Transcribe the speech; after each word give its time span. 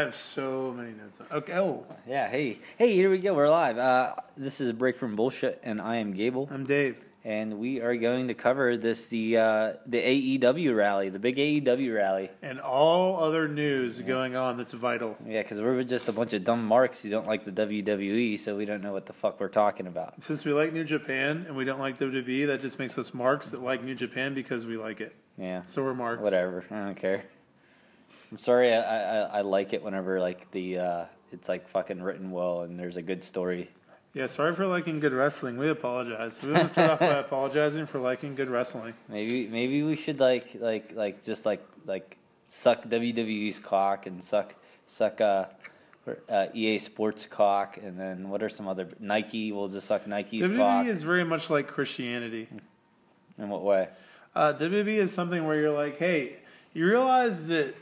I 0.00 0.04
have 0.04 0.16
so 0.16 0.72
many 0.74 0.92
notes. 0.92 1.20
Okay. 1.30 1.52
Oh, 1.52 1.84
Yeah, 2.08 2.26
hey. 2.30 2.58
Hey, 2.78 2.94
here 2.94 3.10
we 3.10 3.18
go. 3.18 3.34
We're 3.34 3.50
live. 3.50 3.76
Uh, 3.76 4.14
this 4.34 4.58
is 4.62 4.72
Break 4.72 5.02
Room 5.02 5.14
Bullshit, 5.14 5.60
and 5.62 5.78
I 5.78 5.96
am 5.96 6.14
Gable. 6.14 6.48
I'm 6.50 6.64
Dave. 6.64 7.04
And 7.22 7.58
we 7.58 7.82
are 7.82 7.94
going 7.96 8.28
to 8.28 8.34
cover 8.34 8.78
this 8.78 9.08
the 9.08 9.36
uh, 9.36 9.72
the 9.84 10.38
AEW 10.38 10.74
rally, 10.74 11.10
the 11.10 11.18
big 11.18 11.36
AEW 11.36 11.94
rally. 11.94 12.30
And 12.40 12.58
all 12.62 13.22
other 13.22 13.46
news 13.46 14.00
going 14.00 14.36
on 14.36 14.56
that's 14.56 14.72
vital. 14.72 15.18
Yeah, 15.26 15.42
because 15.42 15.60
we're 15.60 15.82
just 15.84 16.08
a 16.08 16.12
bunch 16.12 16.32
of 16.32 16.44
dumb 16.44 16.64
marks 16.64 17.02
who 17.02 17.10
don't 17.10 17.26
like 17.26 17.44
the 17.44 17.52
WWE, 17.52 18.38
so 18.38 18.56
we 18.56 18.64
don't 18.64 18.82
know 18.82 18.94
what 18.94 19.04
the 19.04 19.12
fuck 19.12 19.38
we're 19.38 19.48
talking 19.48 19.86
about. 19.86 20.24
Since 20.24 20.46
we 20.46 20.54
like 20.54 20.72
New 20.72 20.84
Japan 20.84 21.44
and 21.46 21.54
we 21.54 21.66
don't 21.66 21.78
like 21.78 21.98
WWE, 21.98 22.46
that 22.46 22.62
just 22.62 22.78
makes 22.78 22.96
us 22.96 23.12
marks 23.12 23.50
that 23.50 23.62
like 23.62 23.84
New 23.84 23.94
Japan 23.94 24.32
because 24.32 24.64
we 24.64 24.78
like 24.78 25.02
it. 25.02 25.14
Yeah, 25.36 25.60
So 25.66 25.82
we're 25.82 25.92
marks. 25.92 26.22
whatever. 26.22 26.64
I 26.70 26.84
don't 26.86 26.94
care. 26.94 27.24
I'm 28.30 28.38
sorry. 28.38 28.72
I, 28.72 28.80
I, 28.80 29.38
I 29.38 29.40
like 29.42 29.72
it 29.72 29.82
whenever 29.82 30.20
like 30.20 30.50
the 30.50 30.78
uh, 30.78 31.04
it's 31.32 31.48
like 31.48 31.68
fucking 31.68 32.02
written 32.02 32.30
well 32.30 32.62
and 32.62 32.78
there's 32.78 32.96
a 32.96 33.02
good 33.02 33.24
story. 33.24 33.70
Yeah, 34.12 34.26
sorry 34.26 34.52
for 34.54 34.66
liking 34.66 34.98
good 34.98 35.12
wrestling. 35.12 35.56
We 35.56 35.68
apologize. 35.68 36.42
We 36.42 36.50
want 36.50 36.64
to 36.64 36.68
start 36.68 36.90
off 36.90 37.00
by 37.00 37.06
apologizing 37.18 37.86
for 37.86 38.00
liking 38.00 38.34
good 38.34 38.50
wrestling. 38.50 38.94
Maybe 39.08 39.46
maybe 39.46 39.82
we 39.82 39.96
should 39.96 40.18
like 40.18 40.56
like 40.58 40.92
like 40.94 41.22
just 41.24 41.46
like 41.46 41.64
like 41.86 42.18
suck 42.48 42.84
WWE's 42.84 43.60
cock 43.60 44.06
and 44.06 44.22
suck 44.22 44.56
suck 44.86 45.20
uh, 45.20 45.46
uh 46.28 46.46
EA 46.52 46.78
Sports 46.78 47.26
cock 47.26 47.78
and 47.80 48.00
then 48.00 48.28
what 48.28 48.42
are 48.42 48.48
some 48.48 48.66
other 48.66 48.88
Nike? 48.98 49.52
We'll 49.52 49.68
just 49.68 49.86
suck 49.86 50.08
Nike's 50.08 50.42
WWE 50.42 50.56
cock. 50.56 50.86
is 50.86 51.02
very 51.02 51.24
much 51.24 51.48
like 51.48 51.68
Christianity. 51.68 52.48
In 53.38 53.48
what 53.48 53.62
way? 53.62 53.88
Uh, 54.34 54.52
WWE 54.52 54.98
is 54.98 55.12
something 55.12 55.46
where 55.46 55.56
you're 55.56 55.72
like, 55.72 55.98
hey, 55.98 56.38
you 56.72 56.86
realize 56.86 57.46
that, 57.48 57.74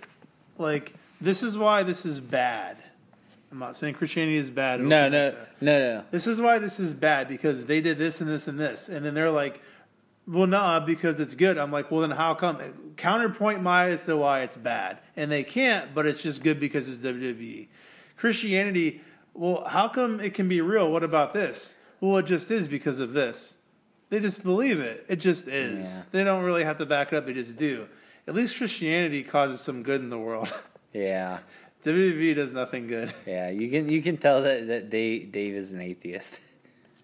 like, 0.58 0.94
this 1.20 1.42
is 1.42 1.56
why 1.56 1.82
this 1.82 2.04
is 2.04 2.20
bad. 2.20 2.76
I'm 3.50 3.58
not 3.58 3.76
saying 3.76 3.94
Christianity 3.94 4.36
is 4.36 4.50
bad. 4.50 4.80
No 4.80 5.08
no 5.08 5.24
like 5.26 5.34
that. 5.34 5.62
no 5.62 5.78
no. 5.78 6.04
This 6.10 6.26
is 6.26 6.40
why 6.40 6.58
this 6.58 6.78
is 6.78 6.94
bad 6.94 7.28
because 7.28 7.66
they 7.66 7.80
did 7.80 7.96
this 7.98 8.20
and 8.20 8.28
this 8.28 8.46
and 8.46 8.58
this, 8.58 8.88
and 8.88 9.04
then 9.04 9.14
they're 9.14 9.30
like, 9.30 9.62
well, 10.26 10.46
nah, 10.46 10.80
because 10.80 11.18
it's 11.18 11.34
good. 11.34 11.56
I'm 11.56 11.72
like, 11.72 11.90
well, 11.90 12.02
then 12.02 12.10
how 12.10 12.34
come? 12.34 12.58
Counterpoint 12.96 13.62
my 13.62 13.86
as 13.86 14.04
to 14.04 14.16
why 14.18 14.42
it's 14.42 14.56
bad, 14.56 14.98
and 15.16 15.32
they 15.32 15.42
can't, 15.42 15.94
but 15.94 16.04
it's 16.04 16.22
just 16.22 16.42
good 16.42 16.60
because 16.60 16.88
it's 16.88 16.98
WWE. 17.00 17.68
Christianity, 18.16 19.00
well, 19.32 19.64
how 19.64 19.88
come 19.88 20.20
it 20.20 20.34
can 20.34 20.48
be 20.48 20.60
real? 20.60 20.92
What 20.92 21.02
about 21.02 21.32
this? 21.32 21.78
Well, 22.00 22.18
it 22.18 22.26
just 22.26 22.50
is 22.50 22.68
because 22.68 23.00
of 23.00 23.12
this. 23.12 23.56
They 24.10 24.20
just 24.20 24.42
believe 24.42 24.80
it. 24.80 25.06
It 25.08 25.16
just 25.16 25.48
is. 25.48 25.96
Yeah. 25.96 26.04
They 26.10 26.24
don't 26.24 26.44
really 26.44 26.64
have 26.64 26.78
to 26.78 26.86
back 26.86 27.12
it 27.12 27.16
up. 27.16 27.26
They 27.26 27.32
just 27.32 27.56
do. 27.56 27.88
At 28.28 28.34
least 28.34 28.56
Christianity 28.58 29.24
causes 29.24 29.60
some 29.60 29.82
good 29.82 30.00
in 30.02 30.10
the 30.10 30.18
world. 30.18 30.52
Yeah 30.94 31.40
WWE 31.84 32.34
does 32.34 32.52
nothing 32.52 32.86
good. 32.86 33.12
yeah. 33.26 33.50
You 33.50 33.68
can 33.70 33.88
you 33.88 34.00
can 34.02 34.16
tell 34.16 34.42
that 34.42 34.66
that 34.68 34.90
Dave 34.90 35.30
Dave 35.32 35.54
is 35.54 35.72
an 35.72 35.80
atheist. 35.80 36.40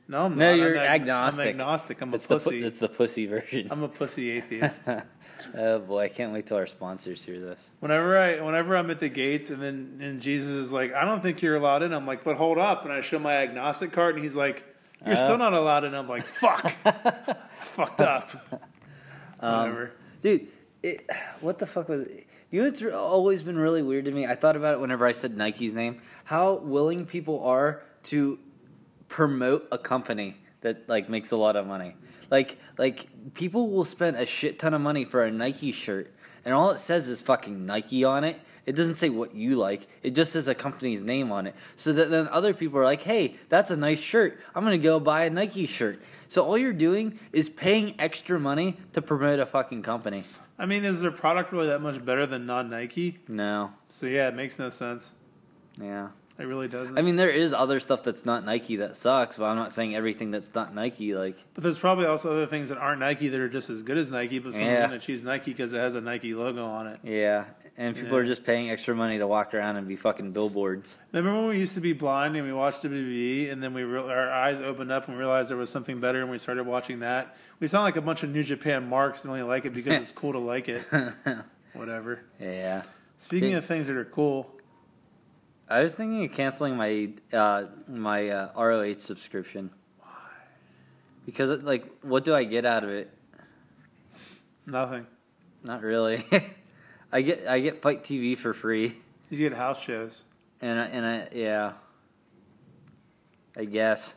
No, 0.06 0.26
I'm 0.26 0.36
No, 0.36 0.50
not. 0.50 0.58
you're 0.58 0.76
I'm 0.78 0.84
ag- 0.86 1.00
agnostic. 1.00 1.42
I'm 1.44 1.48
agnostic. 1.48 2.00
I'm 2.02 2.12
a 2.12 2.16
It's 2.16 2.26
the 2.26 2.34
pussy. 2.36 2.62
it's 2.64 2.78
the 2.78 2.88
pussy 2.90 3.26
version. 3.26 3.68
I'm 3.70 3.82
a 3.82 3.88
pussy 3.88 4.32
atheist. 4.32 4.82
oh 5.56 5.78
boy, 5.78 6.02
I 6.04 6.08
can't 6.08 6.30
wait 6.32 6.44
till 6.46 6.58
our 6.58 6.66
sponsors 6.66 7.22
hear 7.22 7.40
this. 7.40 7.70
Whenever 7.80 8.18
I 8.18 8.40
whenever 8.42 8.76
I'm 8.76 8.90
at 8.90 9.00
the 9.00 9.08
gates 9.08 9.48
and 9.50 9.62
then 9.62 9.98
and 10.02 10.20
Jesus 10.20 10.50
is 10.50 10.72
like, 10.72 10.92
I 10.92 11.04
don't 11.06 11.22
think 11.22 11.40
you're 11.40 11.56
allowed 11.56 11.82
in. 11.82 11.92
I'm 11.94 12.06
like, 12.06 12.22
but 12.22 12.36
hold 12.36 12.58
up, 12.58 12.84
and 12.84 12.92
I 12.92 13.00
show 13.00 13.18
my 13.18 13.34
agnostic 13.36 13.92
card, 13.92 14.14
and 14.16 14.22
he's 14.22 14.36
like, 14.36 14.62
You're 15.06 15.14
Uh. 15.14 15.24
still 15.24 15.38
not 15.38 15.54
allowed 15.54 15.84
in. 15.84 15.94
I'm 15.94 16.08
like, 16.08 16.26
fuck, 16.26 16.70
fucked 17.62 18.00
up. 18.00 18.28
Um, 19.40 19.58
Whatever. 19.60 19.92
Dude, 20.22 20.48
it, 20.84 21.10
what 21.40 21.58
the 21.58 21.66
fuck 21.66 21.88
was 21.88 22.02
it? 22.02 22.26
You 22.50 22.62
know, 22.62 22.68
it's 22.68 22.84
always 22.84 23.42
been 23.42 23.58
really 23.58 23.82
weird 23.82 24.04
to 24.04 24.12
me. 24.12 24.26
I 24.26 24.34
thought 24.34 24.54
about 24.54 24.74
it 24.74 24.80
whenever 24.80 25.06
I 25.06 25.12
said 25.12 25.36
Nike's 25.36 25.72
name. 25.72 26.02
How 26.24 26.58
willing 26.58 27.06
people 27.06 27.42
are 27.42 27.82
to 28.04 28.38
promote 29.08 29.66
a 29.72 29.78
company 29.78 30.36
that 30.60 30.88
like 30.88 31.08
makes 31.08 31.32
a 31.32 31.36
lot 31.36 31.56
of 31.56 31.66
money. 31.66 31.96
Like, 32.30 32.58
like 32.78 33.08
people 33.34 33.70
will 33.70 33.84
spend 33.84 34.16
a 34.16 34.26
shit 34.26 34.58
ton 34.58 34.74
of 34.74 34.82
money 34.82 35.04
for 35.04 35.22
a 35.22 35.30
Nike 35.30 35.72
shirt, 35.72 36.14
and 36.44 36.54
all 36.54 36.70
it 36.70 36.78
says 36.78 37.08
is 37.08 37.22
fucking 37.22 37.64
Nike 37.64 38.04
on 38.04 38.22
it. 38.22 38.38
It 38.66 38.76
doesn't 38.76 38.94
say 38.94 39.10
what 39.10 39.34
you 39.34 39.56
like. 39.56 39.86
It 40.02 40.14
just 40.14 40.32
says 40.32 40.48
a 40.48 40.54
company's 40.54 41.02
name 41.02 41.32
on 41.32 41.46
it. 41.46 41.54
So 41.76 41.92
that 41.92 42.10
then 42.10 42.28
other 42.28 42.54
people 42.54 42.78
are 42.78 42.84
like, 42.84 43.02
"Hey, 43.02 43.36
that's 43.48 43.70
a 43.70 43.76
nice 43.76 44.00
shirt. 44.00 44.40
I'm 44.54 44.64
gonna 44.64 44.78
go 44.78 45.00
buy 45.00 45.24
a 45.24 45.30
Nike 45.30 45.66
shirt." 45.66 46.00
So 46.28 46.44
all 46.44 46.56
you're 46.56 46.72
doing 46.72 47.18
is 47.32 47.48
paying 47.50 47.94
extra 47.98 48.40
money 48.40 48.78
to 48.92 49.02
promote 49.02 49.38
a 49.38 49.46
fucking 49.46 49.82
company. 49.82 50.24
I 50.58 50.66
mean, 50.66 50.84
is 50.84 51.00
their 51.00 51.10
product 51.10 51.52
really 51.52 51.66
that 51.68 51.80
much 51.80 52.04
better 52.04 52.26
than 52.26 52.46
non 52.46 52.70
Nike? 52.70 53.18
No. 53.28 53.72
So 53.88 54.06
yeah, 54.06 54.28
it 54.28 54.34
makes 54.34 54.58
no 54.58 54.68
sense. 54.68 55.14
Yeah. 55.80 56.08
It 56.36 56.44
really 56.44 56.66
doesn't. 56.66 56.98
I 56.98 57.02
mean, 57.02 57.14
there 57.14 57.30
is 57.30 57.52
other 57.54 57.78
stuff 57.78 58.02
that's 58.02 58.24
not 58.26 58.44
Nike 58.44 58.74
that 58.76 58.96
sucks, 58.96 59.36
but 59.38 59.44
I'm 59.44 59.56
not 59.56 59.72
saying 59.72 59.94
everything 59.94 60.32
that's 60.32 60.52
not 60.52 60.74
Nike. 60.74 61.14
Like, 61.14 61.36
but 61.54 61.62
there's 61.62 61.78
probably 61.78 62.06
also 62.06 62.32
other 62.32 62.46
things 62.46 62.70
that 62.70 62.78
aren't 62.78 62.98
Nike 62.98 63.28
that 63.28 63.38
are 63.40 63.48
just 63.48 63.70
as 63.70 63.82
good 63.82 63.96
as 63.98 64.10
Nike, 64.10 64.40
but 64.40 64.52
someone's 64.52 64.78
Yeah. 64.80 64.86
to 64.88 64.98
choose 64.98 65.22
Nike 65.22 65.52
because 65.52 65.72
it 65.72 65.78
has 65.78 65.94
a 65.94 66.00
Nike 66.00 66.34
logo 66.34 66.64
on 66.66 66.88
it. 66.88 66.98
yeah, 67.04 67.44
and 67.76 67.94
people 67.96 68.10
Yeah. 68.12 68.18
are 68.18 68.24
just 68.24 68.44
paying 68.44 68.70
extra 68.70 68.94
money 68.94 69.18
to 69.18 69.26
walk 69.26 69.52
around 69.54 69.76
and 69.76 69.88
be 69.88 69.96
fucking 69.96 70.32
billboards. 70.32 70.98
Remember 71.12 71.40
when 71.40 71.48
we 71.50 71.58
used 71.58 71.74
to 71.74 71.80
be 71.80 71.92
blind 71.92 72.36
and 72.36 72.46
we 72.46 72.52
watched 72.52 72.82
WWE, 72.84 73.50
and 73.50 73.62
then 73.62 73.74
we 73.74 73.82
re- 73.82 74.00
our 74.00 74.30
eyes 74.30 74.60
opened 74.60 74.92
up 74.92 75.08
and 75.08 75.18
realized 75.18 75.50
there 75.50 75.56
was 75.56 75.70
something 75.70 75.98
better, 76.00 76.20
and 76.20 76.30
we 76.30 76.38
started 76.38 76.64
watching 76.66 77.00
that. 77.00 77.36
We 77.60 77.66
sound 77.66 77.84
like 77.84 77.96
a 77.96 78.00
bunch 78.02 78.22
of 78.22 78.30
New 78.30 78.42
Japan 78.42 78.88
marks 78.88 79.22
and 79.22 79.30
only 79.30 79.42
like 79.42 79.64
it 79.64 79.74
because 79.74 79.94
it's 80.00 80.12
cool 80.12 80.32
to 80.32 80.38
like 80.38 80.68
it. 80.68 80.82
Whatever. 81.72 82.20
Yeah. 82.40 82.82
Speaking 83.18 83.54
of 83.54 83.64
things 83.64 83.86
that 83.88 83.96
are 83.96 84.04
cool, 84.04 84.50
I 85.68 85.82
was 85.82 85.94
thinking 85.96 86.24
of 86.24 86.32
canceling 86.32 86.76
my 86.76 87.10
uh, 87.32 87.64
my 87.88 88.28
uh, 88.28 88.52
ROH 88.60 88.98
subscription. 88.98 89.70
Why? 89.98 90.08
Because 91.26 91.62
like, 91.62 91.90
what 92.02 92.22
do 92.24 92.34
I 92.34 92.44
get 92.44 92.64
out 92.66 92.84
of 92.84 92.90
it? 92.90 93.10
nothing. 94.66 95.06
Not 95.62 95.82
really. 95.82 96.24
I 97.14 97.22
get 97.22 97.46
I 97.46 97.60
get 97.60 97.80
Fight 97.80 98.02
TV 98.02 98.36
for 98.36 98.52
free, 98.52 98.98
You 99.30 99.38
get 99.38 99.52
house 99.56 99.80
shows. 99.80 100.24
and 100.60 100.78
I, 100.80 100.84
and 100.86 101.06
I 101.06 101.28
yeah. 101.32 101.72
I 103.56 103.64
guess 103.66 104.14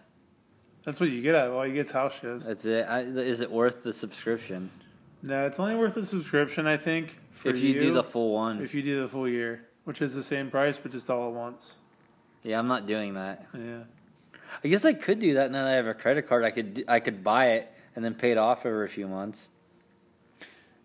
That's 0.84 1.00
what 1.00 1.10
you 1.10 1.22
get 1.22 1.36
out 1.36 1.48
of 1.48 1.54
it. 1.54 1.56
All 1.56 1.68
you 1.68 1.74
get 1.76 1.86
is 1.86 1.92
house 1.92 2.20
shows. 2.20 2.46
that's 2.46 2.66
it. 2.66 2.88
I, 2.90 3.02
is 3.02 3.42
it 3.42 3.52
worth 3.52 3.84
the 3.84 3.94
subscription 3.94 4.72
No, 5.22 5.46
it's 5.46 5.60
only 5.60 5.76
worth 5.76 5.94
the 5.94 6.06
subscription, 6.06 6.66
I 6.66 6.78
think, 6.78 7.20
for 7.32 7.50
if 7.50 7.62
you, 7.62 7.80
do 7.80 7.94
the 7.94 8.04
full 8.04 8.34
one? 8.34 8.62
if 8.64 8.74
you 8.74 8.82
do 8.82 9.02
the 9.02 9.08
full 9.08 9.30
year, 9.30 9.68
which 9.84 10.02
is 10.02 10.16
the 10.16 10.24
same 10.24 10.50
price 10.50 10.80
but 10.80 10.92
just 10.92 11.08
all 11.10 11.28
at 11.30 11.36
once. 11.36 11.78
yeah, 12.44 12.58
I'm 12.58 12.68
not 12.68 12.88
doing 12.88 13.14
that. 13.14 13.46
Yeah. 13.54 13.84
I 14.64 14.68
guess 14.70 14.86
I 14.86 14.94
could 14.94 15.20
do 15.20 15.36
that 15.36 15.52
now 15.52 15.66
that 15.66 15.74
I 15.74 15.76
have 15.76 15.86
a 15.88 15.94
credit 15.94 16.28
card. 16.28 16.44
I 16.44 16.50
could 16.50 16.84
I 16.88 17.00
could 17.00 17.24
buy 17.24 17.50
it 17.52 17.72
and 17.96 18.04
then 18.04 18.16
pay 18.16 18.32
it 18.32 18.38
off 18.40 18.66
over 18.66 18.84
a 18.84 18.90
few 18.90 19.08
months. 19.08 19.50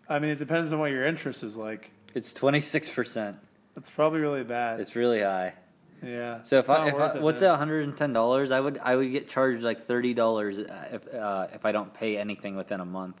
I 0.07 0.19
mean, 0.19 0.29
it 0.31 0.37
depends 0.37 0.71
on 0.73 0.79
what 0.79 0.91
your 0.91 1.05
interest 1.05 1.41
is 1.43 1.57
like. 1.57 1.91
It's 2.13 2.33
twenty 2.33 2.59
six 2.59 2.89
percent. 2.93 3.37
That's 3.75 3.89
probably 3.89 4.19
really 4.19 4.43
bad. 4.43 4.79
It's 4.79 4.95
really 4.95 5.21
high. 5.21 5.53
yeah. 6.03 6.43
So 6.43 6.59
if 6.59 6.69
I, 6.69 6.87
if 6.89 6.95
I 6.95 7.15
it 7.15 7.21
what's 7.21 7.41
one 7.41 7.57
hundred 7.57 7.85
and 7.85 7.97
ten 7.97 8.13
dollars, 8.13 8.51
I 8.51 8.59
would 8.59 8.77
I 8.77 8.95
would 8.95 9.11
get 9.11 9.29
charged 9.29 9.63
like 9.63 9.81
thirty 9.81 10.13
dollars 10.13 10.59
if 10.59 11.13
uh, 11.13 11.47
if 11.53 11.65
I 11.65 11.71
don't 11.71 11.93
pay 11.93 12.17
anything 12.17 12.55
within 12.55 12.79
a 12.79 12.85
month. 12.85 13.19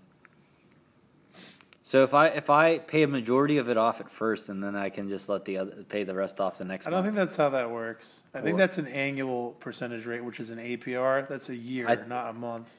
So 1.85 2.03
if 2.03 2.13
I 2.13 2.27
if 2.27 2.49
I 2.49 2.77
pay 2.79 3.03
a 3.03 3.07
majority 3.07 3.57
of 3.57 3.67
it 3.67 3.77
off 3.77 3.99
at 3.99 4.09
first, 4.09 4.47
and 4.47 4.63
then 4.63 4.75
I 4.75 4.89
can 4.89 5.09
just 5.09 5.27
let 5.27 5.43
the 5.45 5.57
other 5.57 5.83
pay 5.83 6.03
the 6.03 6.13
rest 6.13 6.39
off 6.39 6.57
the 6.57 6.63
next 6.65 6.87
I 6.87 6.91
don't 6.91 6.97
month. 7.03 7.07
think 7.07 7.15
that's 7.17 7.35
how 7.35 7.49
that 7.49 7.71
works. 7.71 8.21
I 8.33 8.41
think 8.41 8.57
that's 8.57 8.77
an 8.77 8.87
annual 8.87 9.51
percentage 9.59 10.05
rate, 10.05 10.23
which 10.23 10.39
is 10.39 10.49
an 10.49 10.59
APR. 10.59 11.27
That's 11.27 11.49
a 11.49 11.55
year, 11.55 11.87
I- 11.89 11.95
not 12.07 12.29
a 12.29 12.33
month. 12.33 12.71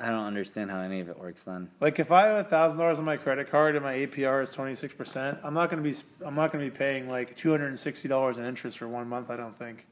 I 0.00 0.10
don't 0.10 0.24
understand 0.26 0.70
how 0.70 0.80
any 0.80 1.00
of 1.00 1.08
it 1.08 1.18
works. 1.18 1.42
Then 1.42 1.70
Like 1.80 1.98
if 1.98 2.12
I 2.12 2.26
have 2.26 2.36
a 2.36 2.48
thousand 2.48 2.78
dollars 2.78 2.98
on 2.98 3.04
my 3.04 3.16
credit 3.16 3.50
card 3.50 3.74
and 3.74 3.84
my 3.84 3.94
APR 3.94 4.42
is 4.42 4.52
twenty 4.52 4.74
six 4.74 4.94
percent, 4.94 5.38
I'm 5.42 5.54
not 5.54 5.70
going 5.70 5.82
to 5.82 5.88
be 5.88 5.96
I'm 6.24 6.34
not 6.34 6.52
going 6.52 6.64
to 6.64 6.70
be 6.70 6.76
paying 6.76 7.08
like 7.08 7.36
two 7.36 7.50
hundred 7.50 7.66
and 7.68 7.78
sixty 7.78 8.08
dollars 8.08 8.38
in 8.38 8.44
interest 8.44 8.78
for 8.78 8.86
one 8.88 9.08
month. 9.08 9.28
I 9.30 9.36
don't 9.36 9.56
think. 9.56 9.86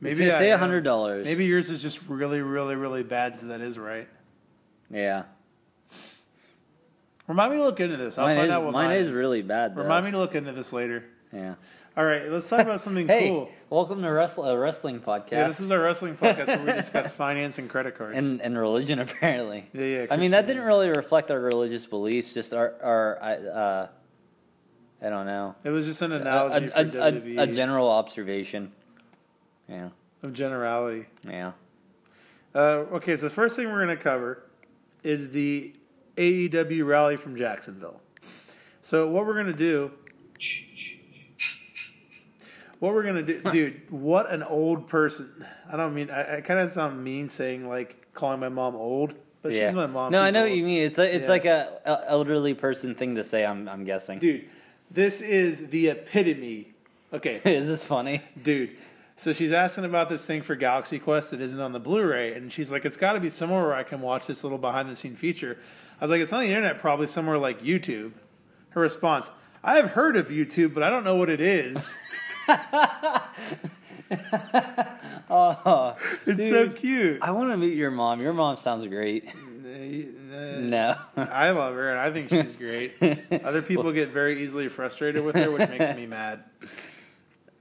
maybe 0.00 0.14
say, 0.16 0.30
I 0.30 0.38
say 0.38 0.50
hundred 0.50 0.84
dollars. 0.84 1.24
Maybe 1.26 1.46
yours 1.46 1.70
is 1.70 1.82
just 1.82 2.00
really, 2.08 2.42
really, 2.42 2.74
really 2.74 3.02
bad, 3.02 3.34
so 3.34 3.46
that 3.46 3.60
is 3.60 3.78
right. 3.78 4.08
yeah. 4.90 5.24
Remind 7.26 7.50
me 7.52 7.58
to 7.58 7.64
look 7.64 7.80
into 7.80 7.96
this. 7.96 8.18
I'll 8.18 8.26
Mine 8.26 8.36
find 8.36 8.46
is 8.46 8.52
out 8.52 8.62
what 8.62 8.72
mine 8.72 8.88
mine 8.88 8.98
is 8.98 9.10
really 9.10 9.42
bad. 9.42 9.74
Though. 9.74 9.82
Remind 9.82 10.04
me 10.04 10.12
to 10.12 10.18
look 10.18 10.34
into 10.36 10.52
this 10.52 10.72
later. 10.72 11.04
Yeah. 11.32 11.54
All 11.96 12.04
right, 12.04 12.28
let's 12.30 12.48
talk 12.48 12.60
about 12.60 12.80
something 12.80 13.08
Hey, 13.08 13.28
cool. 13.28 13.50
welcome 13.70 14.02
to 14.02 14.08
wrestle, 14.12 14.44
a 14.44 14.56
wrestling 14.58 15.00
podcast 15.00 15.30
Yeah, 15.32 15.46
this 15.46 15.60
is 15.60 15.70
our 15.70 15.80
wrestling 15.80 16.14
podcast 16.16 16.48
where 16.48 16.64
we 16.66 16.72
discuss 16.80 17.12
finance 17.12 17.58
and 17.58 17.68
credit 17.70 17.96
cards. 17.96 18.16
and 18.16 18.40
and 18.42 18.56
religion 18.58 18.98
apparently. 19.06 19.66
yeah, 19.72 19.84
yeah. 19.84 20.06
I 20.10 20.16
mean, 20.16 20.32
that 20.32 20.46
didn't 20.46 20.64
really 20.64 20.88
reflect 20.90 21.30
our 21.30 21.40
religious 21.40 21.86
beliefs. 21.86 22.34
Just 22.34 22.52
our 22.52 22.74
our 22.82 23.22
I- 23.22 23.36
uh, 23.36 23.88
I 25.02 25.08
don't 25.10 25.26
know. 25.26 25.54
It 25.64 25.70
was 25.70 25.86
just 25.86 26.00
an 26.02 26.12
analogy 26.12 26.66
a, 26.66 26.68
for 26.70 26.78
a, 26.80 26.84
WWE 26.84 27.38
a, 27.38 27.42
a 27.42 27.46
general 27.46 27.90
observation. 27.90 28.72
Yeah, 29.68 29.88
of 30.22 30.32
generality. 30.32 31.06
yeah. 31.26 31.52
Uh, 32.54 32.86
okay, 32.94 33.16
so 33.16 33.26
the 33.26 33.30
first 33.30 33.56
thing 33.56 33.66
we're 33.70 33.84
going 33.84 33.96
to 33.96 34.02
cover 34.02 34.42
is 35.02 35.30
the 35.30 35.74
AEW 36.16 36.86
rally 36.86 37.16
from 37.16 37.36
Jacksonville. 37.36 38.00
So 38.80 39.08
what 39.10 39.26
we're 39.26 39.34
going 39.34 39.46
to 39.46 39.52
do 39.52 39.90
What 42.78 42.92
we're 42.94 43.04
gonna 43.04 43.22
do, 43.22 43.40
dude? 43.52 43.90
What 43.90 44.30
an 44.30 44.42
old 44.42 44.88
person. 44.88 45.30
I 45.70 45.76
don't 45.76 45.94
mean. 45.94 46.10
I, 46.10 46.36
I 46.36 46.40
kind 46.42 46.60
of 46.60 46.70
sound 46.70 47.02
mean 47.02 47.28
saying 47.28 47.68
like 47.68 48.12
calling 48.12 48.38
my 48.40 48.48
mom 48.50 48.76
old, 48.76 49.14
but 49.42 49.52
yeah. 49.52 49.66
she's 49.66 49.74
my 49.74 49.86
mom. 49.86 50.12
No, 50.12 50.22
I 50.22 50.28
she's 50.28 50.34
know 50.34 50.40
what 50.42 50.48
old. 50.50 50.58
you 50.58 50.64
mean. 50.64 50.82
It's 50.82 50.98
a, 50.98 51.14
it's 51.14 51.24
Yeah. 51.24 51.30
like 51.30 51.44
a, 51.46 51.80
a 51.86 52.00
elderly 52.10 52.54
person 52.54 52.94
thing 52.94 53.14
to 53.14 53.24
say. 53.24 53.46
I'm 53.46 53.68
I'm 53.68 53.84
guessing. 53.84 54.18
dude. 54.18 54.44
This 54.90 55.20
is 55.20 55.68
the 55.68 55.88
epitome. 55.88 56.74
Okay, 57.12 57.40
Is 57.44 57.66
this 57.68 57.86
funny? 57.86 58.22
dude. 58.42 58.76
So 59.16 59.32
she's 59.32 59.50
asking 59.52 59.84
about 59.86 60.10
this 60.10 60.26
thing 60.26 60.42
for 60.42 60.54
Galaxy 60.54 60.98
Quest 60.98 61.30
that 61.30 61.40
isn't 61.40 61.58
on 61.60 61.72
the 61.72 61.80
Blu-ray, 61.80 62.34
and 62.34 62.52
she's 62.52 62.70
like, 62.70 62.84
"It's 62.84 62.98
got 62.98 63.14
to 63.14 63.20
be 63.20 63.30
somewhere 63.30 63.62
where 63.62 63.74
I 63.74 63.82
can 63.84 64.02
watch 64.02 64.26
this 64.26 64.44
little 64.44 64.58
behind-the-scene 64.58 65.14
feature." 65.16 65.56
I 65.98 66.04
was 66.04 66.10
like, 66.10 66.20
"It's 66.20 66.32
on 66.34 66.40
the 66.42 66.48
internet, 66.48 66.78
probably 66.78 67.06
somewhere 67.06 67.38
like 67.38 67.62
YouTube." 67.62 68.12
Her 68.70 68.82
response: 68.82 69.30
"I 69.64 69.76
have 69.76 69.92
heard 69.92 70.16
of 70.16 70.28
YouTube, 70.28 70.74
but 70.74 70.82
I 70.82 70.90
don't 70.90 71.04
know 71.04 71.16
what 71.16 71.30
it 71.30 71.40
is." 71.40 71.98
Oh, 75.28 75.96
It's 76.26 76.48
so 76.48 76.68
cute. 76.68 77.22
I 77.22 77.32
want 77.32 77.50
to 77.50 77.56
meet 77.56 77.74
your 77.76 77.90
mom. 77.90 78.20
Your 78.20 78.32
mom 78.32 78.56
sounds 78.56 78.86
great. 78.86 79.24
No. 79.64 80.96
I 81.16 81.50
love 81.50 81.74
her, 81.74 81.90
and 81.90 81.98
I 81.98 82.10
think 82.10 82.30
she's 82.30 82.54
great. 82.54 82.94
Other 83.44 83.62
people 83.62 83.92
get 83.92 84.08
very 84.10 84.42
easily 84.42 84.68
frustrated 84.68 85.24
with 85.24 85.34
her, 85.34 85.50
which 85.50 85.68
makes 85.68 85.94
me 85.94 86.06
mad. 86.16 86.44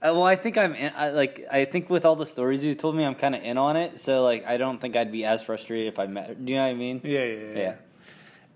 Uh, 0.01 0.11
well, 0.13 0.23
I 0.23 0.35
think 0.35 0.57
I'm 0.57 0.75
in, 0.75 0.93
I, 0.95 1.09
like 1.09 1.41
I 1.51 1.65
think 1.65 1.89
with 1.89 2.05
all 2.05 2.15
the 2.15 2.25
stories 2.25 2.63
you 2.63 2.75
told 2.75 2.95
me, 2.95 3.03
I'm 3.03 3.15
kind 3.15 3.33
of 3.33 3.43
in 3.43 3.57
on 3.57 3.75
it. 3.75 3.99
So 3.99 4.23
like, 4.23 4.45
I 4.45 4.57
don't 4.57 4.79
think 4.79 4.95
I'd 4.95 5.11
be 5.11 5.25
as 5.25 5.41
frustrated 5.43 5.87
if 5.87 5.97
I 5.99 6.05
met. 6.07 6.27
Her. 6.27 6.35
Do 6.35 6.53
you 6.53 6.59
know 6.59 6.65
what 6.65 6.71
I 6.71 6.75
mean? 6.75 7.01
Yeah, 7.03 7.23
yeah, 7.23 7.33
yeah. 7.33 7.57
Yeah. 7.57 7.75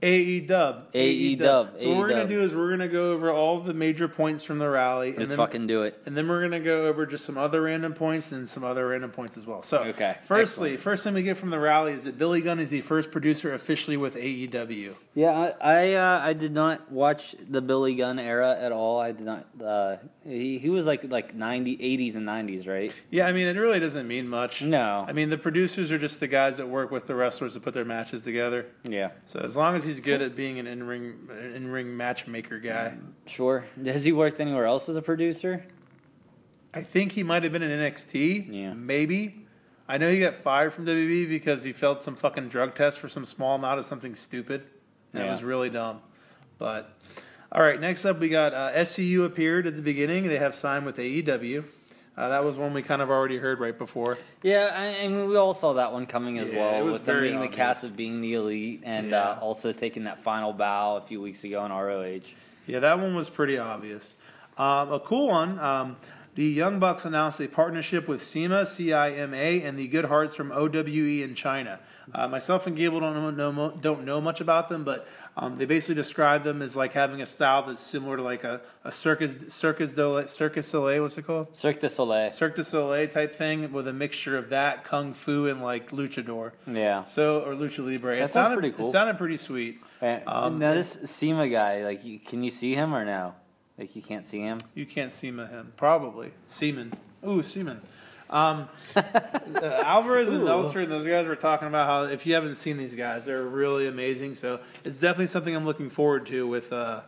AE 0.02 0.40
dub. 0.42 0.88
AE 0.94 1.36
dub, 1.36 1.78
So 1.78 1.90
what 1.90 1.98
we're 1.98 2.10
gonna 2.10 2.28
do 2.28 2.40
is 2.42 2.56
we're 2.56 2.70
gonna 2.70 2.88
go 2.88 3.12
over 3.12 3.32
all 3.32 3.60
the 3.60 3.74
major 3.74 4.08
points 4.08 4.44
from 4.44 4.58
the 4.60 4.70
rally. 4.70 5.10
and 5.10 5.18
Let's 5.18 5.32
then- 5.32 5.38
fucking 5.38 5.68
do 5.68 5.84
it. 5.84 6.00
And 6.06 6.16
then 6.16 6.28
we're 6.28 6.42
gonna 6.42 6.60
go 6.62 6.86
over 6.88 7.06
just 7.06 7.26
some 7.26 7.38
other 7.38 7.62
random 7.62 7.94
points 7.94 8.32
and 8.32 8.48
some 8.48 8.64
other 8.64 8.88
random 8.88 9.12
points 9.12 9.38
as 9.38 9.46
well. 9.46 9.62
So, 9.62 9.80
Okay, 9.80 10.16
firstly, 10.24 10.78
first 10.78 11.04
thing 11.04 11.14
we 11.14 11.24
get 11.24 11.36
from 11.38 11.50
the 11.50 11.60
rally 11.60 11.92
is 11.94 12.06
that 12.06 12.18
Billy 12.18 12.42
Gunn 12.42 12.60
is 12.60 12.70
the 12.70 12.82
first 12.82 13.12
producer 13.12 13.54
officially 13.54 13.98
with 13.98 14.16
AEW. 14.16 14.96
Yeah, 15.16 15.52
I 15.62 15.80
I, 15.80 15.94
uh, 15.96 16.22
I 16.24 16.34
did 16.34 16.54
not 16.54 16.92
watch 16.92 17.36
the 17.50 17.62
Billy 17.62 17.96
Gunn 17.96 18.20
era 18.20 18.58
at 18.60 18.72
all. 18.72 19.00
I 19.00 19.12
did 19.12 19.26
not. 19.26 19.46
Uh, 19.64 19.98
he 20.26 20.58
he 20.60 20.70
was 20.70 20.86
like 20.86 21.10
like 21.12 21.36
90, 21.36 21.78
80s 21.78 22.16
and 22.16 22.26
nineties, 22.26 22.68
right? 22.68 22.94
Yeah, 23.10 23.28
I 23.28 23.32
mean, 23.34 23.48
it 23.48 23.58
really 23.60 23.80
doesn't 23.80 24.08
mean 24.08 24.28
much. 24.28 24.62
No. 24.62 25.06
I 25.08 25.12
mean, 25.12 25.30
the 25.30 25.38
producers 25.38 25.92
are 25.92 25.98
just 25.98 26.20
the 26.20 26.28
guys 26.28 26.58
that 26.58 26.68
work 26.70 26.92
with 26.92 27.08
the 27.08 27.16
wrestlers 27.16 27.54
to 27.56 27.60
put 27.60 27.74
their 27.74 27.86
matches 27.86 28.24
together. 28.24 28.68
Yeah, 28.84 29.10
So 29.26 29.40
as 29.40 29.56
long 29.58 29.76
as 29.76 29.84
he's 29.90 30.00
good 30.00 30.22
at 30.22 30.36
being 30.36 30.60
an 30.60 30.68
in 30.68 30.84
ring 30.84 31.28
in 31.56 31.68
ring 31.70 31.96
matchmaker 31.98 32.60
guy, 32.60 32.98
sure. 33.26 33.66
Has 33.86 34.06
he 34.06 34.12
worked 34.12 34.40
anywhere 34.40 34.66
else 34.66 34.88
as 34.90 34.96
a 34.96 35.02
producer? 35.02 35.66
I 36.74 36.82
think 36.82 37.14
he 37.14 37.24
might 37.24 37.44
have 37.44 37.52
been 37.52 37.64
in 37.64 37.72
NXT. 37.72 38.48
Yeah. 38.52 38.74
maybe. 38.74 39.46
I 39.88 39.98
know 39.98 40.12
he 40.12 40.20
got 40.20 40.36
fired 40.36 40.72
from 40.72 40.86
WWE 40.86 41.28
because 41.28 41.64
he 41.64 41.72
failed 41.72 42.00
some 42.00 42.16
fucking 42.16 42.50
drug 42.50 42.76
test 42.76 43.00
for 43.00 43.10
some 43.10 43.26
small 43.26 43.56
amount 43.56 43.80
of 43.80 43.86
something 43.86 44.14
stupid. 44.14 44.66
That 45.14 45.26
Yeah. 45.26 45.32
was 45.32 45.44
really 45.44 45.72
dumb. 45.72 46.02
But 46.60 46.96
all 47.52 47.64
right, 47.64 47.82
next 47.82 48.06
up 48.06 48.20
we 48.20 48.30
got 48.30 48.54
uh, 48.54 48.72
SCU 48.76 49.26
appeared 49.26 49.66
at 49.66 49.76
the 49.76 49.82
beginning. 49.82 50.28
They 50.28 50.38
have 50.38 50.54
signed 50.54 50.86
with 50.86 50.98
AEW. 50.98 51.64
Uh, 52.20 52.28
that 52.28 52.44
was 52.44 52.58
one 52.58 52.74
we 52.74 52.82
kind 52.84 53.02
of 53.02 53.10
already 53.10 53.38
heard 53.38 53.62
right 53.62 53.78
before. 53.78 54.18
Yeah, 54.44 54.72
I, 54.76 55.06
I 55.06 55.08
mean 55.08 55.30
we 55.30 55.38
all 55.38 55.54
saw 55.54 55.72
that 55.76 55.94
one 55.94 56.06
coming 56.06 56.38
as 56.38 56.50
Yeah, 56.50 56.82
well, 56.82 56.86
with 56.88 57.06
them 57.06 57.22
being 57.22 57.36
the 57.36 57.46
obvious. 57.46 57.56
cast 57.56 57.84
of 57.86 57.96
being 57.96 58.20
the 58.20 58.34
elite, 58.34 58.82
and 58.84 59.12
Yeah. 59.12 59.22
uh, 59.30 59.40
also 59.40 59.72
taking 59.72 60.04
that 60.04 60.22
final 60.22 60.52
bow 60.52 60.98
a 60.98 61.02
few 61.02 61.22
weeks 61.22 61.46
ago 61.46 61.64
in 61.64 61.72
ROH. 61.72 62.34
Yeah, 62.68 62.80
that 62.82 63.00
one 63.00 63.16
was 63.16 63.30
pretty 63.30 63.58
obvious. 63.58 64.18
Um, 64.58 64.92
a 64.92 65.00
cool 65.00 65.28
one. 65.30 65.58
Um, 65.60 65.96
the 66.36 66.44
Young 66.44 66.78
Bucks 66.78 67.06
announced 67.06 67.40
a 67.40 67.48
partnership 67.48 68.10
with 68.10 68.22
CIMA, 68.22 68.66
C-I-M-A, 68.66 69.62
and 69.64 69.80
the 69.80 69.88
Good 69.88 70.06
Hearts 70.06 70.36
from 70.36 70.52
OWE 70.52 71.24
in 71.24 71.36
China. 71.36 71.80
Uh, 72.14 72.28
myself 72.28 72.66
and 72.68 72.76
Gable 72.76 73.00
don't 73.00 73.38
know, 73.38 73.72
don't 73.82 74.04
know 74.06 74.20
much 74.20 74.42
about 74.42 74.68
them, 74.70 74.84
but 74.84 75.08
um, 75.38 75.58
they 75.58 75.66
basically 75.66 75.96
describe 75.96 76.44
them 76.44 76.62
as 76.62 76.76
like 76.76 76.94
having 76.94 77.22
a 77.22 77.26
style 77.26 77.64
that's 77.64 77.80
similar 77.80 78.18
to 78.18 78.24
like 78.24 78.44
a, 78.44 78.62
a 78.84 78.92
circus 78.92 79.54
circus 79.54 79.94
Soleil, 79.94 80.28
circus 80.28 80.68
Soleil. 80.68 81.02
What's 81.02 81.18
it 81.18 81.28
called? 81.28 81.56
Cirque 81.56 81.80
du 81.80 81.90
Soleil. 81.90 82.30
Cirque 82.30 82.56
du 82.56 82.64
Soleil 82.64 83.08
type 83.08 83.36
thing 83.36 83.72
with 83.72 83.88
a 83.88 83.94
mixture 83.94 84.38
of 84.38 84.50
that 84.50 84.84
kung 84.84 85.14
fu 85.14 85.48
and 85.48 85.62
like 85.62 85.92
luchador. 85.92 86.54
Yeah. 86.66 87.04
So 87.04 87.42
or 87.42 87.54
lucha 87.54 87.86
libre. 87.86 88.16
That 88.18 88.30
sounds 88.30 88.34
sounded 88.34 88.56
pretty 88.60 88.72
cool. 88.76 88.88
It 88.88 88.92
sounded 88.92 89.18
pretty 89.18 89.38
sweet. 89.38 89.80
And, 90.02 90.24
Um, 90.28 90.58
now 90.58 90.74
this 90.74 90.98
CIMA 91.04 91.50
guy, 91.50 91.84
like, 91.84 92.06
you, 92.06 92.20
can 92.20 92.42
you 92.42 92.50
see 92.52 92.74
him 92.74 92.96
or 92.96 93.04
no? 93.04 93.36
Like, 93.78 93.96
you 93.96 94.02
can't 94.02 94.26
see 94.26 94.40
him. 94.40 94.60
You 94.74 94.86
can't 94.86 95.12
Seema 95.12 95.50
him. 95.50 95.74
Probably. 95.78 96.32
Seaman. 96.48 96.94
Ooh, 97.28 97.44
Seaman. 97.44 97.82
Um, 98.30 98.68
uh, 98.96 99.02
Alvarez 99.86 100.30
and. 100.32 100.44
Meltzer 100.44 100.82
and 100.82 100.92
those 100.92 101.08
guys 101.08 101.28
were 101.28 101.36
talking 101.36 101.68
about 101.68 101.88
how 101.88 102.04
if 102.14 102.26
you 102.28 102.34
haven't 102.36 102.56
seen 102.58 102.78
these 102.78 102.96
guys, 102.96 103.26
they're 103.26 103.44
really 103.44 103.88
amazing. 103.88 104.36
So 104.36 104.60
it's 104.86 105.00
definitely 105.00 105.28
something 105.28 105.56
I'm 105.56 105.66
looking 105.66 105.90
forward 105.90 106.26
to 106.28 106.48
with 106.48 106.72
uh, 106.72 107.02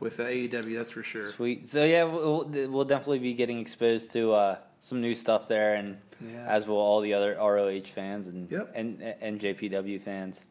with 0.00 0.18
AEW. 0.18 0.76
That's 0.76 0.90
for 0.90 1.02
sure. 1.02 1.28
Sweet. 1.30 1.68
So 1.68 1.84
yeah, 1.84 2.04
we'll, 2.04 2.44
we'll 2.70 2.84
definitely 2.84 3.20
be 3.20 3.34
getting 3.34 3.58
exposed 3.60 4.12
to 4.12 4.32
uh, 4.32 4.56
some 4.80 5.00
new 5.00 5.14
stuff 5.14 5.48
there, 5.48 5.74
and 5.74 5.98
Yeah. 6.20 6.44
as 6.48 6.66
will 6.66 6.76
all 6.76 7.00
the 7.00 7.14
other 7.14 7.36
ROH 7.36 7.82
fans 7.94 8.26
and 8.28 8.50
Yep. 8.50 8.72
and 8.74 9.02
and 9.20 9.40
JPW 9.40 10.00
fans. 10.02 10.44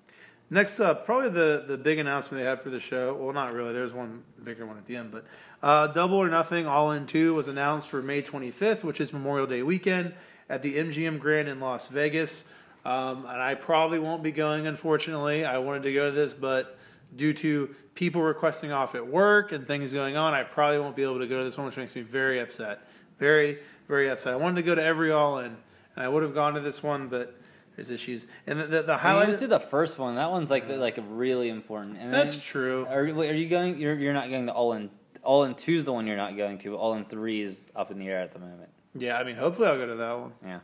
Next 0.50 0.80
up, 0.80 1.06
probably 1.06 1.30
the, 1.30 1.66
the 1.68 1.78
big 1.78 2.00
announcement 2.00 2.42
they 2.42 2.50
had 2.50 2.62
for 2.62 2.70
the 2.70 2.80
show. 2.80 3.14
Well, 3.14 3.34
not 3.34 3.54
really. 3.54 3.74
There's 3.74 3.92
one 3.92 4.24
bigger 4.42 4.66
one 4.66 4.78
at 4.78 4.86
the 4.86 4.96
end, 4.96 5.12
but 5.12 5.26
uh, 5.62 5.88
Double 5.88 6.16
or 6.16 6.30
Nothing 6.30 6.66
All 6.66 6.92
In 6.92 7.06
Two 7.06 7.34
was 7.34 7.50
announced 7.50 7.90
for 7.90 8.02
May 8.02 8.22
25th, 8.22 8.86
which 8.86 9.02
is 9.02 9.12
Memorial 9.12 9.46
Day 9.46 9.62
weekend 9.62 10.14
at 10.50 10.62
the 10.62 10.78
MGM 10.78 11.20
Grand 11.20 11.50
in 11.50 11.60
Las 11.60 11.90
Vegas. 11.90 12.46
Um, 12.86 13.26
and 13.26 13.42
I 13.42 13.56
probably 13.56 14.00
won't 14.00 14.24
be 14.24 14.32
going, 14.32 14.68
unfortunately. 14.68 15.44
I 15.44 15.58
wanted 15.58 15.84
to 15.84 15.94
go 15.94 16.06
to 16.06 16.12
this, 16.16 16.34
but 16.34 16.78
due 17.14 17.34
to 17.34 17.76
people 17.96 18.22
requesting 18.22 18.72
off 18.72 18.96
at 18.96 19.06
work 19.06 19.52
and 19.52 19.68
things 19.68 19.92
going 19.92 20.16
on, 20.16 20.34
I 20.34 20.44
probably 20.44 20.80
won't 20.80 20.96
be 20.96 21.04
able 21.04 21.20
to 21.20 21.28
go 21.28 21.40
to 21.40 21.44
this 21.44 21.58
one, 21.58 21.66
which 21.66 21.76
makes 21.76 21.94
me 21.94 22.04
very 22.04 22.40
upset. 22.40 22.88
Very, 23.20 23.60
very 23.90 24.10
upset. 24.10 24.32
I 24.32 24.38
wanted 24.38 24.56
to 24.56 24.64
go 24.64 24.76
to 24.76 24.84
every 24.84 25.12
All 25.12 25.40
In, 25.40 25.58
and 25.96 26.06
I 26.06 26.08
would 26.08 26.24
have 26.24 26.34
gone 26.34 26.54
to 26.54 26.62
this 26.62 26.82
one, 26.82 27.10
but 27.10 27.36
there's 27.78 27.90
issues. 27.90 28.28
And 28.46 28.60
the, 28.60 28.66
the, 28.66 28.82
the 28.84 28.94
I 28.96 28.98
highlight. 28.98 29.28
went 29.30 29.40
to 29.40 29.48
the 29.48 29.60
first 29.62 29.98
one. 29.98 30.16
That 30.16 30.30
one's 30.32 30.52
like 30.52 30.68
like 30.68 30.98
really 31.10 31.48
important. 31.48 31.98
And 32.00 32.14
That's 32.14 32.34
then- 32.34 32.42
true. 32.42 32.86
Are, 32.90 33.00
are 33.04 33.34
you 33.34 33.48
going? 33.48 33.80
You're 33.80 33.96
you're 33.96 34.14
not 34.14 34.30
going 34.30 34.48
to 34.48 34.52
all 34.52 34.74
in. 34.74 34.90
All 35.24 35.44
in 35.46 35.56
two 35.56 35.74
is 35.74 35.86
the 35.86 35.94
one 35.94 36.08
you're 36.08 36.18
not 36.18 36.36
going 36.36 36.58
to. 36.60 36.76
All 36.76 36.94
in 36.96 37.06
three 37.06 37.42
is 37.42 37.68
up 37.76 37.92
in 37.92 38.00
the 38.00 38.08
air 38.10 38.20
at 38.20 38.32
the 38.34 38.40
moment. 38.40 38.70
Yeah, 38.96 39.18
I 39.18 39.24
mean, 39.24 39.36
hopefully 39.36 39.68
I'll 39.68 39.78
go 39.78 39.86
to 39.88 39.96
that 39.96 40.20
one. 40.20 40.32
Yeah. 40.46 40.60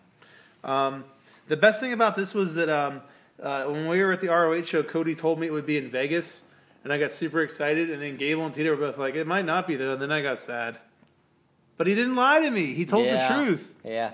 Um, 0.64 1.04
the 1.48 1.58
best 1.58 1.80
thing 1.80 1.94
about 1.94 2.16
this 2.16 2.34
was 2.34 2.56
that 2.56 2.70
um, 2.70 3.02
uh, 3.42 3.66
when 3.66 3.88
we 3.88 4.02
were 4.02 4.12
at 4.14 4.22
the 4.22 4.30
ROH 4.30 4.64
show, 4.64 4.82
Cody 4.82 5.16
told 5.16 5.40
me 5.40 5.48
it 5.48 5.54
would 5.54 5.66
be 5.66 5.78
in 5.78 5.90
Vegas, 5.90 6.44
and 6.84 6.92
I 6.94 6.98
got 6.98 7.12
super 7.12 7.42
excited. 7.42 7.90
And 7.90 8.02
then 8.02 8.16
Gable 8.18 8.46
and 8.46 8.56
Tito 8.56 8.72
were 8.72 8.78
both 8.78 8.98
like, 8.98 9.16
"It 9.16 9.28
might 9.28 9.46
not 9.46 9.68
be 9.68 9.76
there," 9.76 9.92
And 9.92 10.02
then 10.02 10.12
I 10.12 10.22
got 10.22 10.40
sad. 10.40 10.78
But 11.78 11.88
he 11.88 11.94
didn't 11.96 12.16
lie 12.16 12.40
to 12.40 12.50
me. 12.50 12.74
He 12.74 12.86
told 12.86 13.06
Yeah. 13.06 13.28
the 13.28 13.34
truth. 13.46 13.78
Yeah. 13.84 14.12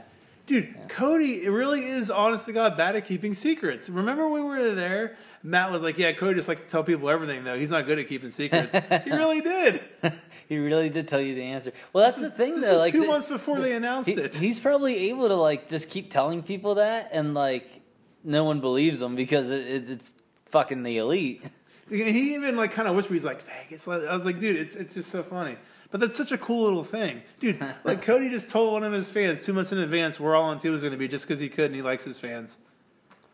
Dude, 0.49 0.73
Cody, 0.87 1.45
it 1.45 1.51
really 1.51 1.83
is 1.85 2.09
honest 2.09 2.47
to 2.47 2.53
God 2.53 2.75
bad 2.75 2.95
at 2.95 3.05
keeping 3.05 3.35
secrets. 3.35 3.87
Remember 3.87 4.27
when 4.27 4.41
we 4.41 4.49
were 4.49 4.73
there? 4.73 5.15
Matt 5.43 5.71
was 5.71 5.83
like, 5.83 5.99
"Yeah, 5.99 6.11
Cody 6.13 6.33
just 6.33 6.47
likes 6.47 6.63
to 6.63 6.67
tell 6.67 6.83
people 6.83 7.07
everything, 7.07 7.43
though. 7.43 7.55
He's 7.55 7.69
not 7.69 7.85
good 7.85 7.99
at 7.99 8.07
keeping 8.07 8.31
secrets." 8.31 8.73
he 9.03 9.11
really 9.11 9.41
did. 9.41 9.79
he 10.49 10.57
really 10.57 10.89
did 10.89 11.07
tell 11.07 11.21
you 11.21 11.35
the 11.35 11.43
answer. 11.43 11.71
Well, 11.93 12.03
that's 12.03 12.17
the 12.19 12.31
thing 12.31 12.59
though. 12.59 12.71
was 12.71 12.81
like 12.81 12.93
two 12.93 13.01
the- 13.01 13.07
months 13.07 13.27
before 13.27 13.59
they 13.59 13.73
announced 13.73 14.09
he- 14.09 14.15
it. 14.15 14.33
he's 14.35 14.59
probably 14.59 15.09
able 15.11 15.27
to 15.27 15.35
like 15.35 15.69
just 15.69 15.87
keep 15.91 16.09
telling 16.09 16.41
people 16.41 16.75
that, 16.75 17.09
and 17.11 17.35
like 17.35 17.81
no 18.23 18.43
one 18.43 18.59
believes 18.59 18.99
him 18.99 19.15
because 19.15 19.51
it, 19.51 19.67
it, 19.67 19.87
it's 19.87 20.15
fucking 20.47 20.81
the 20.81 20.97
elite. 20.97 21.47
He 21.89 22.33
even 22.33 22.57
like 22.57 22.71
kind 22.71 22.87
of 22.87 22.95
whispered, 22.95 23.13
he's 23.13 23.23
like 23.23 23.43
Vegas. 23.43 23.87
I 23.87 24.11
was 24.11 24.25
like, 24.25 24.39
dude, 24.39 24.55
it's 24.55 24.75
it's 24.75 24.95
just 24.95 25.11
so 25.11 25.21
funny. 25.21 25.57
But 25.91 26.01
that's 26.01 26.15
such 26.15 26.31
a 26.31 26.37
cool 26.37 26.63
little 26.65 26.83
thing, 26.83 27.23
dude. 27.39 27.63
Like 27.83 28.01
Cody 28.01 28.29
just 28.29 28.49
told 28.49 28.73
one 28.73 28.83
of 28.83 28.93
his 28.93 29.09
fans 29.09 29.43
two 29.43 29.53
months 29.53 29.71
in 29.71 29.79
advance 29.79 30.19
where 30.19 30.35
all 30.35 30.51
in 30.51 30.59
two 30.59 30.71
was 30.71 30.81
going 30.81 30.91
to 30.91 30.97
be 30.97 31.07
just 31.07 31.27
because 31.27 31.39
he 31.39 31.49
could 31.49 31.65
and 31.65 31.75
he 31.75 31.81
likes 31.81 32.03
his 32.03 32.19
fans. 32.19 32.57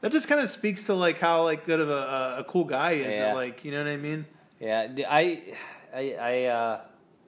That 0.02 0.12
just 0.12 0.28
kind 0.28 0.40
of 0.40 0.48
speaks 0.50 0.86
to 0.86 0.94
like 0.94 1.20
how 1.20 1.44
like 1.44 1.66
good 1.66 1.80
of 1.80 1.90
a, 1.90 1.94
a, 1.94 2.40
a 2.40 2.44
cool 2.46 2.64
guy 2.64 2.96
he 2.96 3.02
is. 3.02 3.14
Yeah. 3.14 3.28
That, 3.28 3.36
like 3.36 3.66
you 3.66 3.72
know 3.72 3.84
what 3.84 3.92
I 3.92 3.98
mean? 3.98 4.26
Yeah, 4.60 4.88
I, 5.10 5.54
I, 5.94 6.46
uh, 6.46 6.82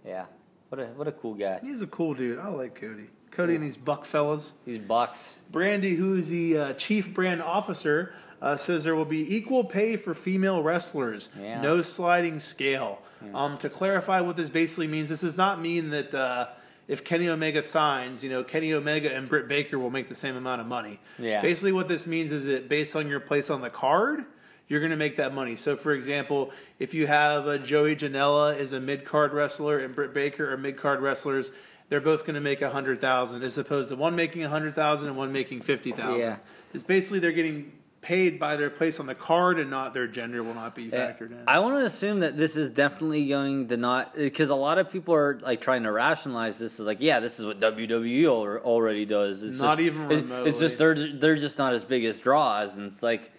yeah. 0.06 0.26
What 0.70 0.80
a 0.80 0.86
what 0.88 1.08
a 1.08 1.12
cool 1.12 1.34
guy. 1.34 1.60
He's 1.62 1.82
a 1.82 1.88
cool 1.88 2.14
dude. 2.14 2.40
I 2.40 2.48
like 2.48 2.76
Cody. 2.76 3.10
Cody 3.32 3.56
and 3.56 3.64
these 3.64 3.78
buck 3.78 4.06
fellas. 4.06 4.54
These 4.66 4.80
bucks. 4.80 5.36
Brandi, 5.52 5.96
who 5.96 6.18
is 6.18 6.30
the 6.30 6.58
uh, 6.58 6.74
chief 6.74 7.14
brand 7.14 7.42
officer, 7.42 8.14
uh, 8.42 8.56
says 8.56 8.84
there 8.84 8.96
will 8.96 9.06
be 9.06 9.36
equal 9.36 9.64
pay 9.64 9.96
for 9.96 10.14
female 10.14 10.62
wrestlers, 10.62 11.30
Yeah. 11.40 11.62
no 11.62 11.82
sliding 11.82 12.40
scale. 12.40 13.00
Um, 13.34 13.58
to 13.60 13.70
clarify 13.70 14.22
what 14.22 14.36
this 14.38 14.50
basically 14.50 14.88
means, 14.88 15.10
this 15.10 15.22
does 15.22 15.38
not 15.38 15.60
mean 15.60 15.90
that 15.90 16.14
uh, 16.14 16.48
if 16.88 17.04
Kenny 17.04 17.28
Omega 17.30 17.64
signs, 17.64 18.24
you 18.24 18.30
know, 18.30 18.44
Kenny 18.44 18.74
Omega 18.74 19.14
and 19.14 19.28
Britt 19.28 19.48
Baker 19.48 19.80
will 19.80 19.90
make 19.90 20.08
the 20.08 20.16
same 20.16 20.36
amount 20.36 20.62
of 20.62 20.68
money. 20.68 21.00
Yeah. 21.18 21.42
Basically, 21.42 21.72
what 21.72 21.88
this 21.88 22.06
means 22.06 22.32
is 22.32 22.46
that 22.46 22.70
based 22.70 22.96
on 22.96 23.08
your 23.10 23.20
place 23.20 23.50
on 23.50 23.62
the 23.62 23.72
card, 23.72 24.24
you're 24.68 24.80
going 24.82 24.92
to 24.92 24.98
make 24.98 25.18
that 25.18 25.34
money. 25.34 25.56
So, 25.56 25.76
for 25.76 25.94
example, 25.94 26.52
if 26.78 26.94
you 26.94 27.08
have 27.08 27.48
a 27.48 27.58
Joey 27.58 27.96
Janela 27.96 28.58
is 28.58 28.72
a 28.74 28.80
mid 28.80 29.04
card 29.04 29.34
wrestler 29.34 29.80
and 29.80 29.96
Britt 29.96 30.14
Baker 30.14 30.52
are 30.54 30.58
mid 30.58 30.78
card 30.78 31.02
wrestlers, 31.02 31.52
they're 31.90 32.02
both 32.02 32.26
going 32.26 32.36
to 32.36 32.42
make 32.42 32.62
a 32.62 32.70
hundred 32.70 33.02
thousand, 33.02 33.44
as 33.44 33.58
opposed 33.58 33.90
to 33.90 33.96
one 33.96 34.16
making 34.16 34.44
a 34.44 34.50
hundred 34.50 34.76
thousand 34.76 35.08
and 35.10 35.18
one 35.18 35.32
making 35.32 35.62
fifty 35.62 35.92
thousand. 35.92 36.20
Yeah. 36.20 36.38
It's 36.74 36.84
basically 36.84 37.20
they're 37.20 37.32
getting 37.32 37.72
paid 38.08 38.40
by 38.40 38.56
their 38.56 38.70
place 38.70 39.00
on 39.02 39.06
the 39.06 39.14
card, 39.16 39.60
and 39.60 39.70
not 39.70 39.94
their 39.94 40.08
gender 40.08 40.42
will 40.42 40.54
not 40.54 40.74
be 40.74 40.90
factored 40.90 41.32
in. 41.32 41.44
I 41.46 41.60
want 41.60 41.76
to 41.76 41.86
assume 41.86 42.22
that 42.22 42.38
this 42.38 42.56
is 42.56 42.70
definitely 42.72 43.28
going 43.28 43.68
to 43.68 43.76
not 43.76 44.16
because 44.16 44.50
a 44.50 44.56
lot 44.56 44.78
of 44.78 44.90
people 44.90 45.14
are 45.14 45.38
like 45.42 45.60
trying 45.60 45.84
to 45.84 45.92
rationalize 45.92 46.58
this 46.58 46.80
as 46.80 46.86
like, 46.86 47.02
yeah, 47.02 47.20
this 47.20 47.40
is 47.40 47.46
what 47.46 47.60
WWE 47.60 48.28
already 48.62 49.06
does. 49.06 49.44
It's 49.44 49.60
Not 49.60 49.78
just, 49.78 49.82
even 49.82 50.12
it's- 50.12 50.48
It's 50.48 50.60
just 50.60 50.78
they're 50.78 50.96
they're 50.96 51.36
just 51.36 51.58
not 51.58 51.74
as 51.74 51.84
big 51.84 52.06
as 52.06 52.20
draws, 52.22 52.78
and 52.78 52.88
it's 52.88 53.04
like, 53.04 53.30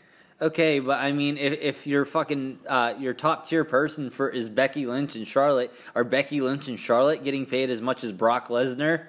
okay, 0.43 0.81
but 0.81 0.99
I 1.01 1.13
mean, 1.13 1.39
if 1.39 1.55
if 1.61 1.87
your 1.87 2.05
fucking 2.05 2.59
uh, 2.69 2.93
your 2.99 3.15
top 3.15 3.47
tier 3.47 3.65
person 3.65 4.11
for 4.11 4.29
is 4.29 4.51
Becky 4.51 4.85
Lynch 4.85 5.17
and 5.17 5.27
Charlotte, 5.27 5.73
are 5.95 6.05
Becky 6.05 6.43
Lynch 6.43 6.69
and 6.69 6.79
Charlotte 6.79 7.25
getting 7.25 7.47
paid 7.47 7.71
as 7.71 7.81
much 7.81 8.05
as 8.05 8.13
Brock 8.13 8.49
Lesnar? 8.49 9.07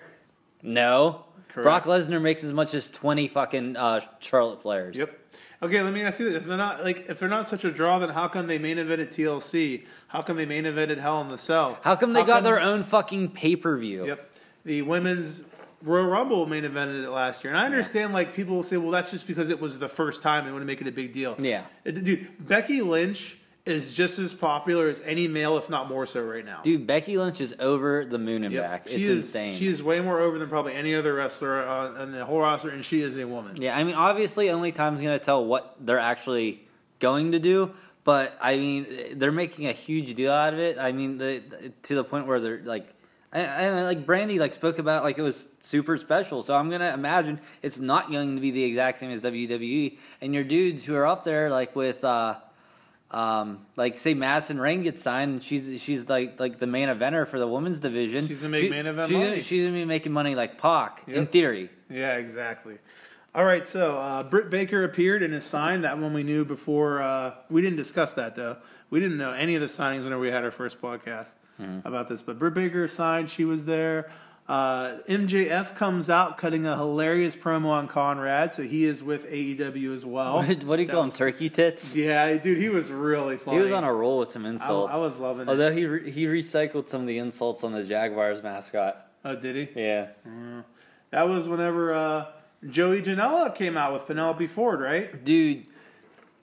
No. 0.63 1.25
Correct. 1.49 1.63
Brock 1.65 1.83
Lesnar 1.85 2.21
makes 2.21 2.43
as 2.43 2.53
much 2.53 2.73
as 2.73 2.89
twenty 2.89 3.27
fucking 3.27 3.75
uh, 3.75 4.01
Charlotte 4.19 4.61
Flairs. 4.63 4.95
Yep. 4.95 5.15
Okay, 5.61 5.81
let 5.81 5.93
me 5.93 6.01
ask 6.01 6.19
you 6.19 6.25
this: 6.25 6.35
If 6.35 6.45
they're 6.45 6.57
not 6.57 6.83
like, 6.83 7.09
if 7.09 7.19
they're 7.19 7.27
not 7.29 7.45
such 7.45 7.65
a 7.65 7.71
draw, 7.71 7.99
then 7.99 8.09
how 8.09 8.27
come 8.27 8.47
they 8.47 8.57
main 8.57 8.77
evented 8.77 9.07
TLC? 9.09 9.85
How 10.07 10.21
come 10.21 10.37
they 10.37 10.45
main 10.45 10.63
evented 10.63 10.99
Hell 10.99 11.21
in 11.21 11.27
the 11.27 11.37
Cell? 11.37 11.77
How 11.81 11.95
come 11.95 12.13
they 12.13 12.23
got 12.23 12.43
their 12.43 12.61
own 12.61 12.83
fucking 12.83 13.31
pay 13.31 13.55
per 13.55 13.77
view? 13.77 14.05
Yep. 14.05 14.31
The 14.65 14.81
women's 14.83 15.41
Royal 15.81 16.05
Rumble 16.05 16.45
main 16.45 16.63
evented 16.63 17.03
it 17.03 17.09
last 17.09 17.43
year, 17.43 17.51
and 17.51 17.59
I 17.61 17.65
understand 17.65 18.13
like 18.13 18.33
people 18.33 18.55
will 18.55 18.63
say, 18.63 18.77
well, 18.77 18.91
that's 18.91 19.11
just 19.11 19.27
because 19.27 19.49
it 19.49 19.59
was 19.59 19.79
the 19.79 19.87
first 19.89 20.23
time 20.23 20.45
they 20.45 20.51
want 20.51 20.61
to 20.61 20.65
make 20.65 20.81
it 20.81 20.87
a 20.87 20.91
big 20.91 21.11
deal. 21.13 21.35
Yeah. 21.39 21.63
It- 21.83 22.03
dude, 22.03 22.27
Becky 22.39 22.81
Lynch 22.81 23.37
is 23.69 23.93
just 23.93 24.19
as 24.19 24.33
popular 24.33 24.87
as 24.89 24.99
any 25.05 25.27
male, 25.27 25.57
if 25.57 25.69
not 25.69 25.87
more 25.87 26.05
so, 26.05 26.21
right 26.23 26.43
now. 26.43 26.61
Dude, 26.63 26.85
Becky 26.87 27.17
Lynch 27.17 27.39
is 27.41 27.55
over 27.59 28.05
the 28.05 28.17
moon 28.19 28.43
and 28.43 28.53
Yep. 28.53 28.63
back. 28.63 28.81
It's 28.85 28.95
she 28.95 29.03
is, 29.03 29.09
insane. 29.25 29.53
She 29.53 29.67
is 29.67 29.81
way 29.81 30.01
more 30.01 30.19
over 30.19 30.37
than 30.39 30.49
probably 30.49 30.73
any 30.73 30.95
other 30.95 31.13
wrestler 31.13 31.61
uh, 31.67 32.03
in 32.03 32.11
the 32.11 32.25
whole 32.25 32.41
roster, 32.41 32.69
and 32.69 32.83
she 32.83 33.01
is 33.01 33.17
a 33.17 33.25
woman. 33.25 33.55
yeah, 33.61 33.77
I 33.77 33.83
mean, 33.83 33.95
obviously, 33.95 34.49
only 34.49 34.71
time's 34.71 35.01
going 35.01 35.17
to 35.17 35.23
tell 35.23 35.45
what 35.45 35.75
they're 35.79 35.99
actually 35.99 36.61
going 36.99 37.31
to 37.31 37.39
do. 37.39 37.71
But 38.03 38.37
I 38.41 38.55
mean, 38.55 38.87
they're 39.19 39.31
making 39.31 39.67
a 39.67 39.71
huge 39.73 40.15
deal 40.15 40.31
out 40.31 40.53
of 40.53 40.59
it. 40.59 40.77
I 40.79 40.91
mean, 40.91 41.17
the, 41.17 41.43
to 41.83 41.95
the 41.95 42.03
point 42.03 42.25
where 42.27 42.39
they're 42.39 42.61
like, 42.63 42.87
I, 43.31 43.45
I 43.45 43.71
mean, 43.75 43.83
like 43.83 44.05
Brandi 44.07 44.39
like 44.39 44.53
spoke 44.55 44.79
about 44.79 45.01
it 45.01 45.03
like 45.03 45.19
it 45.19 45.21
was 45.21 45.47
super 45.59 45.97
special. 45.99 46.41
So 46.41 46.55
I'm 46.55 46.71
gonna 46.71 46.91
imagine 46.93 47.39
it's 47.61 47.79
not 47.79 48.09
going 48.09 48.35
to 48.35 48.41
be 48.41 48.49
the 48.49 48.63
exact 48.63 48.97
same 48.97 49.11
as 49.11 49.21
WWE. 49.21 49.99
And 50.21 50.33
your 50.33 50.43
dudes 50.43 50.85
who 50.85 50.95
are 50.95 51.05
up 51.05 51.23
there 51.23 51.51
like 51.51 51.75
with. 51.75 52.03
uh 52.03 52.35
um, 53.11 53.65
like 53.75 53.97
say 53.97 54.13
Madison 54.13 54.59
Rayne 54.59 54.83
gets 54.83 55.01
signed, 55.01 55.31
and 55.31 55.43
she's 55.43 55.81
she's 55.81 56.07
like 56.09 56.39
like 56.39 56.59
the 56.59 56.67
main 56.67 56.89
eventer 56.89 57.27
for 57.27 57.39
the 57.39 57.47
women's 57.47 57.79
division. 57.79 58.27
She's 58.27 58.39
gonna 58.39 58.49
make 58.51 58.63
She- 58.63 58.69
main 58.69 58.85
event 58.85 59.07
She's 59.09 59.17
gonna, 59.17 59.41
she's 59.41 59.65
gonna 59.65 59.77
be 59.77 59.85
making 59.85 60.11
money 60.11 60.35
like 60.35 60.57
Pac 60.61 61.03
in 61.07 61.27
theory. 61.27 61.69
Yeah, 61.89 62.17
exactly. 62.17 62.77
All 63.33 63.45
right, 63.45 63.67
so 63.67 63.97
uh, 63.97 64.23
Britt 64.23 64.49
Baker 64.49 64.83
appeared 64.83 65.21
and 65.21 65.33
is 65.35 65.43
signed. 65.43 65.83
That 65.83 65.99
one 65.99 66.13
we 66.13 66.23
knew 66.23 66.45
before. 66.45 67.01
Uh, 67.01 67.35
we 67.49 67.61
didn't 67.61 67.77
discuss 67.77 68.13
that 68.15 68.35
though. 68.35 68.57
We 68.89 68.99
didn't 68.99 69.17
know 69.19 69.31
any 69.31 69.53
of 69.55 69.61
the 69.61 69.67
signings 69.67 70.03
whenever 70.03 70.19
we 70.19 70.31
had 70.31 70.43
our 70.43 70.51
first 70.51 70.81
podcast 70.81 71.35
about 71.85 72.07
this. 72.09 72.21
But 72.23 72.39
Britt 72.39 72.53
Baker 72.55 72.87
signed. 72.87 73.29
She 73.29 73.45
was 73.45 73.65
there. 73.65 74.09
Uh, 74.49 74.97
MJF 75.07 75.75
comes 75.75 76.09
out 76.09 76.39
cutting 76.39 76.65
a 76.65 76.75
hilarious 76.75 77.35
promo 77.35 77.67
on 77.67 77.87
Conrad, 77.87 78.51
so 78.51 78.63
he 78.63 78.83
is 78.83 79.03
with 79.03 79.29
AEW 79.29 79.93
as 79.93 80.03
well. 80.03 80.37
What, 80.37 80.63
what 80.63 80.75
do 80.77 80.81
you 80.81 80.87
That 80.87 80.93
call 80.93 81.03
him? 81.03 81.11
Turkey 81.11 81.51
tits. 81.51 81.95
Yeah, 81.95 82.35
dude, 82.37 82.57
he 82.57 82.67
was 82.67 82.91
really 82.91 83.37
funny. 83.37 83.57
He 83.57 83.63
was 83.63 83.71
on 83.71 83.83
a 83.83 83.93
roll 83.93 84.17
with 84.17 84.31
some 84.31 84.47
insults. 84.47 84.91
I 84.91 84.97
was 84.97 85.19
loving 85.19 85.43
it. 85.47 85.51
Although 85.51 85.71
he 85.71 85.85
re- 85.85 86.09
he 86.09 86.25
recycled 86.25 86.89
some 86.89 87.01
of 87.01 87.07
the 87.07 87.19
insults 87.19 87.63
on 87.63 87.73
the 87.73 87.83
Jaguars 87.83 88.41
mascot. 88.41 89.05
Oh, 89.23 89.35
did 89.35 89.55
he? 89.55 89.79
Yeah. 89.79 90.07
That 91.11 91.27
was 91.29 91.47
whenever 91.47 91.93
uh, 91.93 92.25
Joey 92.67 93.03
Janela 93.03 93.53
came 93.53 93.77
out 93.77 93.93
with 93.93 94.07
Penelope 94.07 94.47
Ford, 94.47 94.81
right? 94.81 95.23
Dude. 95.23 95.67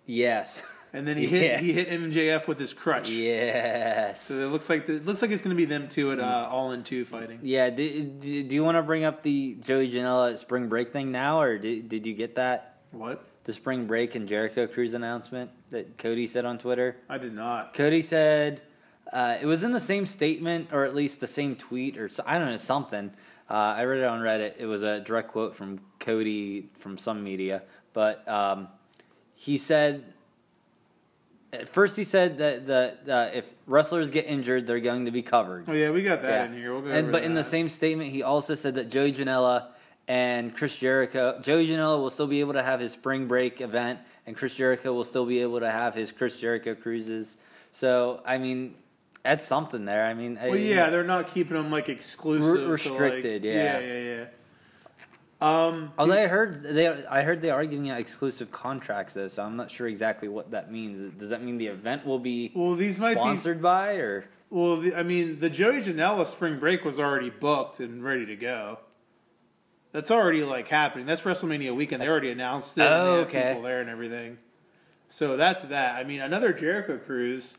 Yes. 0.07 0.63
And 0.93 1.07
then 1.07 1.17
he 1.17 1.27
hit 1.29 1.43
Yes. 1.43 1.61
he 1.61 1.73
hit 1.73 1.89
MJF 1.89 2.47
with 2.49 2.59
his 2.59 2.73
crutch. 2.75 3.11
Yes. 3.11 4.23
So 4.23 4.35
it 4.35 4.51
looks 4.51 4.69
like 4.71 4.87
the, 4.87 4.95
it 4.97 5.07
looks 5.07 5.23
like 5.23 5.31
it's 5.31 5.43
going 5.43 5.55
to 5.55 5.57
be 5.57 5.65
them 5.67 5.89
two 5.89 6.13
at 6.13 6.21
uh, 6.21 6.49
all 6.51 6.73
in 6.73 6.83
two 6.85 7.05
fighting. 7.05 7.41
Yeah. 7.43 7.71
Do, 7.71 8.03
do, 8.03 8.43
do 8.43 8.55
you 8.57 8.65
want 8.65 8.77
to 8.77 8.83
bring 8.83 9.05
up 9.05 9.23
the 9.23 9.57
Joey 9.65 9.91
Janela 9.91 10.39
spring 10.39 10.69
break 10.69 10.91
thing 10.93 11.13
now, 11.13 11.41
or 11.41 11.59
did, 11.59 11.89
did 11.89 12.07
you 12.07 12.15
get 12.15 12.37
that? 12.37 12.79
What? 12.93 13.25
The 13.45 13.53
spring 13.53 13.87
break 13.87 14.15
and 14.15 14.27
Jericho 14.29 14.67
Cruise 14.67 14.95
announcement 14.95 15.51
that 15.71 15.99
Cody 15.99 16.27
said 16.27 16.45
on 16.45 16.59
Twitter? 16.59 16.97
I 17.09 17.19
did 17.19 17.35
not. 17.35 17.75
Cody 17.75 18.03
said 18.03 18.63
uh, 19.13 19.37
it 19.41 19.47
was 19.47 19.63
in 19.65 19.73
the 19.73 19.81
same 19.81 20.07
statement, 20.07 20.69
or 20.73 20.85
at 20.85 20.95
least 20.95 21.21
the 21.21 21.27
same 21.29 21.55
tweet, 21.57 21.97
or 21.99 22.09
I 22.27 22.39
don't 22.39 22.49
know 22.49 22.57
something. 22.57 23.13
Uh, 23.49 23.55
I 23.55 23.85
read 23.85 23.99
it 24.01 24.05
on 24.05 24.21
Reddit. 24.21 24.55
It 24.59 24.67
was 24.67 24.83
a 24.83 24.99
direct 25.01 25.29
quote 25.29 25.55
from 25.55 25.79
Cody 26.01 26.71
from 26.75 26.99
some 26.99 27.23
media, 27.23 27.63
but 27.93 28.27
um, 28.29 28.67
he 29.37 29.57
said 29.57 30.13
at 31.53 31.69
first 31.69 31.97
he 31.97 32.05
said 32.05 32.39
that 32.39 32.67
the 32.67 32.97
uh, 33.09 33.31
if 33.35 33.53
wrestlers 33.67 34.11
get 34.11 34.27
injured, 34.27 34.67
they're 34.67 34.81
going 34.81 35.05
to 35.07 35.11
be 35.11 35.23
covered. 35.23 35.65
Oh 35.69 35.73
yeah, 35.73 35.91
we 35.91 36.03
got 36.03 36.23
that 36.23 36.31
Yeah. 36.31 36.45
in 36.47 36.53
here. 36.55 36.73
We'll 36.73 36.83
go 36.83 36.89
and 36.91 37.13
but 37.13 37.23
in 37.25 37.35
the 37.35 37.45
same 37.45 37.69
statement, 37.69 38.11
he 38.11 38.23
also 38.23 38.55
said 38.55 38.75
that 38.77 38.91
Joey 38.91 39.13
Janela 39.13 39.69
and 40.09 40.55
Chris 40.55 40.77
Jericho, 40.77 41.41
Joey 41.43 41.67
Janela 41.69 41.99
will 41.99 42.11
still 42.11 42.27
be 42.29 42.41
able 42.41 42.53
to 42.55 42.63
have 42.63 42.79
his 42.81 42.93
spring 42.93 43.27
break 43.27 43.61
event, 43.61 43.99
and 44.27 44.37
Chris 44.37 44.55
Jericho 44.55 44.93
will 44.93 45.05
still 45.05 45.27
be 45.27 45.41
able 45.43 45.61
to 45.61 45.71
have 45.71 45.95
his 45.95 46.13
Chris 46.13 46.39
Jericho 46.39 46.75
cruises. 46.75 47.37
So 47.73 48.23
I 48.25 48.39
mean, 48.39 48.75
that's 49.23 49.47
something 49.47 49.85
there. 49.85 50.07
I 50.07 50.15
mean, 50.15 50.39
Well, 50.41 50.57
yeah, 50.57 50.91
they're 50.91 51.03
not 51.05 51.29
keeping 51.29 51.57
them 51.57 51.71
like 51.71 51.89
exclusive, 51.89 52.51
Re- 52.53 52.59
to, 52.59 52.63
like- 52.65 52.73
restricted, 52.73 53.45
yeah. 53.45 53.53
yeah, 53.53 53.79
yeah, 53.81 54.03
yeah. 54.03 54.25
Um, 55.41 55.93
Although 55.99 56.15
I 56.15 56.29
heard 56.29 56.63
they, 56.63 56.89
I 56.89 57.23
heard 57.23 57.43
they 57.43 57.51
are 57.51 57.65
giving 57.67 57.91
out 57.91 58.01
exclusive 58.01 58.51
contracts 58.51 59.13
though, 59.15 59.29
so 59.29 59.43
I'm 59.43 59.57
not 59.57 59.71
sure 59.71 59.87
exactly 59.87 60.29
what 60.29 60.53
that 60.53 60.73
means. 60.73 61.03
Does 61.19 61.31
that 61.31 61.43
mean 61.43 61.59
the 61.59 61.67
event 61.67 62.07
will 62.07 62.19
be 62.19 62.53
well, 62.55 62.75
these 62.75 62.99
might 62.99 63.17
sponsored 63.17 63.61
by, 63.61 63.95
or. 63.97 64.25
Well, 64.49 64.77
the, 64.81 64.95
I 64.95 65.03
mean, 65.03 65.41
the 65.41 65.51
Joey 65.51 65.83
Janela 65.83 66.25
spring 66.25 66.59
break 66.59 66.85
was 66.85 67.01
already 67.01 67.31
booked 67.31 67.81
and 67.81 68.03
ready 68.03 68.25
to 68.27 68.37
go. 68.37 68.79
That's 69.93 70.11
already 70.11 70.45
like 70.45 70.69
happening. 70.69 71.05
That's 71.05 71.23
WrestleMania 71.23 71.75
weekend. 71.75 72.01
They 72.01 72.09
already 72.09 72.31
announced 72.31 72.79
it. 72.79 72.83
and 72.83 72.95
Oh, 72.95 73.05
they 73.05 73.19
have 73.19 73.29
okay. 73.29 73.49
People 73.49 73.63
there 73.63 73.81
and 73.81 73.91
everything. 73.91 74.39
So 75.09 75.37
that's 75.37 75.63
that. 75.63 75.97
I 75.97 76.05
mean, 76.05 76.21
another 76.21 76.53
Jericho 76.53 76.99
cruise 76.99 77.57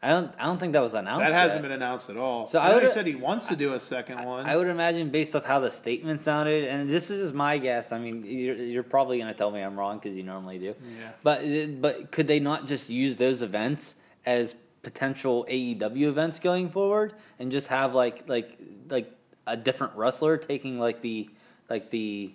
I 0.00 0.10
don't 0.10 0.32
I 0.38 0.44
don't 0.46 0.58
think 0.58 0.74
that 0.74 0.82
was 0.82 0.94
announced. 0.94 1.26
that 1.26 1.32
hasn't 1.32 1.62
yet. 1.62 1.68
been 1.68 1.72
announced 1.72 2.08
at 2.08 2.16
all. 2.16 2.46
So 2.46 2.60
I 2.60 2.68
I 2.70 2.74
would've- 2.74 2.88
said 2.90 3.06
he 3.06 3.16
wants 3.16 3.48
to 3.48 3.56
do 3.56 3.72
a 3.74 3.80
second 3.80 4.24
one. 4.24 4.46
I 4.46 4.56
would 4.56 4.68
imagine 4.68 5.10
based 5.10 5.34
off 5.34 5.44
how 5.44 5.58
the 5.58 5.70
statement 5.72 6.20
sounded, 6.20 6.64
and 6.68 6.88
this 6.88 7.10
is 7.10 7.20
just 7.20 7.34
my 7.34 7.58
guess. 7.58 7.90
I 7.90 7.98
mean, 7.98 8.24
you're, 8.24 8.54
you're 8.56 8.82
probably 8.84 9.18
going 9.18 9.26
to 9.32 9.36
tell 9.36 9.50
me 9.50 9.60
I'm 9.60 9.76
wrong 9.78 9.98
because 9.98 10.16
you 10.16 10.22
normally 10.22 10.58
do. 10.58 10.66
Yeah. 10.98 11.10
But 11.24 11.42
but 11.80 12.12
could 12.12 12.28
they 12.28 12.38
not 12.38 12.66
just 12.68 12.90
use 12.90 13.16
those 13.16 13.42
events 13.42 13.96
as 14.24 14.54
potential 14.84 15.44
AEW 15.50 16.02
events 16.08 16.38
going 16.38 16.70
forward, 16.70 17.14
and 17.40 17.50
just 17.50 17.66
have 17.68 17.94
like 17.94 18.28
like 18.28 18.56
like 18.88 19.10
a 19.48 19.56
different 19.56 19.94
wrestler 19.96 20.36
taking 20.36 20.78
like 20.78 21.00
the 21.00 21.28
like 21.68 21.90
the 21.90 22.32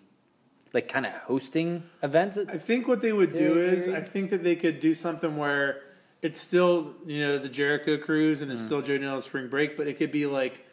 like 0.74 0.90
kind 0.90 1.06
of 1.06 1.14
hosting 1.14 1.84
events? 2.02 2.38
I 2.38 2.58
think 2.58 2.90
what 2.90 3.00
they 3.00 3.14
would 3.14 3.34
do 3.34 3.58
is, 3.58 3.88
I 3.88 4.02
think 4.02 4.32
that 4.32 4.44
they 4.44 4.58
could 4.58 4.82
do 4.82 4.94
something 4.94 5.38
where 5.38 5.82
it's 6.24 6.40
still, 6.42 6.90
you 7.06 7.20
know, 7.20 7.38
the 7.38 7.50
Jericho 7.50 7.98
Cruise 7.98 8.42
and 8.42 8.52
it's 8.52 8.62
Mm. 8.62 8.66
still 8.66 8.82
Joe 8.82 9.20
Spring 9.20 9.48
Break, 9.50 9.78
but 9.78 9.88
it 9.88 9.98
could 10.00 10.12
be 10.12 10.26
like 10.26 10.66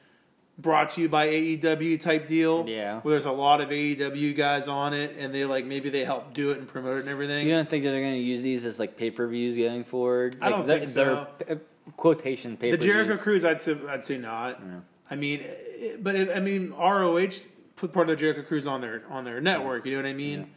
brought 0.57 0.91
to 0.91 1.01
you 1.01 1.09
by 1.09 1.27
AEW 1.27 1.99
type 2.01 2.27
deal. 2.27 2.67
Yeah. 2.69 3.01
Where 3.01 3.13
there's 3.15 3.25
a 3.27 3.33
lot 3.33 3.61
of 3.61 3.71
AEW 3.71 4.33
guys 4.35 4.69
on 4.69 4.95
it 4.95 5.17
and 5.19 5.35
they 5.35 5.45
like, 5.45 5.65
maybe 5.67 5.91
they 5.91 6.05
help 6.05 6.33
do 6.35 6.51
it 6.53 6.59
and 6.59 6.69
promote 6.69 6.97
it 6.99 7.01
and 7.01 7.09
everything. 7.09 7.47
You 7.49 7.55
don't 7.55 7.69
think 7.69 7.85
that 7.85 7.91
they're 7.91 8.01
going 8.01 8.15
to 8.15 8.21
use 8.21 8.43
these 8.43 8.65
as 8.65 8.79
like 8.79 8.97
pay 8.97 9.11
per 9.11 9.27
views 9.27 9.57
going 9.57 9.85
forward? 9.85 10.37
I 10.41 10.49
don't 10.51 10.67
Like, 10.69 10.81
think 10.81 10.91
they're- 10.93 11.27
they're, 11.47 11.57
uh, 11.57 11.61
quotation 11.97 12.57
pay 12.57 12.71
the 12.71 12.77
Jericho 12.79 13.17
Cruise, 13.17 13.45
I'd 13.45 13.61
say, 13.61 13.77
I'd 13.89 14.05
say 14.05 14.17
not. 14.19 14.63
I 15.11 15.17
mean, 15.17 15.41
it, 15.43 16.03
but 16.05 16.15
it, 16.15 16.31
I 16.31 16.39
mean, 16.39 16.73
ROH 16.79 17.43
put 17.75 17.93
part 17.93 18.09
of 18.09 18.17
the 18.17 18.21
Jericho 18.21 18.43
Cruise 18.43 18.69
on 18.69 18.81
their 18.81 19.03
on 19.11 19.25
their 19.25 19.41
network. 19.41 19.85
You 19.87 19.97
know 19.97 20.03
what 20.03 20.09
I 20.09 20.13
mean? 20.13 20.51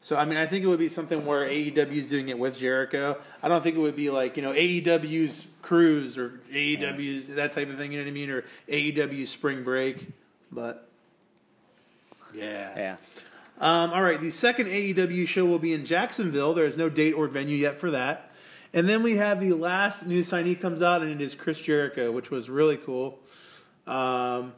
So 0.00 0.16
I 0.16 0.24
mean, 0.24 0.38
I 0.38 0.46
think 0.46 0.64
it 0.64 0.68
would 0.68 0.78
be 0.78 0.88
something 0.88 1.24
where 1.26 1.46
AEW 1.48 1.92
is 1.92 2.08
doing 2.08 2.28
it 2.28 2.38
with 2.38 2.58
Jericho. 2.58 3.18
I 3.42 3.48
don't 3.48 3.62
think 3.62 3.76
it 3.76 3.80
would 3.80 3.96
be 3.96 4.10
like 4.10 4.36
you 4.36 4.42
know 4.42 4.52
AEW's 4.52 5.48
Cruise 5.62 6.16
or 6.18 6.40
AEW's 6.52 7.28
that 7.28 7.52
type 7.52 7.68
of 7.68 7.76
thing. 7.76 7.92
You 7.92 7.98
know 7.98 8.04
what 8.04 8.10
I 8.10 8.14
mean? 8.14 8.30
Or 8.30 8.44
AEW's 8.68 9.30
Spring 9.30 9.64
Break. 9.64 10.08
But 10.52 10.88
yeah. 12.34 12.76
Yeah. 12.76 12.96
Um, 13.58 13.90
all 13.92 14.02
right, 14.02 14.20
the 14.20 14.30
second 14.30 14.66
AEW 14.66 15.26
show 15.26 15.46
will 15.46 15.58
be 15.58 15.72
in 15.72 15.86
Jacksonville. 15.86 16.52
There 16.52 16.66
is 16.66 16.76
no 16.76 16.90
date 16.90 17.12
or 17.12 17.26
venue 17.26 17.56
yet 17.56 17.78
for 17.78 17.90
that. 17.90 18.30
And 18.74 18.86
then 18.86 19.02
we 19.02 19.16
have 19.16 19.40
the 19.40 19.54
last 19.54 20.06
new 20.06 20.20
signee 20.20 20.60
comes 20.60 20.82
out, 20.82 21.00
and 21.00 21.10
it 21.10 21.22
is 21.22 21.34
Chris 21.34 21.58
Jericho, 21.58 22.12
which 22.12 22.30
was 22.30 22.50
really 22.50 22.76
cool. 22.76 23.18
Um, 23.86 24.52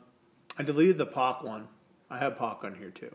I 0.59 0.65
deleted 0.65 0.99
the 0.99 1.07
Pac 1.07 1.45
one. 1.45 1.69
I 2.11 2.19
have 2.19 2.37
Pac 2.37 2.65
on 2.65 2.75
here 2.75 2.91
too. 2.91 3.15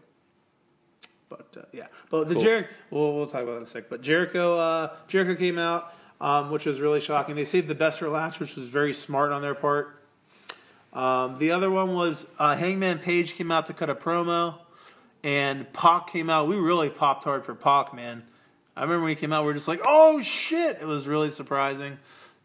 But 1.38 1.62
uh, 1.62 1.66
yeah, 1.72 1.88
but 2.10 2.28
the 2.28 2.36
Cool. 2.36 2.44
Jericho. 2.44 2.70
We'll, 2.92 3.14
we'll 3.16 3.26
talk 3.26 3.42
about 3.42 3.54
that 3.54 3.58
in 3.58 3.64
a 3.64 3.68
sec. 3.68 3.90
But 3.90 4.02
Jericho, 4.02 4.60
uh, 4.60 4.96
Jericho 5.08 5.36
came 5.36 5.58
out, 5.58 5.94
um, 6.22 6.52
which 6.52 6.66
was 6.66 6.80
really 6.80 7.00
shocking. 7.00 7.36
They 7.36 7.46
saved 7.46 7.68
the 7.68 7.76
best 7.76 8.00
for 8.00 8.10
last, 8.10 8.40
which 8.40 8.56
was 8.56 8.68
very 8.68 8.94
smart 8.94 9.32
on 9.32 9.42
their 9.42 9.56
part. 9.56 10.00
Um, 10.94 11.40
the 11.40 11.52
other 11.52 11.72
one 11.72 11.94
was 11.96 12.28
uh, 12.38 12.56
Hangman 12.56 13.00
Page 13.00 13.36
came 13.36 13.52
out 13.52 13.66
to 13.66 13.74
cut 13.74 13.90
a 13.90 13.96
promo, 13.96 14.60
and 15.24 15.72
Pac 15.74 16.08
came 16.08 16.30
out. 16.30 16.48
We 16.48 16.56
really 16.56 16.90
popped 16.92 17.24
hard 17.24 17.44
for 17.46 17.56
Pac, 17.56 17.94
man. 17.96 18.24
I 18.76 18.84
remember 18.84 19.04
when 19.04 19.10
he 19.10 19.16
came 19.16 19.34
out, 19.34 19.42
we 19.42 19.48
were 19.48 19.54
just 19.54 19.68
like, 19.68 19.82
"Oh 19.86 20.22
shit!" 20.22 20.78
It 20.82 20.86
was 20.86 21.08
really 21.08 21.30
surprising. 21.30 21.98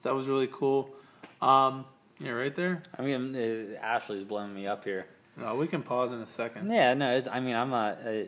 That 0.02 0.14
was 0.14 0.28
really 0.28 0.48
cool. 0.50 0.94
Um, 1.42 1.84
yeah, 2.20 2.30
right 2.30 2.54
there. 2.54 2.82
I 2.98 3.02
mean, 3.02 3.36
uh, 3.36 3.78
Ashley's 3.84 4.24
blowing 4.24 4.54
me 4.54 4.66
up 4.66 4.84
here. 4.84 5.06
No, 5.38 5.54
we 5.54 5.66
can 5.68 5.82
pause 5.82 6.12
in 6.12 6.20
a 6.20 6.26
second. 6.26 6.70
Yeah, 6.70 6.94
no, 6.94 7.16
it's, 7.16 7.28
I 7.28 7.40
mean, 7.40 7.54
I'm 7.54 7.70
not. 7.70 7.98
Uh, 8.04 8.24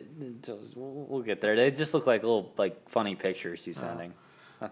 we'll 0.75 1.05
we'll 1.09 1.21
get 1.21 1.41
there. 1.41 1.55
They 1.55 1.71
just 1.71 1.93
look 1.93 2.07
like 2.07 2.23
little, 2.23 2.53
like, 2.57 2.89
funny 2.89 3.15
pictures 3.15 3.65
he's 3.65 3.77
sending. 3.77 4.13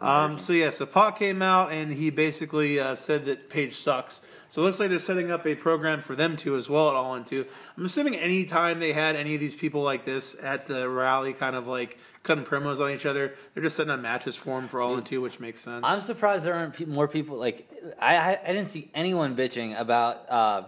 Um, 0.02 0.38
so 0.38 0.54
yeah, 0.54 0.70
so 0.70 0.86
Pac 0.86 1.18
came 1.18 1.42
out 1.42 1.72
and 1.72 1.92
he 1.92 2.12
basically 2.12 2.80
uh, 2.80 2.94
said 2.94 3.26
that 3.26 3.50
Page 3.50 3.74
sucks. 3.74 4.22
So 4.48 4.62
it 4.62 4.66
looks 4.66 4.80
like 4.80 4.90
they're 4.90 5.00
setting 5.00 5.32
up 5.32 5.48
a 5.48 5.56
program 5.56 6.02
for 6.04 6.16
them 6.16 6.36
to 6.38 6.56
as 6.56 6.70
well 6.70 6.90
at 6.90 6.96
All 6.96 7.16
In 7.16 7.24
Two. 7.24 7.44
I'm 7.76 7.86
assuming 7.86 8.16
any 8.16 8.46
time 8.46 8.80
they 8.80 8.94
had 8.94 9.16
any 9.16 9.34
of 9.34 9.40
these 9.40 9.56
people 9.56 9.82
like 9.82 10.06
this 10.06 10.36
at 10.44 10.68
the 10.68 10.88
rally, 10.88 11.34
kind 11.34 11.56
of 11.56 11.66
like 11.66 11.98
cutting 12.22 12.46
promos 12.46 12.80
on 12.80 12.92
each 12.92 13.08
other, 13.08 13.34
they're 13.54 13.64
just 13.64 13.78
setting 13.78 13.90
up 13.90 14.00
matches 14.00 14.36
for 14.36 14.60
them 14.60 14.70
for 14.70 14.80
All 14.80 14.96
In 14.96 15.04
Two, 15.04 15.22
which 15.22 15.40
makes 15.40 15.62
sense. 15.62 15.84
I'm 15.84 16.02
surprised 16.02 16.46
there 16.46 16.54
aren't 16.54 16.76
pe- 16.76 16.86
more 16.86 17.08
people 17.08 17.38
like 17.38 17.68
I, 18.00 18.16
I. 18.16 18.40
I 18.44 18.48
didn't 18.54 18.70
see 18.70 18.92
anyone 18.94 19.36
bitching 19.36 19.80
about 19.80 20.30
uh, 20.30 20.64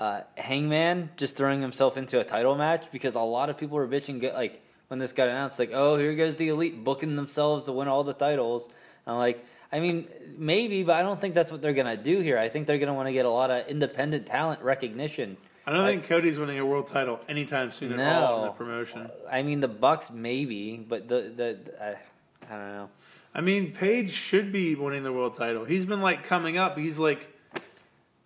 uh, 0.00 0.22
Hangman 0.36 1.10
just 1.16 1.36
throwing 1.36 1.60
himself 1.60 1.96
into 1.96 2.18
a 2.18 2.24
title 2.24 2.56
match 2.56 2.90
because 2.90 3.14
a 3.14 3.20
lot 3.20 3.50
of 3.50 3.58
people 3.58 3.76
were 3.76 3.86
bitching. 3.86 4.20
Get 4.20 4.34
like 4.34 4.62
when 4.88 4.98
this 4.98 5.12
got 5.12 5.28
announced, 5.28 5.58
like, 5.58 5.70
oh, 5.72 5.96
here 5.96 6.14
goes 6.16 6.36
the 6.36 6.48
elite 6.48 6.82
booking 6.82 7.16
themselves 7.16 7.66
to 7.66 7.72
win 7.72 7.86
all 7.86 8.02
the 8.02 8.14
titles. 8.14 8.68
I'm 9.06 9.18
like, 9.18 9.44
I 9.70 9.78
mean, 9.78 10.08
maybe, 10.36 10.82
but 10.82 10.96
I 10.96 11.02
don't 11.02 11.20
think 11.20 11.34
that's 11.34 11.52
what 11.52 11.62
they're 11.62 11.74
gonna 11.74 11.96
do 11.96 12.20
here. 12.20 12.38
I 12.38 12.48
think 12.48 12.66
they're 12.66 12.78
gonna 12.78 12.94
want 12.94 13.08
to 13.08 13.12
get 13.12 13.26
a 13.26 13.30
lot 13.30 13.50
of 13.50 13.68
independent 13.68 14.26
talent 14.26 14.62
recognition. 14.62 15.36
I 15.66 15.72
don't 15.72 15.84
think 15.84 16.04
Cody's 16.04 16.38
winning 16.38 16.58
a 16.58 16.66
world 16.66 16.86
title 16.86 17.20
anytime 17.28 17.70
soon 17.70 17.92
at 17.92 18.22
all 18.22 18.40
in 18.40 18.46
the 18.46 18.52
promotion. 18.52 19.10
I 19.30 19.42
mean, 19.42 19.60
the 19.60 19.68
Bucks 19.68 20.10
maybe, 20.10 20.78
but 20.78 21.08
the 21.08 21.32
the, 21.36 21.58
I, 21.80 22.52
I 22.52 22.56
don't 22.56 22.72
know. 22.72 22.88
I 23.34 23.42
mean, 23.42 23.72
Page 23.72 24.10
should 24.10 24.50
be 24.50 24.74
winning 24.74 25.04
the 25.04 25.12
world 25.12 25.34
title. 25.34 25.64
He's 25.64 25.86
been 25.86 26.00
like 26.00 26.24
coming 26.24 26.56
up. 26.56 26.76
He's 26.78 26.98
like 26.98 27.28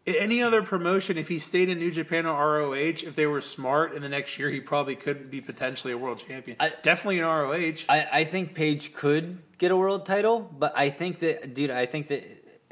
any 0.06 0.42
other 0.42 0.62
promotion. 0.62 1.16
If 1.18 1.28
he 1.28 1.38
stayed 1.38 1.68
in 1.68 1.78
New 1.78 1.90
Japan 1.90 2.26
or 2.26 2.34
ROH, 2.60 2.74
if 3.04 3.14
they 3.14 3.26
were 3.26 3.40
smart, 3.40 3.94
in 3.94 4.02
the 4.02 4.08
next 4.08 4.38
year 4.38 4.50
he 4.50 4.60
probably 4.60 4.96
could 4.96 5.30
be 5.30 5.40
potentially 5.40 5.92
a 5.92 5.98
world 5.98 6.18
champion. 6.18 6.56
I- 6.60 6.72
Definitely 6.82 7.18
in 7.18 7.24
ROH. 7.24 7.84
I, 7.88 8.06
I 8.12 8.24
think 8.24 8.54
Page 8.54 8.92
could 8.92 9.38
get 9.58 9.70
a 9.70 9.76
world 9.76 10.04
title, 10.06 10.40
but 10.40 10.76
I 10.76 10.90
think 10.90 11.20
that, 11.20 11.54
dude, 11.54 11.70
I 11.70 11.86
think 11.86 12.08
that 12.08 12.22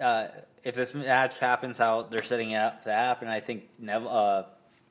uh, 0.01 0.29
if 0.65 0.75
this 0.75 0.95
match 0.95 1.39
happens 1.39 1.79
how 1.79 2.03
they're 2.03 2.23
setting 2.23 2.51
it 2.51 2.57
up 2.59 2.83
to 2.85 2.93
happen, 2.93 3.29
I 3.29 3.41
think 3.41 3.65
Nev, 3.79 4.07
uh, 4.07 4.45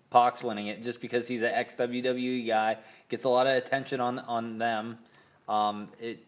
Pac's 0.10 0.44
winning 0.44 0.68
it 0.68 0.84
just 0.84 1.00
because 1.00 1.28
he's 1.28 1.42
an 1.42 1.52
ex 1.54 1.76
WWE 1.76 2.48
guy, 2.48 2.78
gets 3.08 3.24
a 3.24 3.30
lot 3.30 3.48
of 3.48 3.56
attention 3.56 4.02
on 4.02 4.20
on 4.20 4.58
them. 4.58 4.98
Um, 5.48 5.90
it- 6.00 6.26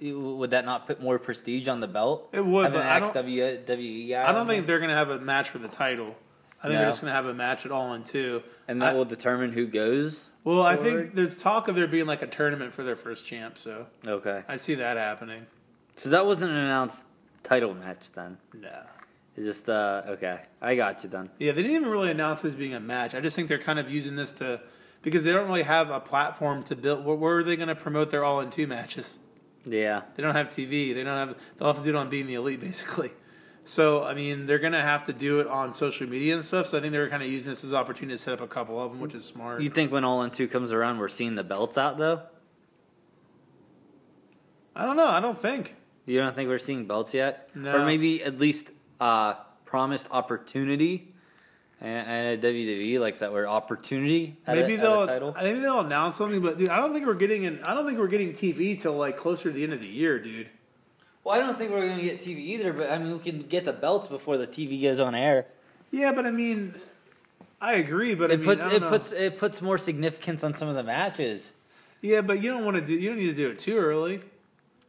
would 0.00 0.50
that 0.50 0.64
not 0.64 0.86
put 0.86 1.02
more 1.02 1.18
prestige 1.18 1.68
on 1.68 1.80
the 1.80 1.88
belt? 1.88 2.28
It 2.32 2.44
would, 2.44 2.72
but 2.72 2.82
an 2.82 2.86
I 2.86 3.00
don't- 3.00 3.14
WWE 3.14 4.08
guy. 4.10 4.28
I 4.28 4.32
don't 4.32 4.46
think 4.46 4.66
they're 4.66 4.78
going 4.78 4.90
to 4.90 4.94
have 4.96 5.10
a 5.10 5.18
match 5.18 5.48
for 5.50 5.58
the 5.58 5.68
title. 5.68 6.14
I 6.62 6.68
think 6.68 6.74
No. 6.74 6.78
they're 6.80 6.88
just 6.88 7.00
going 7.00 7.10
to 7.10 7.14
have 7.14 7.26
a 7.26 7.34
match 7.34 7.64
at 7.66 7.72
All 7.72 7.92
In 7.94 8.02
Two. 8.04 8.42
and 8.68 8.82
that 8.82 8.94
I- 8.94 8.96
will 8.96 9.04
determine 9.04 9.52
who 9.52 9.66
goes. 9.66 10.26
well, 10.44 10.62
I 10.62 10.76
think 10.76 11.14
there's 11.14 11.36
talk 11.36 11.68
of 11.68 11.74
there 11.76 11.86
being 11.86 12.06
like 12.06 12.22
a 12.22 12.26
tournament 12.26 12.72
for 12.72 12.82
their 12.82 12.96
first 12.96 13.26
champ. 13.26 13.56
So 13.58 13.86
Okay, 14.06 14.42
I 14.48 14.56
see 14.56 14.74
that 14.76 14.96
happening. 14.96 15.46
so 15.96 16.10
that 16.10 16.26
wasn't 16.26 16.50
an 16.52 16.58
announced 16.58 17.06
title 17.42 17.74
match 17.74 18.10
then. 18.12 18.38
No. 18.54 18.82
It's 19.36 19.44
just 19.44 19.68
uh, 19.68 20.02
okay. 20.08 20.40
I 20.62 20.76
got 20.76 21.04
you 21.04 21.10
then. 21.10 21.28
Yeah, 21.38 21.52
they 21.52 21.62
didn't 21.62 21.76
even 21.76 21.90
really 21.90 22.10
announce 22.10 22.40
this 22.42 22.54
being 22.54 22.72
a 22.74 22.80
match. 22.80 23.14
I 23.14 23.20
just 23.20 23.36
think 23.36 23.48
they're 23.48 23.58
kind 23.58 23.78
of 23.78 23.90
using 23.90 24.16
this 24.16 24.32
to 24.32 24.60
because 25.02 25.24
they 25.24 25.32
don't 25.32 25.46
really 25.46 25.62
have 25.62 25.90
a 25.90 26.00
platform 26.00 26.62
to 26.64 26.74
build. 26.74 27.04
Where, 27.04 27.14
where 27.16 27.36
are 27.36 27.42
they 27.44 27.54
going 27.56 27.68
to 27.68 27.74
promote 27.74 28.10
their 28.10 28.24
all 28.24 28.40
in 28.40 28.50
two 28.50 28.66
matches? 28.66 29.18
Yeah. 29.68 30.02
They 30.14 30.22
don't 30.22 30.34
have 30.34 30.48
TV. 30.48 30.94
They 30.94 31.02
don't 31.04 31.28
have. 31.28 31.36
They'll 31.56 31.68
have 31.68 31.78
to 31.78 31.84
do 31.84 31.90
it 31.90 31.96
on 31.96 32.08
being 32.08 32.26
the 32.26 32.34
elite, 32.34 32.60
basically. 32.70 33.12
So 33.64 34.04
I 34.04 34.14
mean, 34.14 34.46
they're 34.46 34.60
going 34.60 34.72
to 34.74 34.82
have 34.82 35.06
to 35.06 35.12
do 35.12 35.40
it 35.40 35.46
on 35.48 35.72
social 35.72 36.08
media 36.08 36.34
and 36.34 36.44
stuff. 36.44 36.66
So 36.66 36.78
I 36.78 36.80
think 36.80 36.92
they're 36.92 37.08
kind 37.10 37.22
of 37.22 37.28
using 37.28 37.50
this 37.50 37.64
as 37.64 37.72
an 37.72 37.78
opportunity 37.78 38.14
to 38.14 38.22
set 38.22 38.34
up 38.34 38.40
a 38.40 38.46
couple 38.46 38.80
of 38.80 38.92
them, 38.92 39.00
which 39.00 39.14
is 39.14 39.24
smart. 39.24 39.60
You 39.60 39.70
think 39.70 39.90
when 39.90 40.04
All 40.04 40.22
In 40.22 40.30
Two 40.30 40.48
comes 40.48 40.72
around, 40.72 40.98
we're 40.98 41.08
seeing 41.08 41.34
the 41.34 41.44
belts 41.44 41.76
out 41.76 41.98
though? 41.98 42.22
I 44.74 44.84
don't 44.84 44.96
know. 44.96 45.08
I 45.08 45.20
don't 45.20 45.38
think. 45.38 45.74
You 46.04 46.18
don't 46.20 46.36
think 46.36 46.48
we're 46.48 46.58
seeing 46.58 46.86
belts 46.86 47.14
yet? 47.14 47.50
No. 47.54 47.78
Or 47.78 47.84
maybe 47.84 48.22
at 48.22 48.38
least 48.38 48.70
uh, 49.00 49.34
promised 49.64 50.06
opportunity 50.10 51.14
and, 51.80 52.06
and 52.08 52.44
a 52.44 52.52
WWE 52.52 52.98
likes 53.00 53.18
that 53.18 53.32
word 53.32 53.46
opportunity. 53.46 54.36
Maybe 54.46 54.74
a, 54.74 54.78
they'll. 54.78 55.06
title. 55.06 55.34
Maybe 55.40 55.58
they'll 55.60 55.80
announce 55.80 56.16
something, 56.16 56.40
but 56.40 56.58
dude, 56.58 56.68
I 56.68 56.76
don't 56.76 56.92
think 56.92 57.06
we're 57.06 57.14
getting. 57.14 57.46
An, 57.46 57.62
I 57.64 57.74
don't 57.74 57.86
think 57.86 57.98
we're 57.98 58.08
getting 58.08 58.32
TV 58.32 58.80
till 58.80 58.94
like 58.94 59.16
closer 59.16 59.50
to 59.50 59.54
the 59.54 59.62
end 59.64 59.72
of 59.72 59.80
the 59.80 59.88
year, 59.88 60.18
dude. 60.18 60.48
Well, 61.24 61.34
I 61.34 61.38
don't 61.38 61.58
think 61.58 61.72
we're 61.72 61.84
going 61.86 61.98
to 61.98 62.04
get 62.04 62.20
TV 62.20 62.38
either, 62.38 62.72
but 62.72 62.90
I 62.90 62.98
mean, 62.98 63.12
we 63.12 63.18
can 63.18 63.40
get 63.42 63.64
the 63.64 63.72
belts 63.72 64.06
before 64.06 64.38
the 64.38 64.46
TV 64.46 64.80
goes 64.80 65.00
on 65.00 65.14
air. 65.14 65.46
Yeah, 65.90 66.12
but 66.12 66.24
I 66.24 66.30
mean, 66.30 66.74
I 67.60 67.74
agree. 67.74 68.14
But 68.14 68.30
I 68.30 68.34
It 68.34 68.36
mean, 68.40 68.46
puts 68.46 68.64
I 68.64 68.72
it 68.74 68.82
know. 68.82 68.88
puts 68.88 69.12
it 69.12 69.36
puts 69.38 69.60
more 69.60 69.76
significance 69.78 70.44
on 70.44 70.54
some 70.54 70.68
of 70.68 70.76
the 70.76 70.84
matches. 70.84 71.52
Yeah, 72.00 72.20
but 72.20 72.42
you 72.42 72.50
don't 72.50 72.64
want 72.64 72.76
to 72.76 72.82
do. 72.84 72.94
You 72.94 73.10
don't 73.10 73.18
need 73.18 73.26
to 73.26 73.34
do 73.34 73.48
it 73.50 73.58
too 73.58 73.76
early. 73.76 74.20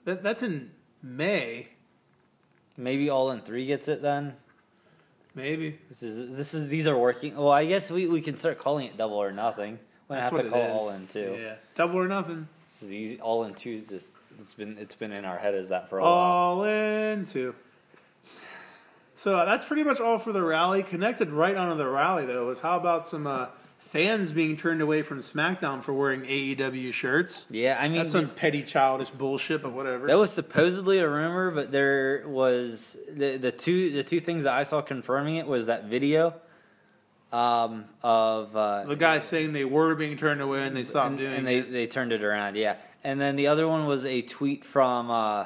That 0.06 0.22
that's 0.24 0.44
in 0.44 0.72
May, 1.02 1.70
Maybe 2.78 3.10
All 3.10 3.32
In 3.32 3.42
Three 3.42 3.66
gets 3.66 3.88
it 3.88 4.02
then. 4.02 4.36
Maybe. 5.38 5.80
This 5.88 6.04
is 6.04 6.36
this 6.36 6.54
is 6.54 6.68
these 6.68 6.88
are 6.88 6.98
working. 6.98 7.38
Well, 7.38 7.52
I 7.52 7.66
guess 7.66 7.90
we, 7.90 8.08
we 8.08 8.22
can 8.22 8.36
start 8.36 8.60
calling 8.60 8.88
it 8.88 8.98
Double 8.98 9.16
or 9.16 9.32
Nothing. 9.32 9.80
We 10.10 10.18
have 10.18 10.36
to 10.36 10.44
call. 10.50 10.62
All 10.62 10.90
In 10.90 11.08
Two. 11.08 11.38
Yeah, 11.40 11.56
double 11.76 11.98
or 12.00 12.08
nothing. 12.08 12.50
This 12.68 12.84
is 12.84 12.94
easy. 12.94 13.22
All 13.22 13.46
In 13.46 13.54
Two 13.54 13.72
is 13.72 13.88
just 13.88 14.10
it's 14.40 14.54
been 14.54 14.78
it's 14.78 14.96
been 14.96 15.12
in 15.12 15.26
our 15.26 15.38
head 15.38 15.56
as 15.56 15.70
that 15.70 15.90
for 15.90 16.00
a 16.00 16.02
while. 16.02 16.12
All 16.12 16.64
in 16.64 17.26
two. 17.26 17.56
So 19.16 19.36
uh, 19.36 19.46
that's 19.46 19.66
pretty 19.66 19.84
much 19.84 20.00
all 20.00 20.20
for 20.20 20.32
the 20.32 20.44
rally. 20.44 20.84
Connected 20.84 21.32
right 21.32 21.56
onto 21.56 21.76
the 21.76 21.88
rally 21.88 22.26
though 22.26 22.46
was 22.46 22.62
how 22.62 22.78
about 22.78 23.06
some 23.06 23.26
uh, 23.26 23.48
fans 23.78 24.34
being 24.34 24.58
turned 24.58 24.82
away 24.82 25.02
from 25.02 25.20
SmackDown 25.20 25.84
for 25.84 25.94
wearing 25.94 26.22
AEW 26.22 26.94
shirts? 26.94 27.48
Yeah, 27.50 27.78
I 27.80 27.88
mean 27.88 28.00
That's 28.00 28.12
some 28.12 28.30
petty 28.30 28.64
childish 28.64 29.10
bullshit, 29.10 29.62
but 29.62 29.74
whatever. 29.74 30.08
that 30.08 30.18
was 30.18 30.32
supposedly 30.32 31.00
a 31.00 31.10
rumor, 31.10 31.52
but 31.52 31.72
there 31.72 32.24
was 32.28 32.98
the 33.10 33.38
the 33.38 33.52
two 33.52 33.92
the 33.92 34.04
two 34.04 34.20
things 34.20 34.44
that 34.44 34.54
I 34.54 34.64
saw 34.64 34.82
confirming 34.82 35.38
it 35.38 35.48
was 35.48 35.68
that 35.68 35.86
video 35.86 36.34
um, 37.32 37.86
of 38.04 38.56
uh, 38.56 38.86
the 38.86 38.96
guy 38.96 39.20
saying 39.20 39.54
they 39.54 39.66
were 39.66 39.96
being 39.96 40.18
turned 40.18 40.42
away 40.42 40.66
and 40.66 40.76
they 40.76 40.84
stopped 40.84 41.10
and, 41.10 41.18
doing 41.18 41.34
and 41.34 41.48
they 41.48 41.58
it. 41.60 41.72
they 41.72 41.88
turned 41.88 42.12
it 42.12 42.24
around. 42.24 42.56
Yeah, 42.56 42.76
and 43.04 43.20
then 43.20 43.36
the 43.36 43.48
other 43.48 43.68
one 43.68 43.86
was 43.86 44.06
a 44.06 44.22
tweet 44.22 44.64
from 44.64 45.12
uh, 45.12 45.46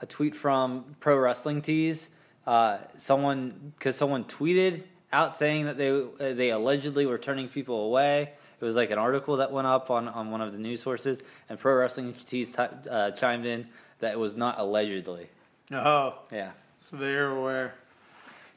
a 0.00 0.06
tweet 0.06 0.36
from 0.36 0.96
Pro 1.00 1.16
Wrestling 1.16 1.62
Tees. 1.62 2.10
Uh, 2.46 2.78
someone 2.96 3.72
because 3.78 3.96
someone 3.96 4.24
tweeted 4.24 4.84
out 5.14 5.36
saying 5.36 5.66
that 5.66 5.78
they 5.78 5.90
uh, 5.90 6.34
they 6.34 6.50
allegedly 6.50 7.06
were 7.06 7.18
turning 7.18 7.48
people 7.48 7.84
away. 7.86 8.32
It 8.60 8.64
was 8.64 8.76
like 8.76 8.90
an 8.90 8.98
article 8.98 9.36
that 9.38 9.52
went 9.52 9.66
up 9.66 9.90
on, 9.90 10.08
on 10.08 10.30
one 10.30 10.40
of 10.40 10.52
the 10.52 10.58
news 10.58 10.80
sources, 10.82 11.20
and 11.48 11.58
Pro 11.58 11.74
Wrestling 11.76 12.12
Tees 12.14 12.52
t- 12.52 12.62
uh, 12.90 13.10
chimed 13.10 13.46
in 13.46 13.66
that 14.00 14.12
it 14.12 14.18
was 14.18 14.36
not 14.36 14.58
allegedly. 14.58 15.28
Oh, 15.72 16.18
Yeah, 16.30 16.52
So 16.78 16.96
they're 16.96 17.30
aware. 17.30 17.74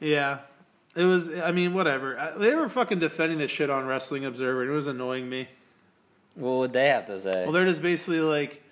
Yeah. 0.00 0.38
It 0.96 1.04
was, 1.04 1.28
I 1.40 1.52
mean, 1.52 1.74
whatever. 1.74 2.18
I- 2.18 2.30
They 2.32 2.54
were 2.54 2.68
fucking 2.68 2.98
defending 3.00 3.38
this 3.38 3.50
shit 3.50 3.70
on 3.70 3.86
Wrestling 3.86 4.24
Observer. 4.24 4.62
and 4.62 4.70
It 4.70 4.74
was 4.74 4.86
annoying 4.86 5.28
me. 5.28 5.48
what 6.34 6.52
would 6.58 6.72
they 6.72 6.88
have 6.88 7.06
to 7.06 7.20
say? 7.20 7.42
Well, 7.44 7.52
they're 7.52 7.66
just 7.66 7.82
basically 7.82 8.20
like, 8.20 8.62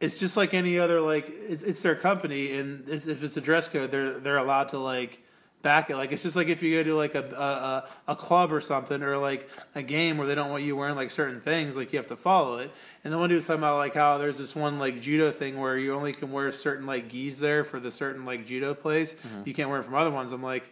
it's 0.00 0.18
just 0.18 0.36
like 0.36 0.52
any 0.54 0.78
other, 0.78 1.00
like, 1.00 1.26
it's, 1.30 1.62
it's 1.62 1.80
their 1.82 1.94
company, 1.94 2.52
and 2.58 2.86
it's, 2.88 3.06
if 3.06 3.22
it's 3.24 3.36
a 3.36 3.40
dress 3.40 3.68
code, 3.68 3.90
they're 3.90 4.18
they're 4.18 4.36
allowed 4.38 4.68
to, 4.70 4.78
like, 4.78 5.20
back 5.64 5.90
it. 5.90 5.96
Like, 5.96 6.12
it's 6.12 6.22
just 6.22 6.36
like 6.36 6.46
if 6.46 6.62
you 6.62 6.76
go 6.76 6.84
to, 6.84 6.94
like, 6.94 7.16
a, 7.16 7.84
a, 8.06 8.12
a, 8.12 8.14
club 8.14 8.52
or 8.52 8.60
something, 8.60 9.02
or, 9.02 9.18
like, 9.18 9.48
a 9.74 9.82
game 9.82 10.16
where 10.16 10.28
they 10.28 10.36
don't 10.36 10.50
want 10.50 10.62
you 10.62 10.76
wearing, 10.76 10.94
like, 10.94 11.10
certain 11.10 11.40
things, 11.40 11.76
like, 11.76 11.92
you 11.92 11.98
have 11.98 12.06
to 12.08 12.16
follow 12.16 12.58
it. 12.58 12.70
And 13.02 13.12
the 13.12 13.18
one 13.18 13.28
dude 13.28 13.36
was 13.36 13.46
talking 13.46 13.58
about, 13.58 13.78
like, 13.78 13.94
how 13.94 14.18
there's 14.18 14.38
this 14.38 14.54
one, 14.54 14.78
like, 14.78 15.00
judo 15.00 15.32
thing 15.32 15.58
where 15.58 15.76
you 15.76 15.92
only 15.94 16.12
can 16.12 16.30
wear 16.30 16.52
certain, 16.52 16.86
like, 16.86 17.08
gis 17.08 17.40
there 17.40 17.64
for 17.64 17.80
the 17.80 17.90
certain, 17.90 18.24
like, 18.24 18.46
judo 18.46 18.74
place. 18.74 19.16
Mm-hmm. 19.16 19.42
You 19.46 19.54
can't 19.54 19.68
wear 19.68 19.80
it 19.80 19.82
from 19.82 19.96
other 19.96 20.12
ones. 20.12 20.30
I'm 20.30 20.42
like, 20.42 20.70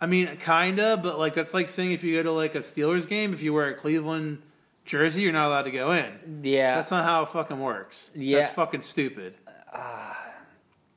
I 0.00 0.06
mean, 0.06 0.36
kinda, 0.36 0.98
but 0.98 1.18
like 1.18 1.34
that's 1.34 1.54
like 1.54 1.68
saying 1.68 1.92
if 1.92 2.04
you 2.04 2.16
go 2.16 2.22
to 2.24 2.32
like 2.32 2.54
a 2.54 2.58
Steelers 2.58 3.08
game, 3.08 3.32
if 3.32 3.42
you 3.42 3.54
wear 3.54 3.68
a 3.68 3.74
Cleveland 3.74 4.42
jersey, 4.84 5.22
you're 5.22 5.32
not 5.32 5.46
allowed 5.46 5.62
to 5.62 5.70
go 5.70 5.92
in. 5.92 6.42
yeah, 6.42 6.76
That's 6.76 6.90
not 6.90 7.04
how 7.04 7.22
it 7.22 7.30
fucking 7.30 7.58
works. 7.58 8.10
Yeah. 8.14 8.40
That's 8.40 8.54
fucking 8.54 8.82
stupid. 8.82 9.34
Uh, 9.72 10.05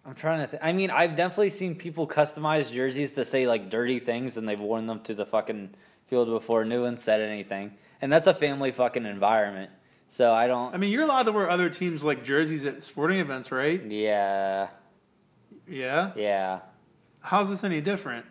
I'm 0.10 0.15
trying 0.15 0.39
to. 0.43 0.48
Th- 0.48 0.62
I 0.63 0.72
mean, 0.74 0.89
I've 0.89 1.15
definitely 1.15 1.52
seen 1.52 1.76
people 1.76 2.08
customize 2.08 2.72
jerseys 2.74 3.12
to 3.12 3.24
say 3.24 3.48
like 3.48 3.69
dirty 3.69 4.00
things, 4.00 4.38
and 4.38 4.50
they've 4.50 4.60
worn 4.60 4.88
them 4.88 5.02
to 5.02 5.13
the 5.13 5.26
fucking 5.26 5.76
field 6.08 6.30
before. 6.30 6.65
No 6.65 6.82
one 6.82 6.98
said 6.98 7.22
anything, 7.22 7.76
and 8.02 8.12
that's 8.12 8.26
a 8.26 8.34
family 8.34 8.72
fucking 8.72 9.06
environment. 9.06 9.69
So 10.08 10.34
I 10.34 10.48
don't. 10.48 10.74
I 10.74 10.78
mean, 10.78 10.91
you're 10.91 11.04
allowed 11.04 11.24
to 11.24 11.32
wear 11.32 11.48
other 11.48 11.69
teams 11.69 12.04
like 12.04 12.24
jerseys 12.24 12.65
at 12.65 12.82
sporting 12.82 13.19
events, 13.19 13.52
right? 13.52 13.80
yeah, 13.86 14.69
Yeah. 15.67 16.12
yeah. 16.15 16.62
How's 17.22 17.52
this 17.52 17.63
any 17.63 17.80
different? 17.80 18.26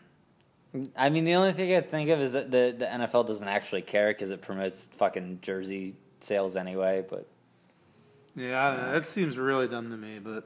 I 0.96 1.10
mean, 1.10 1.24
the 1.24 1.34
only 1.34 1.52
thing 1.52 1.72
I 1.76 1.80
think 1.80 2.10
of 2.10 2.20
is 2.20 2.32
that 2.32 2.50
the 2.50 2.74
the 2.76 2.86
NFL 2.86 3.28
doesn't 3.28 3.46
actually 3.46 3.82
care 3.82 4.08
because 4.08 4.32
it 4.32 4.42
promotes 4.42 4.88
fucking 4.94 5.38
jersey 5.42 5.94
sales 6.18 6.56
anyway. 6.56 7.04
But 7.08 7.28
Yeah, 8.34 8.66
I 8.66 8.70
don't 8.74 8.82
know. 8.82 8.92
That 8.94 9.06
seems 9.06 9.38
really 9.38 9.68
dumb 9.68 9.90
to 9.90 9.96
me. 9.96 10.18
But 10.18 10.44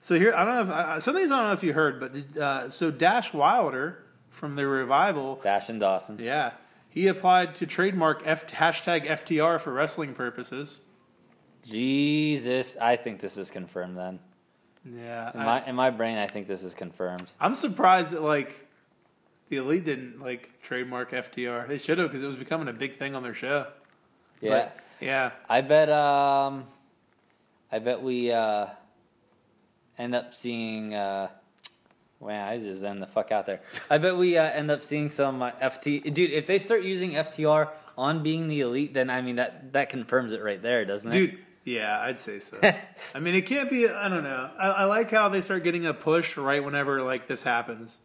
so 0.00 0.18
here, 0.18 0.32
I 0.34 0.44
don't 0.44 0.54
know 0.54 0.62
if 0.62 0.70
I, 0.70 0.98
some 0.98 1.16
of 1.16 1.22
these 1.22 1.30
I 1.30 1.38
don't 1.38 1.46
know 1.48 1.52
if 1.52 1.62
you 1.62 1.72
heard, 1.72 2.00
but 2.00 2.40
uh, 2.40 2.68
so 2.70 2.90
Dash 2.90 3.32
Wilder 3.32 4.04
from 4.30 4.56
the 4.56 4.66
revival, 4.66 5.40
Dash 5.42 5.68
and 5.68 5.80
Dawson. 5.80 6.18
yeah, 6.20 6.52
he 6.88 7.06
applied 7.08 7.54
to 7.56 7.66
trademark 7.66 8.22
F, 8.24 8.46
hashtag 8.46 9.06
FTR 9.06 9.60
for 9.60 9.72
wrestling 9.72 10.14
purposes. 10.14 10.82
Jesus, 11.64 12.76
I 12.80 12.96
think 12.96 13.20
this 13.20 13.36
is 13.36 13.50
confirmed. 13.50 13.96
Then 13.96 14.20
Yeah, 14.84 15.32
in 15.34 15.40
I, 15.40 15.44
my 15.44 15.66
in 15.66 15.74
my 15.74 15.90
brain, 15.90 16.18
I 16.18 16.26
think 16.26 16.46
this 16.46 16.62
is 16.62 16.74
confirmed. 16.74 17.30
I'm 17.40 17.54
surprised 17.54 18.12
that 18.12 18.22
like 18.22 18.66
the 19.48 19.56
elite 19.56 19.84
didn't 19.84 20.20
like 20.20 20.60
trademark 20.62 21.10
FTR. 21.10 21.66
They 21.66 21.78
should 21.78 21.98
have 21.98 22.08
because 22.08 22.22
it 22.22 22.26
was 22.26 22.36
becoming 22.36 22.68
a 22.68 22.72
big 22.72 22.96
thing 22.96 23.14
on 23.14 23.22
their 23.22 23.34
show. 23.34 23.66
Yeah, 24.40 24.50
But, 24.50 24.78
yeah. 25.00 25.30
I 25.48 25.60
bet. 25.62 25.90
Um, 25.90 26.66
I 27.70 27.80
bet 27.80 28.02
we 28.02 28.32
uh, 28.32 28.66
end 29.98 30.14
up 30.14 30.34
seeing. 30.34 30.94
Uh, 30.94 31.28
wow, 32.20 32.48
I 32.48 32.58
just 32.58 32.84
end 32.84 33.02
the 33.02 33.06
fuck 33.06 33.32
out 33.32 33.46
there. 33.46 33.60
I 33.90 33.98
bet 33.98 34.16
we 34.16 34.38
uh, 34.38 34.44
end 34.44 34.70
up 34.70 34.82
seeing 34.82 35.10
some 35.10 35.42
uh, 35.42 35.52
FT. 35.52 36.12
Dude, 36.12 36.30
if 36.30 36.46
they 36.46 36.58
start 36.58 36.82
using 36.82 37.12
FTR 37.12 37.70
on 37.96 38.22
being 38.22 38.48
the 38.48 38.60
elite, 38.60 38.94
then 38.94 39.10
I 39.10 39.22
mean 39.22 39.36
that 39.36 39.72
that 39.72 39.88
confirms 39.88 40.32
it 40.32 40.42
right 40.42 40.62
there, 40.62 40.84
doesn't 40.84 41.10
it? 41.10 41.12
Dude, 41.12 41.38
yeah, 41.64 42.00
I'd 42.00 42.18
say 42.18 42.38
so. 42.38 42.58
I 43.14 43.18
mean, 43.18 43.34
it 43.34 43.46
can't 43.46 43.70
be. 43.70 43.88
I 43.88 44.08
don't 44.08 44.24
know. 44.24 44.50
I, 44.58 44.68
I 44.68 44.84
like 44.84 45.10
how 45.10 45.28
they 45.28 45.40
start 45.40 45.64
getting 45.64 45.86
a 45.86 45.94
push 45.94 46.36
right 46.36 46.64
whenever 46.64 47.02
like 47.02 47.26
this 47.26 47.42
happens. 47.42 48.00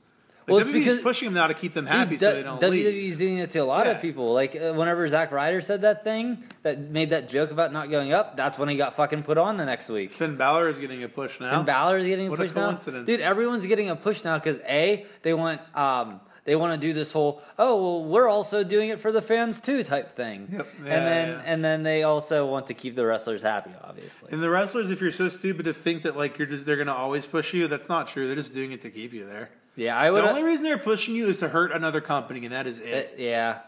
Like, 0.45 0.55
Well, 0.57 0.65
WWE's 0.65 1.01
pushing 1.01 1.27
them 1.27 1.35
now 1.35 1.47
to 1.47 1.53
keep 1.53 1.71
them 1.73 1.85
happy 1.85 2.17
so 2.17 2.33
they 2.33 2.43
don't 2.43 2.59
WWE's 2.61 2.83
leave. 2.83 3.17
doing 3.17 3.37
it 3.37 3.49
to 3.51 3.59
a 3.59 3.63
lot 3.65 3.85
Yeah. 3.85 3.93
of 3.93 4.01
people. 4.01 4.33
Like 4.33 4.55
uh, 4.55 4.73
whenever 4.73 5.07
Zack 5.07 5.31
Ryder 5.31 5.61
said 5.61 5.81
that 5.83 6.03
thing 6.03 6.43
that 6.63 6.79
made 6.79 7.11
that 7.11 7.27
joke 7.29 7.51
about 7.51 7.71
not 7.71 7.89
going 7.89 8.11
up, 8.13 8.35
that's 8.35 8.59
when 8.59 8.67
he 8.69 8.75
got 8.75 8.93
fucking 8.95 9.23
put 9.23 9.37
on 9.37 9.57
the 9.57 9.65
next 9.65 9.89
week. 9.89 10.11
Finn 10.11 10.35
Balor 10.35 10.67
is 10.67 10.79
getting 10.79 11.01
a 11.03 11.07
push 11.09 11.39
now. 11.39 11.55
Finn 11.57 11.65
Balor 11.65 11.97
is 11.97 12.07
getting 12.07 12.27
a 12.27 12.29
What 12.29 12.39
a 12.39 12.43
push 12.43 12.55
now. 12.55 12.65
coincidence. 12.67 13.05
Dude, 13.07 13.21
everyone's 13.21 13.65
getting 13.65 13.89
a 13.89 13.95
push 13.95 14.23
now 14.23 14.37
because 14.37 14.59
a 14.67 15.05
they 15.21 15.33
want 15.33 15.61
um 15.77 16.19
they 16.45 16.57
want 16.57 16.73
to 16.79 16.87
do 16.87 16.91
this 16.91 17.13
whole 17.13 17.41
oh 17.57 17.81
well 17.81 18.03
we're 18.03 18.27
also 18.27 18.65
doing 18.65 18.89
it 18.89 18.99
for 18.99 19.13
the 19.13 19.21
fans 19.21 19.61
too 19.61 19.81
type 19.81 20.13
thing. 20.13 20.49
Yep. 20.51 20.67
and 20.79 20.85
Yeah, 20.87 20.99
then 21.05 21.27
yeah. 21.29 21.41
and 21.45 21.63
then 21.63 21.83
they 21.83 22.03
also 22.03 22.45
want 22.47 22.67
to 22.67 22.73
keep 22.73 22.95
the 22.95 23.05
wrestlers 23.05 23.41
happy, 23.43 23.71
obviously. 23.81 24.27
and 24.33 24.43
the 24.43 24.49
wrestlers, 24.49 24.89
if 24.91 24.99
you're 24.99 25.09
so 25.11 25.29
stupid 25.29 25.63
to 25.65 25.73
think 25.73 26.01
that 26.03 26.17
like 26.17 26.37
you're 26.37 26.47
just 26.49 26.65
they're 26.65 26.75
gonna 26.75 26.93
always 26.93 27.25
push 27.25 27.53
you, 27.53 27.69
that's 27.69 27.87
not 27.87 28.07
true. 28.07 28.27
They're 28.27 28.35
just 28.35 28.53
doing 28.53 28.73
it 28.73 28.81
to 28.81 28.89
keep 28.89 29.13
you 29.13 29.25
there. 29.25 29.49
Yeah, 29.75 29.97
I 29.97 30.11
would. 30.11 30.23
The 30.23 30.29
only 30.29 30.43
reason 30.43 30.65
they're 30.65 30.77
pushing 30.77 31.15
you 31.15 31.27
is 31.27 31.39
to 31.39 31.49
hurt 31.49 31.71
another 31.71 32.01
company, 32.01 32.43
and 32.45 32.53
that 32.53 32.67
is 32.67 32.77
Uh, 32.79 32.83
it. 32.83 33.15
yeah, 33.17 33.59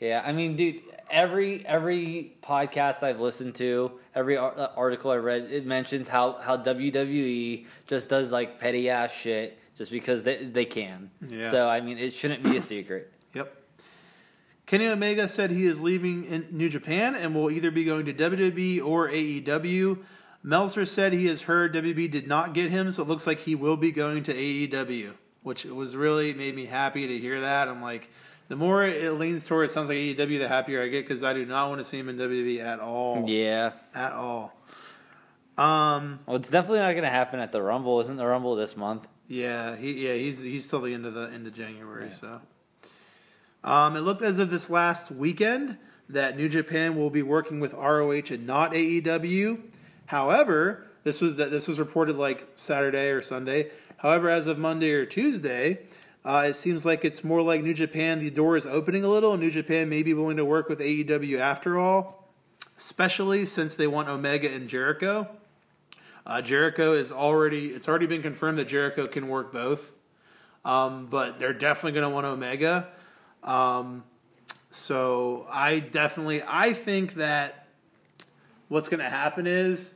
yeah. 0.00 0.22
I 0.24 0.32
mean, 0.32 0.56
dude, 0.56 0.80
every 1.10 1.64
every 1.66 2.32
podcast 2.42 3.02
I've 3.02 3.20
listened 3.20 3.54
to, 3.56 3.92
every 4.14 4.36
ar- 4.36 4.58
uh, 4.58 4.68
article 4.76 5.10
I 5.10 5.16
read, 5.16 5.48
it 5.50 5.64
mentions 5.66 6.08
how 6.08 6.32
how 6.34 6.56
WWE 6.56 7.66
just 7.86 8.08
does 8.08 8.32
like 8.32 8.58
petty 8.60 8.88
ass 8.90 9.12
shit 9.12 9.58
just 9.76 9.90
because 9.92 10.22
they 10.24 10.44
they 10.44 10.64
can. 10.64 11.10
Yeah. 11.28 11.50
So 11.50 11.68
I 11.68 11.80
mean, 11.80 11.98
it 11.98 12.12
shouldn't 12.12 12.42
be 12.42 12.56
a 12.56 12.60
secret. 12.74 13.12
Yep. 13.34 13.54
Kenny 14.66 14.86
Omega 14.86 15.28
said 15.28 15.50
he 15.50 15.66
is 15.66 15.82
leaving 15.82 16.24
in 16.24 16.46
New 16.50 16.68
Japan 16.70 17.14
and 17.14 17.34
will 17.34 17.50
either 17.50 17.70
be 17.70 17.84
going 17.84 18.06
to 18.06 18.14
WWE 18.14 18.82
or 18.82 19.08
AEW. 19.10 19.98
Meltzer 20.42 20.84
said 20.86 21.12
he 21.12 21.26
has 21.26 21.42
heard 21.42 21.74
WWE 21.74 22.10
did 22.10 22.26
not 22.26 22.54
get 22.54 22.70
him, 22.70 22.90
so 22.90 23.02
it 23.02 23.08
looks 23.08 23.26
like 23.26 23.40
he 23.40 23.54
will 23.54 23.76
be 23.76 23.90
going 23.90 24.22
to 24.24 24.32
AEW, 24.34 25.12
which 25.44 25.64
was 25.64 25.94
really 25.94 26.34
made 26.34 26.56
me 26.56 26.66
happy 26.66 27.06
to 27.06 27.18
hear 27.18 27.42
that. 27.42 27.68
I'm 27.68 27.80
like, 27.80 28.10
the 28.48 28.56
more 28.56 28.82
it 28.82 29.12
leans 29.12 29.46
toward 29.46 29.66
it 29.66 29.70
sounds 29.70 29.88
like 29.88 29.98
AEW, 29.98 30.38
the 30.38 30.48
happier 30.48 30.82
I 30.82 30.88
get 30.88 31.06
because 31.06 31.22
I 31.22 31.32
do 31.34 31.46
not 31.46 31.68
want 31.68 31.78
to 31.78 31.84
see 31.84 31.98
him 31.98 32.08
in 32.08 32.16
WWE 32.16 32.60
at 32.60 32.80
all. 32.80 33.28
Yeah. 33.28 33.72
At 33.94 34.12
all. 34.12 34.58
Um. 35.56 36.18
Well, 36.26 36.36
it's 36.36 36.48
definitely 36.48 36.80
not 36.80 36.92
going 36.92 37.04
to 37.04 37.10
happen 37.10 37.38
at 37.38 37.52
the 37.52 37.62
Rumble. 37.62 38.00
Isn't 38.00 38.16
the 38.16 38.26
Rumble 38.26 38.56
this 38.56 38.76
month? 38.76 39.06
Yeah, 39.28 39.76
he 39.76 40.06
yeah 40.06 40.14
he's 40.14 40.42
he's 40.42 40.68
till 40.68 40.80
the 40.80 40.92
end 40.92 41.06
of 41.06 41.14
the 41.14 41.30
end 41.32 41.46
of 41.46 41.52
January. 41.52 42.10
So, 42.10 42.40
um, 43.62 43.96
it 43.96 44.00
looked 44.00 44.20
as 44.20 44.40
of 44.40 44.50
this 44.50 44.68
last 44.68 45.12
weekend 45.12 45.78
that 46.08 46.36
New 46.36 46.48
Japan 46.48 46.96
will 46.96 47.08
be 47.08 47.22
working 47.22 47.60
with 47.60 47.72
ROH 47.72 48.30
and 48.30 48.46
not 48.48 48.72
AEW. 48.72 49.60
However, 50.06 50.86
this 51.04 51.20
was 51.20 51.36
that 51.36 51.52
this 51.52 51.68
was 51.68 51.78
reported 51.78 52.16
like 52.16 52.48
Saturday 52.56 53.10
or 53.10 53.22
Sunday. 53.22 53.70
However, 54.04 54.28
as 54.28 54.46
of 54.48 54.58
Monday 54.58 54.92
or 54.92 55.06
Tuesday, 55.06 55.78
uh, 56.26 56.44
it 56.48 56.56
seems 56.56 56.84
like 56.84 57.06
it's 57.06 57.24
more 57.24 57.40
like 57.40 57.62
New 57.62 57.72
Japan. 57.72 58.18
The 58.18 58.28
door 58.28 58.54
is 58.54 58.66
opening 58.66 59.02
a 59.02 59.08
little. 59.08 59.38
New 59.38 59.50
Japan 59.50 59.88
may 59.88 60.02
be 60.02 60.12
willing 60.12 60.36
to 60.36 60.44
work 60.44 60.68
with 60.68 60.78
AEW 60.78 61.38
after 61.38 61.78
all, 61.78 62.28
especially 62.76 63.46
since 63.46 63.74
they 63.76 63.86
want 63.86 64.10
Omega 64.10 64.52
and 64.52 64.68
Jericho. 64.68 65.26
Uh, 66.26 66.42
Jericho 66.42 66.92
is 66.92 67.10
already 67.10 67.68
it's 67.68 67.88
already 67.88 68.06
been 68.06 68.20
confirmed 68.20 68.58
that 68.58 68.68
Jericho 68.68 69.06
can 69.06 69.28
work 69.28 69.54
both, 69.54 69.94
um, 70.66 71.06
but 71.06 71.38
they're 71.38 71.54
definitely 71.54 71.92
going 71.98 72.06
to 72.06 72.14
want 72.14 72.26
Omega. 72.26 72.88
Um, 73.42 74.04
so 74.70 75.46
I 75.50 75.78
definitely 75.78 76.42
I 76.46 76.74
think 76.74 77.14
that 77.14 77.68
what's 78.68 78.90
going 78.90 79.00
to 79.00 79.08
happen 79.08 79.46
is 79.46 79.93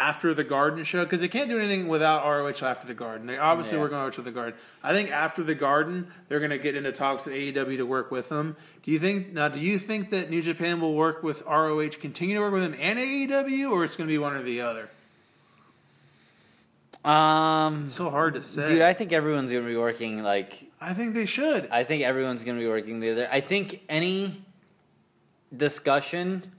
after 0.00 0.32
the 0.32 0.44
Garden 0.44 0.82
show 0.82 1.04
because 1.04 1.20
they 1.20 1.28
can't 1.28 1.50
do 1.50 1.58
anything 1.58 1.86
without 1.86 2.24
ROH 2.24 2.62
after 2.66 2.86
the 2.86 2.94
Garden. 2.94 3.26
They 3.26 3.36
obviously 3.36 3.76
Yeah. 3.76 3.82
we're 3.82 3.88
going 3.90 4.10
to 4.12 4.22
the 4.22 4.30
Garden. 4.30 4.54
I 4.82 4.92
think 4.94 5.10
after 5.10 5.42
the 5.42 5.54
Garden 5.54 6.10
they're 6.28 6.38
going 6.40 6.50
to 6.50 6.58
get 6.58 6.74
into 6.74 6.90
talks 6.90 7.26
with 7.26 7.34
AEW 7.34 7.76
to 7.76 7.84
work 7.86 8.10
with 8.10 8.30
them. 8.30 8.56
Do 8.82 8.90
you 8.92 8.98
think 8.98 9.32
now? 9.34 9.48
Do 9.48 9.60
you 9.60 9.78
think 9.78 10.08
that 10.10 10.30
New 10.30 10.40
Japan 10.40 10.80
will 10.80 10.94
work 10.94 11.22
with 11.22 11.42
ROH, 11.46 11.90
continue 12.00 12.36
to 12.36 12.40
work 12.40 12.52
with 12.54 12.62
them 12.62 12.76
and 12.80 12.98
AEW, 12.98 13.70
or 13.70 13.84
it's 13.84 13.94
going 13.96 14.08
to 14.08 14.12
be 14.12 14.18
one 14.18 14.32
or 14.34 14.42
the 14.42 14.62
other? 14.62 14.88
Um, 17.04 17.84
It's 17.84 17.94
so 17.94 18.10
hard 18.10 18.34
to 18.34 18.42
say. 18.42 18.66
dude, 18.66 18.82
I 18.82 18.92
think 18.92 19.12
everyone's 19.12 19.50
going 19.52 19.64
to 19.64 19.70
be 19.70 19.76
working 19.76 20.22
like 20.22 20.70
I 20.80 20.94
think 20.94 21.14
they 21.14 21.26
should. 21.26 21.68
I 21.70 21.84
think 21.84 22.02
everyone's 22.02 22.42
going 22.44 22.56
to 22.56 22.62
be 22.62 22.68
working 22.68 23.00
the 23.00 23.10
other. 23.10 23.28
I 23.30 23.40
think 23.40 23.82
any 23.88 24.42
discussion 25.54 26.52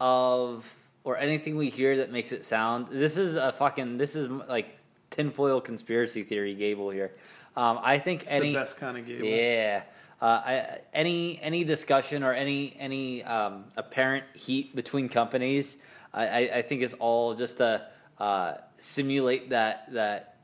of 0.00 0.74
or 1.04 1.16
anything 1.18 1.56
we 1.56 1.68
hear 1.70 1.98
that 1.98 2.10
makes 2.10 2.32
it 2.32 2.44
sound 2.44 2.88
this 2.90 3.16
is 3.16 3.36
a 3.36 3.52
fucking 3.52 3.98
this 3.98 4.16
is 4.16 4.26
like 4.28 4.78
tinfoil 5.10 5.60
conspiracy 5.60 6.22
theory 6.24 6.54
Gable 6.54 6.90
here. 6.90 7.14
Um, 7.56 7.78
I 7.82 7.98
think 8.00 8.22
It's 8.22 8.32
any 8.32 8.52
the 8.52 8.58
best 8.58 8.76
kind 8.78 8.98
of 8.98 9.06
game. 9.06 9.22
yeah. 9.24 9.84
Uh, 10.20 10.24
I, 10.44 10.78
any 10.92 11.38
any 11.42 11.62
discussion 11.64 12.22
or 12.24 12.32
any 12.32 12.74
any 12.80 13.22
um, 13.22 13.64
apparent 13.76 14.24
heat 14.34 14.74
between 14.74 15.08
companies, 15.08 15.76
I, 16.12 16.26
I, 16.26 16.38
I 16.58 16.62
think 16.62 16.82
is 16.82 16.94
all 16.94 17.34
just 17.34 17.58
to 17.58 17.86
uh, 18.18 18.54
simulate 18.78 19.50
that 19.50 19.92
that 19.92 20.36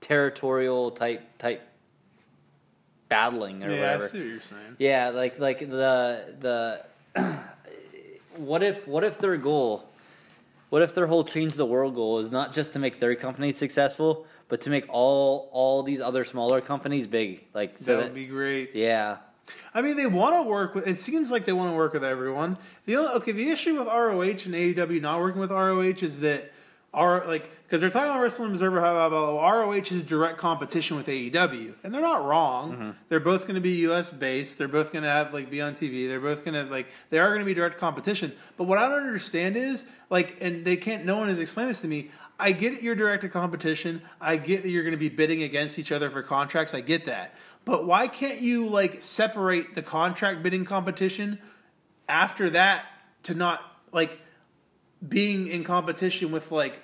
territorial 0.00 0.90
type 0.90 1.38
type 1.38 1.62
battling 3.08 3.62
or 3.64 3.70
Yeah, 3.70 3.76
I 3.76 3.80
whatever. 3.80 4.08
see 4.08 4.18
what 4.18 4.26
you're 4.28 4.40
saying. 4.40 4.76
Yeah, 4.78 5.10
like 5.10 5.38
like 5.38 5.58
the 5.60 6.34
the 6.40 6.84
what 8.38 8.62
if 8.62 8.86
what 8.86 9.04
if 9.04 9.18
their 9.18 9.36
goal 9.36 9.88
what 10.70 10.82
if 10.82 10.94
their 10.94 11.06
whole 11.06 11.24
change 11.24 11.54
the 11.54 11.64
world 11.64 11.94
goal 11.94 12.18
is 12.18 12.30
not 12.30 12.54
just 12.54 12.74
to 12.74 12.78
make 12.78 13.00
their 13.00 13.14
company 13.14 13.52
successful, 13.52 14.26
but 14.48 14.60
to 14.62 14.70
make 14.70 14.84
all 14.88 15.48
all 15.52 15.82
these 15.82 16.00
other 16.00 16.24
smaller 16.24 16.60
companies 16.60 17.06
big? 17.06 17.46
Like 17.54 17.78
so 17.78 17.92
that 17.92 17.96
that, 17.96 18.04
would 18.06 18.14
be 18.14 18.26
great. 18.26 18.74
yeah. 18.74 19.18
I 19.72 19.80
mean, 19.80 19.96
they 19.96 20.04
want 20.04 20.34
to 20.34 20.42
work 20.42 20.74
with. 20.74 20.86
It 20.86 20.98
seems 20.98 21.30
like 21.30 21.46
they 21.46 21.54
want 21.54 21.72
to 21.72 21.76
work 21.76 21.94
with 21.94 22.04
everyone. 22.04 22.58
The 22.84 22.96
only, 22.96 23.12
okay, 23.12 23.32
the 23.32 23.48
issue 23.48 23.78
with 23.78 23.86
ROH 23.86 24.20
and 24.20 24.54
AEW 24.54 25.00
not 25.00 25.20
working 25.20 25.40
with 25.40 25.50
ROH 25.50 26.02
is 26.02 26.20
that 26.20 26.52
R 26.94 27.26
like 27.26 27.50
because 27.64 27.82
they're 27.82 27.90
talking 27.90 28.08
about 28.08 28.22
Wrestling 28.22 28.50
Observer 28.50 28.80
how 28.80 28.96
about 29.06 29.42
ROH 29.42 29.72
is 29.72 30.02
direct 30.02 30.38
competition 30.38 30.96
with 30.96 31.06
AEW, 31.06 31.74
and 31.84 31.92
they're 31.92 32.00
not 32.00 32.24
wrong. 32.24 32.72
Mm-hmm. 32.72 32.90
They're 33.10 33.20
both 33.20 33.42
going 33.42 33.56
to 33.56 33.60
be 33.60 33.72
U.S. 33.82 34.10
based. 34.10 34.56
They're 34.56 34.68
both 34.68 34.90
going 34.90 35.02
to 35.02 35.10
have 35.10 35.34
like 35.34 35.50
be 35.50 35.60
on 35.60 35.74
TV. 35.74 36.08
They're 36.08 36.18
both 36.18 36.44
going 36.44 36.54
to 36.54 36.70
like 36.70 36.88
they 37.10 37.18
are 37.18 37.28
going 37.28 37.40
to 37.40 37.44
be 37.44 37.52
direct 37.52 37.76
competition. 37.76 38.32
But 38.56 38.64
what 38.64 38.78
I 38.78 38.88
don't 38.88 39.04
understand 39.04 39.56
is 39.56 39.84
like, 40.08 40.38
and 40.40 40.64
they 40.64 40.76
can't. 40.76 41.04
No 41.04 41.18
one 41.18 41.28
has 41.28 41.38
explained 41.38 41.68
this 41.68 41.82
to 41.82 41.88
me. 41.88 42.10
I 42.40 42.52
get 42.52 42.72
it, 42.72 42.82
you're 42.82 42.94
direct 42.94 43.22
to 43.22 43.28
competition. 43.28 44.00
I 44.20 44.36
get 44.36 44.62
that 44.62 44.70
you're 44.70 44.84
going 44.84 44.92
to 44.92 44.98
be 44.98 45.08
bidding 45.08 45.42
against 45.42 45.78
each 45.78 45.90
other 45.90 46.08
for 46.08 46.22
contracts. 46.22 46.72
I 46.72 46.80
get 46.80 47.06
that. 47.06 47.34
But 47.64 47.84
why 47.84 48.08
can't 48.08 48.40
you 48.40 48.68
like 48.68 49.02
separate 49.02 49.74
the 49.74 49.82
contract 49.82 50.42
bidding 50.42 50.64
competition 50.64 51.38
after 52.08 52.48
that 52.50 52.86
to 53.24 53.34
not 53.34 53.62
like 53.92 54.20
being 55.06 55.46
in 55.46 55.64
competition 55.64 56.32
with 56.32 56.50
like 56.50 56.82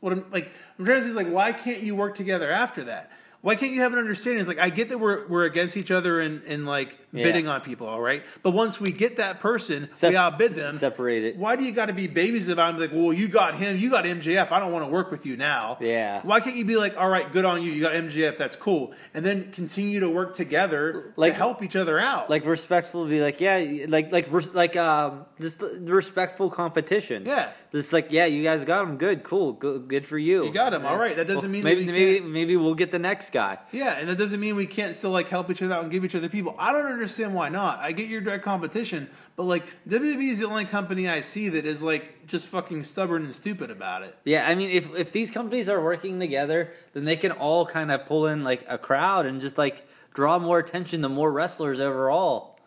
what 0.00 0.12
I'm 0.12 0.24
like 0.30 0.50
I'm 0.78 0.84
trying 0.84 0.98
to 0.98 1.04
say 1.04 1.10
is 1.10 1.16
like 1.16 1.28
why 1.28 1.52
can't 1.52 1.82
you 1.82 1.94
work 1.94 2.14
together 2.14 2.50
after 2.50 2.84
that? 2.84 3.10
Why 3.42 3.54
can't 3.54 3.72
you 3.72 3.82
have 3.82 3.92
an 3.92 3.98
understanding? 3.98 4.40
It's 4.40 4.48
like 4.48 4.58
I 4.58 4.70
get 4.70 4.88
that 4.88 4.98
we're 4.98 5.26
we're 5.28 5.44
against 5.44 5.76
each 5.76 5.90
other 5.90 6.20
and 6.20 6.42
and 6.44 6.66
like 6.66 6.98
Yeah. 7.12 7.22
bidding 7.24 7.46
on 7.48 7.60
people, 7.60 7.86
all 7.86 8.00
right. 8.00 8.22
But 8.42 8.50
once 8.50 8.80
we 8.80 8.90
get 8.92 9.16
that 9.16 9.38
person, 9.40 9.88
Sep- 9.94 10.10
we 10.10 10.16
outbid 10.16 10.54
them. 10.54 10.76
separate 10.76 11.22
it. 11.24 11.36
Why 11.36 11.54
do 11.56 11.62
you 11.64 11.72
got 11.72 11.86
to 11.86 11.94
be 11.94 12.08
babies 12.08 12.48
about 12.48 12.74
him? 12.74 12.80
Like, 12.80 12.90
well, 12.92 13.12
you 13.12 13.28
got 13.28 13.54
him, 13.54 13.78
you 13.78 13.88
got 13.90 14.04
MJF. 14.04 14.50
I 14.50 14.58
don't 14.58 14.72
want 14.72 14.84
to 14.84 14.90
work 14.90 15.10
with 15.12 15.24
you 15.26 15.36
now. 15.36 15.78
Yeah. 15.80 16.20
Why 16.24 16.40
can't 16.40 16.56
you 16.56 16.64
be 16.64 16.76
like, 16.76 16.96
all 16.98 17.08
right, 17.08 17.30
good 17.32 17.44
on 17.44 17.62
you. 17.62 17.70
You 17.72 17.82
got 17.82 17.92
MJF. 17.94 18.36
That's 18.36 18.56
cool. 18.56 18.92
And 19.14 19.24
then 19.24 19.52
continue 19.52 20.00
to 20.00 20.08
work 20.10 20.34
together 20.34 21.12
Like- 21.16 21.32
to 21.32 21.38
help 21.38 21.62
each 21.62 21.76
other 21.76 21.98
out. 22.00 22.28
Like 22.28 22.44
respectful, 22.46 23.06
be 23.06 23.22
like, 23.22 23.40
yeah, 23.40 23.86
like 23.88 24.10
like 24.12 24.28
like 24.54 24.76
um, 24.76 25.24
just 25.40 25.62
respectful 25.80 26.50
competition. 26.50 27.24
Yeah. 27.24 27.50
just 27.72 27.92
like 27.92 28.10
yeah, 28.12 28.24
you 28.26 28.42
guys 28.42 28.64
got 28.64 28.82
him, 28.86 28.96
good, 28.96 29.22
cool, 29.22 29.52
good, 29.52 29.88
good 29.88 30.06
for 30.06 30.18
you. 30.18 30.46
You 30.46 30.52
got 30.52 30.72
him, 30.74 30.84
all 30.84 30.96
right. 30.98 31.14
That 31.16 31.26
doesn't 31.28 31.50
mean 31.50 31.62
that 31.62 31.68
maybe 31.68 31.86
we 31.86 31.92
maybe 31.92 32.18
can't- 32.20 32.30
maybe 32.30 32.56
we'll 32.56 32.74
get 32.74 32.90
the 32.90 32.98
next 32.98 33.25
guy. 33.30 33.58
Yeah, 33.72 33.98
and 33.98 34.08
that 34.08 34.18
doesn't 34.18 34.40
mean 34.40 34.56
we 34.56 34.66
can't 34.66 34.94
still 34.94 35.10
like 35.10 35.28
help 35.28 35.50
each 35.50 35.62
other 35.62 35.74
out 35.74 35.82
and 35.82 35.92
give 35.92 36.04
each 36.04 36.14
other 36.14 36.28
people. 36.28 36.54
I 36.58 36.72
don't 36.72 36.86
understand 36.86 37.34
why 37.34 37.48
not. 37.48 37.78
I 37.78 37.92
get 37.92 38.08
your 38.08 38.20
direct 38.20 38.44
competition, 38.44 39.08
but 39.36 39.44
like 39.44 39.64
WWE 39.88 40.30
is 40.30 40.40
the 40.40 40.46
only 40.46 40.64
company 40.64 41.08
I 41.08 41.20
see 41.20 41.48
that 41.50 41.64
is 41.64 41.82
like 41.82 42.26
just 42.26 42.48
fucking 42.48 42.82
stubborn 42.82 43.24
and 43.24 43.34
stupid 43.34 43.70
about 43.70 44.02
it. 44.02 44.16
Yeah, 44.24 44.46
I 44.46 44.54
mean, 44.54 44.70
if 44.70 44.94
if 44.94 45.12
these 45.12 45.30
companies 45.30 45.68
are 45.68 45.82
working 45.82 46.20
together, 46.20 46.72
then 46.92 47.04
they 47.04 47.16
can 47.16 47.32
all 47.32 47.66
kind 47.66 47.90
of 47.90 48.06
pull 48.06 48.26
in 48.26 48.44
like 48.44 48.64
a 48.68 48.78
crowd 48.78 49.26
and 49.26 49.40
just 49.40 49.58
like 49.58 49.86
draw 50.14 50.38
more 50.38 50.58
attention 50.58 51.02
to 51.02 51.08
more 51.08 51.32
wrestlers 51.32 51.80
overall. 51.80 52.58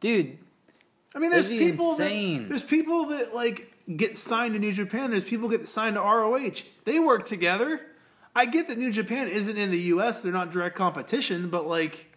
Dude, 0.00 0.38
I 1.14 1.18
mean, 1.18 1.30
there's 1.30 1.48
people 1.48 1.92
insane. 1.92 2.42
that 2.42 2.48
there's 2.48 2.64
people 2.64 3.06
that 3.06 3.34
like 3.34 3.72
get 3.96 4.16
signed 4.16 4.54
to 4.54 4.60
New 4.60 4.72
Japan. 4.72 5.10
There's 5.10 5.24
people 5.24 5.48
get 5.48 5.66
signed 5.66 5.96
to 5.96 6.00
ROH. 6.00 6.64
They 6.84 6.98
work 6.98 7.26
together. 7.26 7.80
I 8.34 8.46
get 8.46 8.68
that 8.68 8.78
New 8.78 8.90
Japan 8.90 9.28
isn't 9.28 9.56
in 9.56 9.70
the 9.70 9.78
U.S. 9.78 10.22
They're 10.22 10.32
not 10.32 10.50
direct 10.50 10.76
competition, 10.76 11.50
but 11.50 11.66
like, 11.66 12.10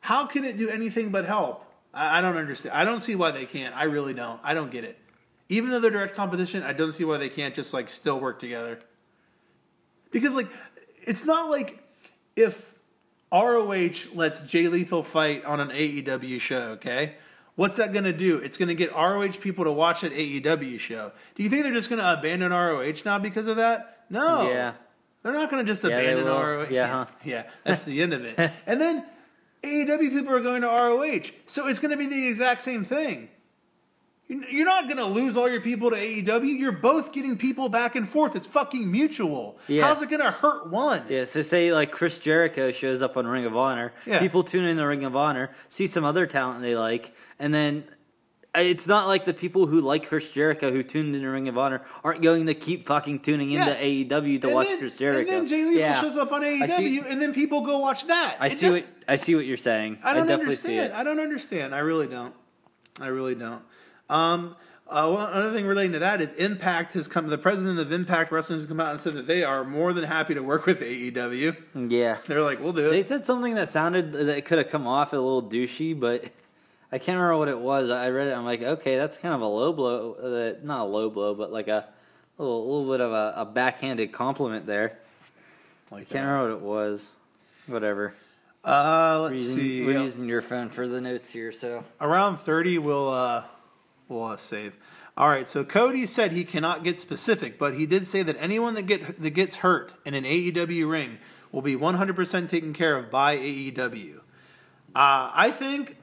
how 0.00 0.26
can 0.26 0.44
it 0.44 0.56
do 0.56 0.68
anything 0.68 1.10
but 1.10 1.24
help? 1.24 1.64
I, 1.92 2.18
I 2.18 2.20
don't 2.20 2.36
understand. 2.36 2.74
I 2.74 2.84
don't 2.84 3.00
see 3.00 3.14
why 3.14 3.30
they 3.30 3.44
can't. 3.44 3.76
I 3.76 3.84
really 3.84 4.14
don't. 4.14 4.40
I 4.42 4.54
don't 4.54 4.70
get 4.70 4.84
it. 4.84 4.98
Even 5.48 5.70
though 5.70 5.80
they're 5.80 5.90
direct 5.90 6.14
competition, 6.14 6.62
I 6.62 6.72
don't 6.72 6.92
see 6.92 7.04
why 7.04 7.18
they 7.18 7.28
can't 7.28 7.54
just 7.54 7.74
like 7.74 7.90
still 7.90 8.18
work 8.18 8.38
together. 8.38 8.78
Because 10.10 10.34
like, 10.36 10.48
it's 11.06 11.26
not 11.26 11.50
like 11.50 11.82
if 12.36 12.74
ROH 13.30 14.14
lets 14.14 14.42
Jay 14.42 14.68
Lethal 14.68 15.02
fight 15.02 15.44
on 15.44 15.60
an 15.60 15.68
AEW 15.68 16.40
show, 16.40 16.72
okay? 16.72 17.14
What's 17.54 17.76
that 17.76 17.92
going 17.92 18.04
to 18.04 18.12
do? 18.12 18.38
It's 18.38 18.56
going 18.56 18.68
to 18.68 18.74
get 18.74 18.92
ROH 18.94 19.32
people 19.40 19.64
to 19.64 19.72
watch 19.72 20.04
an 20.04 20.12
AEW 20.12 20.78
show. 20.78 21.12
Do 21.34 21.42
you 21.42 21.50
think 21.50 21.64
they're 21.64 21.72
just 21.72 21.90
going 21.90 22.00
to 22.00 22.12
abandon 22.18 22.52
ROH 22.52 23.02
now 23.04 23.18
because 23.18 23.46
of 23.46 23.56
that? 23.56 24.04
No. 24.08 24.48
Yeah. 24.48 24.72
They're 25.22 25.32
not 25.32 25.50
going 25.50 25.64
to 25.64 25.70
just 25.72 25.84
Yeah, 25.84 25.90
abandon. 25.98 26.26
ROH. 26.26 26.66
Yeah, 26.70 26.86
huh? 26.88 27.06
Yeah, 27.24 27.48
that's 27.64 27.84
the 27.84 28.02
end 28.02 28.12
of 28.12 28.24
it. 28.24 28.50
And 28.66 28.80
then 28.80 29.04
AEW 29.62 30.10
people 30.10 30.32
are 30.34 30.40
going 30.40 30.62
to 30.62 30.66
ROH. 30.68 31.30
So 31.46 31.66
it's 31.68 31.78
going 31.78 31.92
to 31.92 31.96
be 31.96 32.06
the 32.08 32.28
exact 32.28 32.60
same 32.60 32.82
thing. 32.84 33.28
You're 34.28 34.44
you're 34.48 34.66
not 34.66 34.84
going 34.84 34.96
to 34.96 35.04
lose 35.04 35.36
all 35.36 35.48
your 35.48 35.60
people 35.60 35.90
to 35.90 35.96
AEW. 35.96 36.58
You're 36.58 36.72
both 36.72 37.12
getting 37.12 37.36
people 37.36 37.68
back 37.68 37.94
and 37.96 38.08
forth. 38.08 38.34
It's 38.34 38.46
fucking 38.46 38.90
mutual. 38.90 39.58
Yeah. 39.68 39.82
How's 39.86 40.00
it 40.02 40.08
going 40.08 40.22
to 40.22 40.30
hurt 40.30 40.70
one? 40.70 41.02
yeah. 41.08 41.24
So 41.24 41.42
say 41.42 41.72
like 41.72 41.90
Chris 41.92 42.18
Jericho 42.18 42.70
shows 42.72 43.02
up 43.02 43.16
on 43.16 43.26
Ring 43.26 43.44
of 43.44 43.56
Honor, 43.56 43.92
Yeah. 44.06 44.18
people 44.20 44.42
tune 44.42 44.64
in 44.64 44.76
to 44.78 44.84
Ring 44.86 45.04
of 45.04 45.14
Honor, 45.16 45.50
see 45.68 45.86
some 45.86 46.04
other 46.04 46.26
talent 46.26 46.62
they 46.62 46.74
like, 46.76 47.14
and 47.38 47.52
then. 47.54 47.84
It's 48.54 48.86
not 48.86 49.06
like 49.06 49.24
the 49.24 49.32
people 49.32 49.66
who 49.66 49.80
like 49.80 50.08
Chris 50.08 50.30
Jericho 50.30 50.70
who 50.70 50.82
tuned 50.82 51.16
into 51.16 51.26
Ring 51.30 51.48
of 51.48 51.56
Honor 51.56 51.80
aren't 52.04 52.20
going 52.20 52.46
to 52.46 52.54
keep 52.54 52.86
fucking 52.86 53.20
tuning 53.20 53.50
into 53.52 53.64
Yeah. 53.70 53.80
AEW 53.80 54.40
to 54.42 54.46
And 54.48 54.54
watch 54.54 54.66
then- 54.66 54.78
Chris 54.78 54.96
Jericho. 54.96 55.20
And 55.20 55.28
then 55.30 55.46
Jay 55.46 55.64
Lethal 55.64 55.78
Yeah. 55.80 56.00
shows 56.00 56.18
up 56.18 56.32
on 56.32 56.42
AEW, 56.44 56.68
see- 56.76 56.98
and 57.08 57.22
then 57.22 57.32
people 57.32 57.62
go 57.62 57.78
watch 57.78 58.06
that. 58.08 58.36
I 58.38 58.46
It 58.46 58.52
see 58.58 58.66
just- 58.66 58.72
what 58.72 58.86
I 59.08 59.16
see 59.16 59.34
what 59.34 59.46
you're 59.46 59.56
saying. 59.56 59.98
I 60.04 60.12
don't 60.12 60.26
definitely 60.26 60.56
see 60.56 60.76
understand. 60.78 60.92
it. 60.92 61.00
I 61.00 61.04
don't 61.04 61.18
understand. 61.20 61.74
I 61.74 61.78
really 61.78 62.06
don't. 62.06 62.34
I 63.00 63.06
really 63.06 63.34
don't. 63.34 63.62
Um, 64.10 64.54
uh, 64.86 65.08
well, 65.10 65.26
another 65.32 65.52
thing 65.52 65.64
relating 65.64 65.92
to 65.92 65.98
that 66.00 66.20
is 66.20 66.34
Impact 66.34 66.92
has 66.92 67.08
come. 67.08 67.28
The 67.28 67.38
president 67.38 67.78
of 67.78 67.90
Impact 67.90 68.30
Wrestling 68.30 68.58
has 68.58 68.66
come 68.66 68.80
out 68.80 68.90
and 68.90 69.00
said 69.00 69.14
that 69.14 69.26
they 69.26 69.42
are 69.44 69.64
more 69.64 69.94
than 69.94 70.04
happy 70.04 70.34
to 70.34 70.42
work 70.42 70.66
with 70.66 70.82
AEW. 70.82 71.56
Yeah. 71.74 72.18
They're 72.26 72.42
like, 72.42 72.60
we'll 72.62 72.74
do 72.74 72.88
it. 72.88 72.90
They 72.90 73.02
said 73.02 73.24
something 73.24 73.54
that 73.54 73.70
sounded 73.70 74.12
that 74.12 74.44
could 74.44 74.58
have 74.58 74.68
come 74.68 74.86
off 74.86 75.14
a 75.14 75.16
little 75.16 75.42
douchey, 75.42 75.98
but 75.98 76.26
I 76.92 76.98
can't 76.98 77.16
remember 77.16 77.38
what 77.38 77.48
it 77.48 77.58
was. 77.58 77.88
I 77.90 78.10
read 78.10 78.28
it. 78.28 78.32
I'm 78.32 78.44
like, 78.44 78.62
okay, 78.62 78.98
that's 78.98 79.16
kind 79.16 79.34
of 79.34 79.40
a 79.40 79.46
low 79.46 79.72
blow. 79.72 80.12
Uh, 80.12 80.58
not 80.62 80.82
a 80.82 80.84
low 80.84 81.08
blow, 81.08 81.34
but 81.34 81.50
like 81.50 81.68
a 81.68 81.88
little, 82.36 82.60
little 82.70 82.92
bit 82.92 83.00
of 83.00 83.12
a, 83.12 83.32
a 83.36 83.44
backhanded 83.46 84.12
compliment 84.12 84.66
there. 84.66 84.98
Like 85.90 86.08
Can't 86.08 86.26
remember 86.26 86.56
what 86.56 86.58
it 86.58 86.62
was. 86.62 87.08
Whatever. 87.66 88.14
Uh, 88.64 89.18
We're 89.22 89.28
let's 89.28 89.40
using, 89.40 89.58
see. 89.58 89.84
we're 89.86 90.00
using 90.02 90.28
your 90.28 90.42
phone 90.42 90.68
for 90.68 90.86
the 90.86 91.00
notes 91.00 91.32
here, 91.32 91.50
so 91.50 91.84
Around 92.00 92.36
thirty, 92.36 92.78
we'll 92.78 93.08
uh, 93.08 93.44
we'll 94.08 94.24
uh, 94.24 94.36
save. 94.36 94.78
All 95.16 95.28
right. 95.28 95.46
So 95.46 95.64
Cody 95.64 96.06
said 96.06 96.32
he 96.32 96.44
cannot 96.44 96.84
get 96.84 96.98
specific, 96.98 97.58
but 97.58 97.74
he 97.74 97.86
did 97.86 98.06
say 98.06 98.22
that 98.22 98.36
anyone 98.38 98.74
that 98.74 98.82
get 98.82 99.20
that 99.20 99.30
gets 99.30 99.56
hurt 99.56 99.94
in 100.04 100.14
an 100.14 100.24
AEW 100.24 100.88
ring 100.88 101.18
will 101.50 101.62
be 101.62 101.76
100% 101.76 102.48
taken 102.48 102.72
care 102.72 102.96
of 102.96 103.10
by 103.10 103.36
AEW. 103.36 104.18
Uh, 104.94 105.30
I 105.34 105.50
think, 105.50 105.96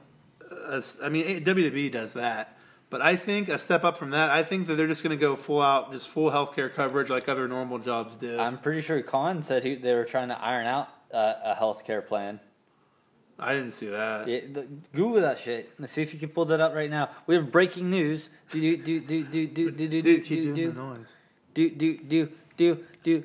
uh, 0.70 0.80
I 1.02 1.08
mean, 1.08 1.44
WWE 1.44 1.90
does 1.90 2.14
that, 2.14 2.58
but 2.90 3.00
I 3.00 3.16
think 3.16 3.48
a 3.48 3.58
step 3.58 3.84
up 3.84 3.96
from 3.96 4.10
that, 4.10 4.30
I 4.30 4.42
think 4.42 4.66
that 4.66 4.74
they're 4.74 4.86
just 4.86 5.02
going 5.02 5.16
to 5.16 5.20
go 5.20 5.36
full 5.36 5.62
out, 5.62 5.92
just 5.92 6.08
full 6.08 6.30
healthcare 6.30 6.72
coverage 6.72 7.10
like 7.10 7.28
other 7.28 7.46
normal 7.46 7.78
jobs 7.78 8.16
do. 8.16 8.38
I'm 8.38 8.58
pretty 8.58 8.80
sure 8.80 9.00
Khan 9.02 9.42
said 9.42 9.64
he, 9.64 9.74
they 9.76 9.94
were 9.94 10.04
trying 10.04 10.28
to 10.28 10.40
iron 10.40 10.66
out 10.66 10.88
uh, 11.12 11.34
a 11.44 11.54
healthcare 11.54 12.04
plan. 12.06 12.40
I 13.38 13.54
didn't 13.54 13.70
see 13.70 13.86
that. 13.88 14.28
Yeah, 14.28 14.40
the, 14.52 14.68
Google 14.92 15.22
that 15.22 15.38
shit. 15.38 15.70
Let's 15.78 15.94
see 15.94 16.02
if 16.02 16.12
you 16.12 16.20
can 16.20 16.28
pull 16.28 16.44
that 16.46 16.60
up 16.60 16.74
right 16.74 16.90
now. 16.90 17.08
We 17.26 17.34
have 17.36 17.50
breaking 17.50 17.88
news. 17.88 18.28
Do 18.50 18.60
do 18.60 18.76
do 18.76 19.00
do 19.00 19.24
do 19.24 19.46
do 19.46 19.70
do 19.70 19.88
do 19.88 20.02
do 20.02 20.02
do 20.02 20.22
doing 20.22 20.54
the 20.54 20.54
do 20.54 20.72
noise. 20.72 21.16
do 22.56 22.78
do 23.02 23.24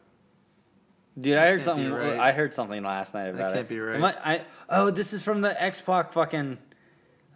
Dude, 1.19 1.37
I 1.37 1.47
heard 1.47 1.63
something. 1.63 1.91
right. 1.91 2.19
I 2.19 2.31
heard 2.31 2.53
something 2.53 2.83
last 2.83 3.13
night 3.13 3.27
about 3.27 3.51
it. 3.51 3.53
I 3.53 3.55
can't 3.57 3.69
be 3.69 3.79
right. 3.79 4.15
I, 4.23 4.33
I, 4.33 4.45
oh, 4.69 4.91
this 4.91 5.11
is 5.13 5.23
from 5.23 5.41
the 5.41 5.61
X 5.61 5.81
Pac 5.81 6.13
fucking 6.13 6.57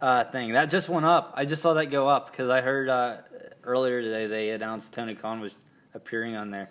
uh, 0.00 0.24
thing 0.24 0.52
that 0.52 0.70
just 0.70 0.88
went 0.88 1.04
up. 1.06 1.34
I 1.36 1.44
just 1.44 1.62
saw 1.62 1.74
that 1.74 1.86
go 1.86 2.08
up 2.08 2.30
because 2.30 2.48
I 2.48 2.62
heard 2.62 2.88
uh, 2.88 3.18
earlier 3.64 4.00
today 4.00 4.26
they 4.26 4.50
announced 4.50 4.92
Tony 4.94 5.14
Khan 5.14 5.40
was 5.40 5.54
appearing 5.94 6.36
on 6.36 6.50
there. 6.50 6.68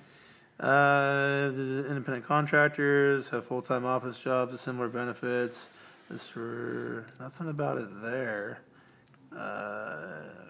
Uh, 0.60 1.50
the 1.50 1.86
independent 1.90 2.26
contractors 2.26 3.30
have 3.30 3.46
full 3.46 3.62
time 3.62 3.86
office 3.86 4.20
jobs, 4.20 4.60
similar 4.60 4.88
benefits. 4.88 5.70
This 6.10 6.30
for 6.30 7.06
nothing 7.20 7.50
about 7.50 7.78
it 7.78 7.90
there. 8.02 8.62
Uh, 9.36 10.45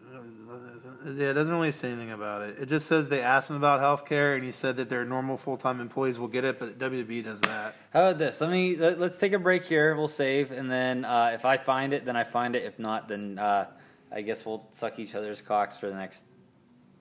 yeah, 1.06 1.30
it 1.30 1.34
doesn't 1.34 1.54
really 1.54 1.72
say 1.72 1.90
anything 1.90 2.12
about 2.12 2.42
it. 2.42 2.58
It 2.60 2.66
just 2.68 2.88
says 2.88 3.10
they 3.10 3.22
asked 3.22 3.50
him 3.50 3.56
about 3.56 3.80
healthcare, 3.80 4.36
and 4.36 4.44
he 4.44 4.52
said 4.52 4.78
that 4.78 4.90
their 4.90 5.06
normal 5.06 5.38
full 5.38 5.58
time 5.58 5.80
employees 5.80 6.18
will 6.18 6.28
get 6.28 6.44
it, 6.44 6.60
but 6.60 6.80
WWE 6.80 7.24
does 7.24 7.42
that. 7.42 7.76
How 7.94 8.08
about 8.08 8.18
this? 8.18 8.42
Let 8.42 8.50
me 8.50 8.76
let, 8.76 9.00
us 9.00 9.18
take 9.18 9.34
a 9.34 9.40
break 9.40 9.66
here. 9.66 9.96
We'll 9.96 10.08
save, 10.08 10.52
and 10.52 10.72
then 10.72 11.06
uh, 11.06 11.32
if 11.34 11.46
I 11.46 11.58
find 11.58 11.94
it, 11.94 12.06
then 12.06 12.16
I 12.16 12.24
find 12.24 12.56
it. 12.56 12.64
If 12.64 12.80
not, 12.80 13.08
then 13.08 13.38
uh, 13.38 13.68
I 14.12 14.22
guess 14.22 14.46
we'll 14.46 14.68
suck 14.72 14.98
each 14.98 15.14
other's 15.14 15.42
cocks 15.42 15.78
for 15.78 15.90
the 15.90 15.96
next 15.96 16.26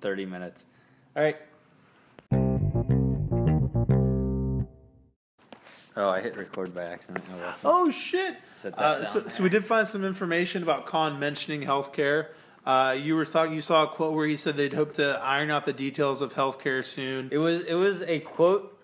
thirty 0.00 0.26
minutes. 0.26 0.66
All 1.16 1.22
right. 1.22 1.38
Oh, 5.96 6.08
I 6.08 6.20
hit 6.20 6.36
record 6.36 6.74
by 6.74 6.84
accident. 6.84 7.24
Oh. 7.32 7.54
Oh 7.64 7.90
shit! 7.90 8.36
Uh, 8.76 9.04
so, 9.04 9.28
so 9.28 9.42
we 9.44 9.48
did 9.48 9.64
find 9.64 9.86
some 9.86 10.04
information 10.04 10.62
about 10.62 10.86
Khan 10.86 11.20
mentioning 11.20 11.62
healthcare. 11.62 12.28
Uh, 12.66 12.96
you 12.98 13.14
were 13.14 13.24
talking. 13.24 13.52
You 13.52 13.60
saw 13.60 13.84
a 13.84 13.86
quote 13.88 14.14
where 14.14 14.26
he 14.26 14.36
said 14.36 14.56
they'd 14.56 14.72
hope 14.72 14.94
to 14.94 15.20
iron 15.22 15.50
out 15.50 15.64
the 15.64 15.72
details 15.72 16.22
of 16.22 16.34
healthcare 16.34 16.84
soon. 16.84 17.28
It 17.30 17.38
was 17.38 17.60
it 17.62 17.74
was 17.74 18.02
a 18.02 18.20
quote 18.20 18.78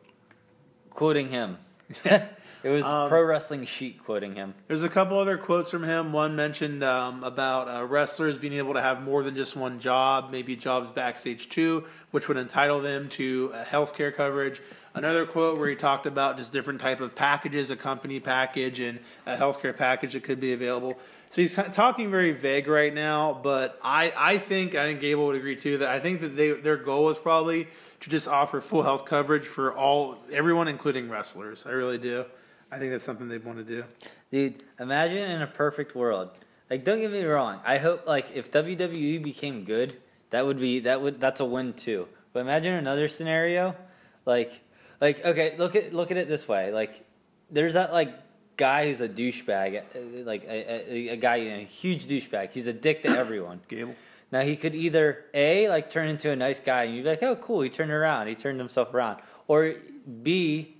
quoting 0.90 1.30
him. 1.30 1.58
it 2.04 2.28
was 2.68 2.84
Um, 2.84 3.08
pro 3.08 3.22
wrestling 3.24 3.64
sheet 3.64 4.04
quoting 4.04 4.34
him. 4.34 4.54
There's 4.68 4.82
a 4.82 4.88
couple 4.90 5.18
other 5.18 5.38
quotes 5.38 5.70
from 5.70 5.82
him. 5.84 6.12
One 6.12 6.36
mentioned 6.36 6.84
um, 6.84 7.24
about 7.24 7.68
uh, 7.68 7.84
wrestlers 7.86 8.38
being 8.38 8.52
able 8.54 8.74
to 8.74 8.82
have 8.82 9.02
more 9.02 9.22
than 9.22 9.34
just 9.34 9.56
one 9.56 9.78
job, 9.80 10.30
maybe 10.30 10.56
jobs 10.56 10.90
backstage 10.90 11.48
too, 11.48 11.86
which 12.10 12.28
would 12.28 12.36
entitle 12.36 12.80
them 12.80 13.08
to 13.10 13.50
uh, 13.54 13.64
health 13.64 13.94
care 13.96 14.12
coverage. 14.12 14.60
Another 14.92 15.24
quote 15.24 15.56
where 15.58 15.68
he 15.68 15.76
talked 15.76 16.06
about 16.06 16.36
just 16.36 16.52
different 16.52 16.80
type 16.80 17.00
of 17.00 17.14
packages, 17.14 17.70
a 17.70 17.76
company 17.76 18.18
package 18.18 18.80
and 18.80 18.98
a 19.24 19.36
healthcare 19.36 19.76
package 19.76 20.14
that 20.14 20.24
could 20.24 20.40
be 20.40 20.52
available. 20.52 20.98
So 21.30 21.42
he's 21.42 21.54
talking 21.54 22.10
very 22.10 22.32
vague 22.32 22.66
right 22.66 22.92
now, 22.92 23.38
but 23.40 23.78
I, 23.84 24.12
I 24.16 24.38
think 24.38 24.74
I 24.74 24.86
think 24.86 25.00
Gable 25.00 25.26
would 25.26 25.36
agree 25.36 25.54
too 25.54 25.78
that 25.78 25.88
I 25.88 26.00
think 26.00 26.20
that 26.22 26.36
they 26.36 26.52
their 26.52 26.76
goal 26.76 27.08
is 27.08 27.18
probably 27.18 27.68
to 28.00 28.10
just 28.10 28.26
offer 28.26 28.60
full 28.60 28.82
health 28.82 29.04
coverage 29.04 29.44
for 29.44 29.72
all 29.72 30.18
everyone, 30.32 30.66
including 30.66 31.08
wrestlers. 31.08 31.66
I 31.66 31.70
really 31.70 31.98
do. 31.98 32.24
I 32.72 32.78
think 32.78 32.90
that's 32.90 33.04
something 33.04 33.28
they'd 33.28 33.44
want 33.44 33.58
to 33.58 33.64
do. 33.64 33.84
Dude, 34.32 34.62
imagine 34.78 35.30
in 35.30 35.40
a 35.42 35.46
perfect 35.46 35.94
world. 35.94 36.30
Like, 36.68 36.84
don't 36.84 37.00
get 37.00 37.10
me 37.10 37.24
wrong. 37.24 37.60
I 37.64 37.78
hope 37.78 38.06
like 38.06 38.30
if 38.34 38.50
WWE 38.50 39.22
became 39.22 39.64
good, 39.64 39.96
that 40.30 40.46
would 40.46 40.58
be 40.58 40.80
that 40.80 41.00
would 41.00 41.20
that's 41.20 41.40
a 41.40 41.44
win 41.44 41.74
too. 41.74 42.08
But 42.32 42.40
imagine 42.40 42.74
another 42.74 43.08
scenario, 43.08 43.76
like 44.24 44.60
like 45.00 45.24
okay, 45.24 45.54
look 45.56 45.76
at 45.76 45.92
look 45.92 46.10
at 46.10 46.16
it 46.16 46.28
this 46.28 46.46
way. 46.48 46.72
Like, 46.72 47.04
there's 47.50 47.74
that 47.74 47.92
like 47.92 48.12
guy 48.56 48.86
who's 48.86 49.00
a 49.00 49.08
douchebag, 49.08 49.78
uh, 49.96 50.24
like 50.24 50.44
a, 50.44 50.92
a, 50.94 51.08
a 51.10 51.16
guy, 51.16 51.36
you 51.36 51.50
know, 51.50 51.56
a 51.56 51.64
huge 51.64 52.06
douchebag. 52.06 52.50
He's 52.52 52.66
a 52.66 52.72
dick 52.72 53.02
to 53.04 53.08
everyone. 53.18 53.60
Gable. 53.68 53.94
Now 54.32 54.42
he 54.42 54.54
could 54.56 54.74
either 54.74 55.24
a 55.34 55.68
like 55.68 55.90
turn 55.90 56.08
into 56.08 56.30
a 56.30 56.36
nice 56.36 56.60
guy 56.60 56.84
and 56.84 56.94
you'd 56.94 57.02
be 57.04 57.08
like, 57.10 57.22
oh 57.22 57.36
cool, 57.36 57.62
he 57.62 57.68
turned 57.70 57.90
around, 57.90 58.28
he 58.28 58.34
turned 58.34 58.58
himself 58.58 58.92
around, 58.94 59.20
or 59.48 59.74
b 60.22 60.76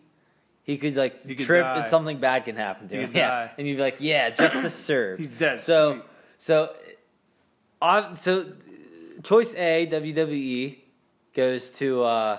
he 0.63 0.77
could 0.79 0.95
like 0.97 1.25
He 1.25 1.35
could 1.35 1.47
trip 1.47 1.65
die. 1.65 1.81
and 1.81 1.91
something 1.91 2.19
bad 2.19 2.45
can 2.45 2.55
happen 2.55 2.87
to 2.89 2.95
He 2.95 3.03
him. 3.03 3.11
Yeah, 3.15 3.29
die. 3.47 3.53
and 3.59 3.67
you'd 3.67 3.77
be 3.77 3.83
like, 3.83 3.97
yeah, 3.99 4.31
just 4.31 4.55
to 4.55 4.71
serve. 4.89 5.19
He's 5.19 5.33
dead. 5.33 5.61
So 5.61 5.95
Sweet. 5.95 6.05
so 6.39 6.75
on 7.83 8.17
so 8.17 8.53
choice 9.25 9.55
A 9.57 9.87
WWE 9.91 10.79
goes 11.35 11.71
to 11.73 12.05
uh, 12.05 12.39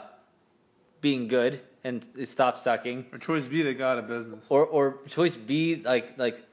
being 1.02 1.28
good 1.28 1.60
and 1.84 2.06
it 2.18 2.28
stops 2.28 2.62
sucking, 2.62 3.06
Or 3.12 3.18
choice 3.18 3.48
B, 3.48 3.62
they 3.64 3.74
got 3.74 3.98
a 4.00 4.02
business. 4.02 4.50
or 4.52 4.66
or 4.66 5.00
choice 5.08 5.36
B 5.38 5.82
like 5.84 6.18
like 6.18 6.44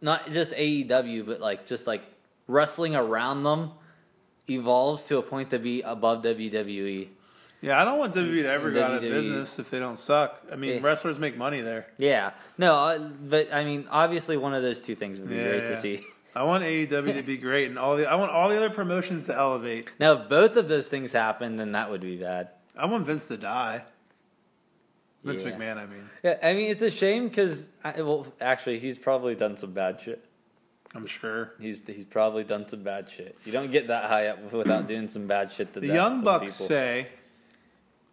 not 0.00 0.30
just 0.32 0.52
AEW 0.52 1.24
but 1.26 1.40
like 1.40 1.66
just 1.66 1.86
like 1.86 2.02
wrestling 2.46 2.94
around 2.96 3.42
them 3.44 3.70
evolves 4.48 5.04
to 5.04 5.18
a 5.18 5.22
point 5.22 5.50
to 5.50 5.58
be 5.58 5.80
above. 5.82 6.22
WWE. 6.22 7.08
yeah, 7.62 7.80
I 7.80 7.84
don't 7.84 7.98
want 7.98 8.14
WWE 8.14 8.42
to 8.42 8.50
ever 8.50 8.70
go 8.70 8.82
out 8.84 8.94
of 8.94 9.00
business 9.00 9.58
if 9.58 9.70
they 9.70 9.78
don't 9.78 9.98
suck. 9.98 10.42
I 10.52 10.56
mean, 10.56 10.74
Yeah. 10.74 10.80
wrestlers 10.82 11.18
make 11.18 11.36
money 11.36 11.60
there. 11.62 11.86
Yeah, 11.96 12.32
no, 12.58 12.74
uh, 12.74 12.98
but 12.98 13.52
I 13.54 13.64
mean, 13.64 13.86
obviously, 13.90 14.36
one 14.36 14.52
of 14.54 14.62
those 14.62 14.80
two 14.82 14.94
things 14.94 15.18
would 15.20 15.30
be 15.30 15.36
Yeah, 15.36 15.48
great 15.48 15.62
yeah. 15.64 15.68
to 15.70 15.76
see. 15.76 16.06
I 16.36 16.42
want 16.42 16.64
AEW 16.64 17.14
to 17.14 17.22
be 17.22 17.36
great, 17.38 17.68
and 17.70 17.78
all 17.78 17.96
the 17.96 18.06
I 18.10 18.16
want 18.16 18.32
all 18.32 18.48
the 18.48 18.56
other 18.56 18.68
promotions 18.70 19.24
to 19.26 19.34
elevate. 19.36 19.88
Now, 20.00 20.12
if 20.14 20.28
both 20.28 20.56
of 20.56 20.66
those 20.68 20.88
things 20.88 21.12
happen, 21.12 21.56
then 21.56 21.72
that 21.72 21.90
would 21.90 22.00
be 22.02 22.16
bad. 22.16 22.48
I 22.76 22.86
want 22.86 23.06
Vince 23.06 23.26
to 23.28 23.36
die. 23.36 23.84
Vince 25.24 25.42
Yeah. 25.42 25.50
McMahon, 25.52 25.76
I 25.78 25.86
mean. 25.86 26.04
Yeah, 26.22 26.38
I 26.42 26.54
mean, 26.54 26.70
it's 26.70 26.82
a 26.82 26.90
shame 26.90 27.28
because, 27.28 27.68
well, 27.84 28.26
actually, 28.40 28.78
he's 28.78 28.98
probably 28.98 29.34
done 29.34 29.56
some 29.56 29.72
bad 29.72 30.00
shit. 30.00 30.24
I'm 30.94 31.06
sure. 31.06 31.54
He's 31.60 31.80
he's 31.86 32.04
probably 32.04 32.44
done 32.44 32.68
some 32.68 32.82
bad 32.84 33.10
shit. 33.10 33.36
You 33.44 33.50
don't 33.50 33.72
get 33.72 33.88
that 33.88 34.04
high 34.04 34.28
up 34.28 34.52
without 34.52 34.86
doing 34.88 35.08
some 35.08 35.26
bad 35.26 35.50
shit 35.50 35.72
to 35.72 35.80
The 35.80 35.88
Young 35.88 36.22
Bucks 36.22 36.52
people. 36.56 36.66
say, 36.66 37.08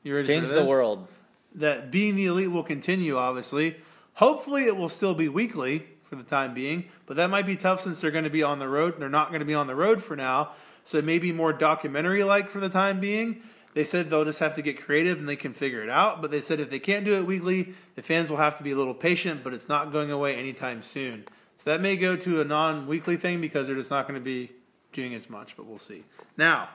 "You 0.01 0.15
ready 0.15 0.27
change 0.27 0.49
the 0.49 0.65
world. 0.65 1.07
That 1.53 1.91
being 1.91 2.15
the 2.15 2.25
elite 2.25 2.49
will 2.51 2.63
continue. 2.63 3.17
Obviously, 3.17 3.75
hopefully, 4.15 4.63
it 4.65 4.77
will 4.77 4.89
still 4.89 5.13
be 5.13 5.29
weekly 5.29 5.85
for 6.01 6.15
the 6.15 6.23
time 6.23 6.55
being, 6.55 6.85
but 7.05 7.17
that 7.17 7.29
might 7.29 7.45
be 7.45 7.55
tough 7.55 7.81
since 7.81 8.01
they're 8.01 8.09
going 8.09 8.23
to 8.23 8.29
be 8.31 8.41
on 8.41 8.57
the 8.57 8.67
road. 8.67 8.95
They're 8.99 9.09
not 9.09 9.27
going 9.29 9.41
to 9.41 9.45
be 9.45 9.53
on 9.53 9.67
the 9.67 9.75
road 9.75 10.01
for 10.01 10.15
now, 10.15 10.51
so 10.83 10.97
it 10.97 11.05
may 11.05 11.19
be 11.19 11.31
more 11.31 11.53
documentary 11.53 12.23
like 12.23 12.49
for 12.49 12.59
the 12.59 12.69
time 12.69 12.99
being." 12.99 13.43
They 13.73 13.83
said 13.83 14.09
they'll 14.09 14.25
just 14.25 14.39
have 14.39 14.55
to 14.55 14.61
get 14.61 14.81
creative 14.81 15.19
and 15.19 15.29
they 15.29 15.35
can 15.35 15.53
figure 15.53 15.81
it 15.81 15.89
out. 15.89 16.21
But 16.21 16.31
they 16.31 16.41
said 16.41 16.59
if 16.59 16.69
they 16.69 16.79
can't 16.79 17.05
do 17.05 17.15
it 17.15 17.25
weekly, 17.25 17.73
the 17.95 18.01
fans 18.01 18.29
will 18.29 18.37
have 18.37 18.57
to 18.57 18.63
be 18.63 18.71
a 18.71 18.75
little 18.75 18.93
patient, 18.93 19.43
but 19.43 19.53
it's 19.53 19.69
not 19.69 19.91
going 19.91 20.11
away 20.11 20.35
anytime 20.35 20.81
soon. 20.81 21.25
So 21.55 21.69
that 21.69 21.81
may 21.81 21.95
go 21.95 22.15
to 22.15 22.41
a 22.41 22.45
non 22.45 22.87
weekly 22.87 23.17
thing 23.17 23.39
because 23.39 23.67
they're 23.67 23.75
just 23.75 23.91
not 23.91 24.07
going 24.07 24.19
to 24.19 24.23
be 24.23 24.51
doing 24.91 25.13
as 25.13 25.29
much, 25.29 25.55
but 25.55 25.65
we'll 25.65 25.77
see. 25.77 26.03
Now, 26.35 26.69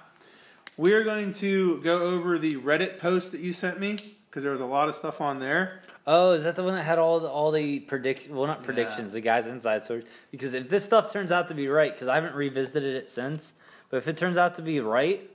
we 0.76 0.92
are 0.92 1.04
going 1.04 1.32
to 1.34 1.80
go 1.82 2.02
over 2.02 2.38
the 2.38 2.56
Reddit 2.56 2.98
post 2.98 3.32
that 3.32 3.40
you 3.40 3.52
sent 3.52 3.80
me 3.80 3.96
because 4.28 4.42
there 4.42 4.52
was 4.52 4.60
a 4.60 4.66
lot 4.66 4.88
of 4.88 4.94
stuff 4.94 5.20
on 5.20 5.40
there. 5.40 5.82
Oh, 6.06 6.32
is 6.32 6.44
that 6.44 6.54
the 6.54 6.62
one 6.62 6.74
that 6.74 6.84
had 6.84 6.98
all 6.98 7.18
the 7.18 7.28
all 7.28 7.50
the 7.50 7.80
predict? 7.80 8.28
Well, 8.30 8.46
not 8.46 8.62
predictions. 8.62 9.12
The 9.12 9.20
guys 9.20 9.46
inside 9.46 9.82
source. 9.82 10.04
Because 10.30 10.54
if 10.54 10.68
this 10.68 10.84
stuff 10.84 11.12
turns 11.12 11.32
out 11.32 11.48
to 11.48 11.54
be 11.54 11.66
right, 11.68 11.92
because 11.92 12.06
I 12.06 12.14
haven't 12.14 12.34
revisited 12.34 12.94
it 12.94 13.10
since, 13.10 13.54
but 13.90 13.96
if 13.96 14.06
it 14.06 14.16
turns 14.16 14.36
out 14.36 14.54
to 14.56 14.62
be 14.62 14.78
right, 14.78 15.28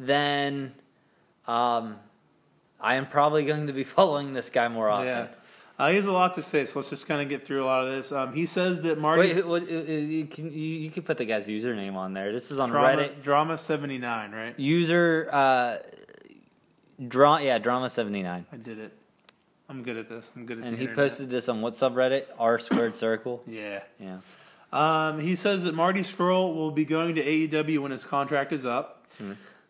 then 0.00 0.72
um, 1.48 1.96
I 2.80 2.94
am 2.94 3.06
probably 3.06 3.44
going 3.44 3.66
to 3.66 3.72
be 3.72 3.84
following 3.98 4.34
this 4.34 4.50
guy 4.50 4.68
more 4.68 4.88
often. 4.88 5.06
Yeah. 5.06 5.28
Uh, 5.78 5.90
he 5.90 5.96
has 5.96 6.06
a 6.06 6.12
lot 6.12 6.34
to 6.34 6.42
say, 6.42 6.64
so 6.64 6.80
let's 6.80 6.90
just 6.90 7.06
kind 7.06 7.22
of 7.22 7.28
get 7.28 7.46
through 7.46 7.62
a 7.62 7.66
lot 7.66 7.84
of 7.84 7.90
this. 7.92 8.10
Um, 8.10 8.32
he 8.34 8.46
says 8.46 8.80
that 8.80 8.98
Marty 8.98 9.28
Wait, 9.28 9.44
uh, 9.44 9.52
uh, 9.52 9.58
you 9.60 10.26
can 10.26 10.52
you, 10.52 10.58
you 10.58 10.90
can 10.90 11.04
put 11.04 11.18
the 11.18 11.24
guy's 11.24 11.46
username 11.46 11.94
on 11.94 12.14
there. 12.14 12.32
This 12.32 12.50
is 12.50 12.58
on 12.58 12.70
drama, 12.70 13.02
Reddit. 13.02 13.22
drama 13.22 13.56
seventy 13.56 13.96
nine, 13.96 14.32
right? 14.32 14.58
User 14.58 15.28
uh, 15.30 15.76
draw 17.06 17.38
yeah 17.38 17.58
drama 17.58 17.88
seventy 17.90 18.24
nine, 18.24 18.44
I 18.52 18.56
did 18.56 18.80
it. 18.80 18.92
I'm 19.68 19.84
good 19.84 19.96
at 19.98 20.08
this. 20.08 20.32
I'm 20.34 20.46
good 20.46 20.58
at 20.58 20.64
this. 20.64 20.68
and 20.68 20.78
he 20.78 20.84
internet. 20.86 20.96
posted 21.04 21.30
this 21.30 21.48
on 21.48 21.60
what 21.60 21.74
subreddit? 21.74 22.24
R 22.40 22.58
squared 22.58 22.96
circle. 23.04 23.44
Yeah. 23.46 23.84
Yeah. 24.00 24.18
Um, 24.72 25.20
he 25.20 25.36
says 25.36 25.62
that 25.62 25.74
Marty 25.74 26.00
Scurll 26.00 26.54
will 26.56 26.72
be 26.72 26.84
going 26.84 27.14
to 27.14 27.22
AEW 27.24 27.78
when 27.78 27.92
his 27.92 28.04
contract 28.04 28.52
is 28.52 28.66
up. 28.66 29.06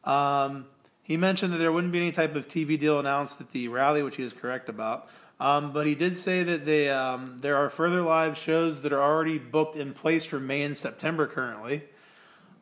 Um, 0.05 0.67
he 1.09 1.17
mentioned 1.17 1.55
that 1.55 1.57
there 1.57 1.73
wouldn't 1.73 1.93
be 1.93 1.99
any 1.99 2.13
type 2.13 2.37
of 2.37 2.47
TV 2.47 2.79
deal 2.79 3.01
announced 3.01 3.41
at 3.41 3.53
the 3.53 3.67
rally, 3.69 4.03
which 4.03 4.17
he 4.17 4.23
is 4.23 4.35
correct 4.35 4.69
about. 4.69 5.09
Um, 5.41 5.73
but 5.73 5.87
he 5.87 5.95
did 5.95 6.17
say 6.17 6.43
that 6.43 6.67
they 6.67 6.91
um, 6.91 7.39
there 7.39 7.57
are 7.57 7.71
further 7.71 8.03
live 8.03 8.37
shows 8.37 8.83
that 8.83 8.93
are 8.93 9.03
already 9.03 9.39
booked 9.39 9.75
in 9.75 9.95
place 9.95 10.27
for 10.27 10.39
May 10.39 10.63
and 10.63 10.77
September 10.77 11.27
currently. 11.27 11.85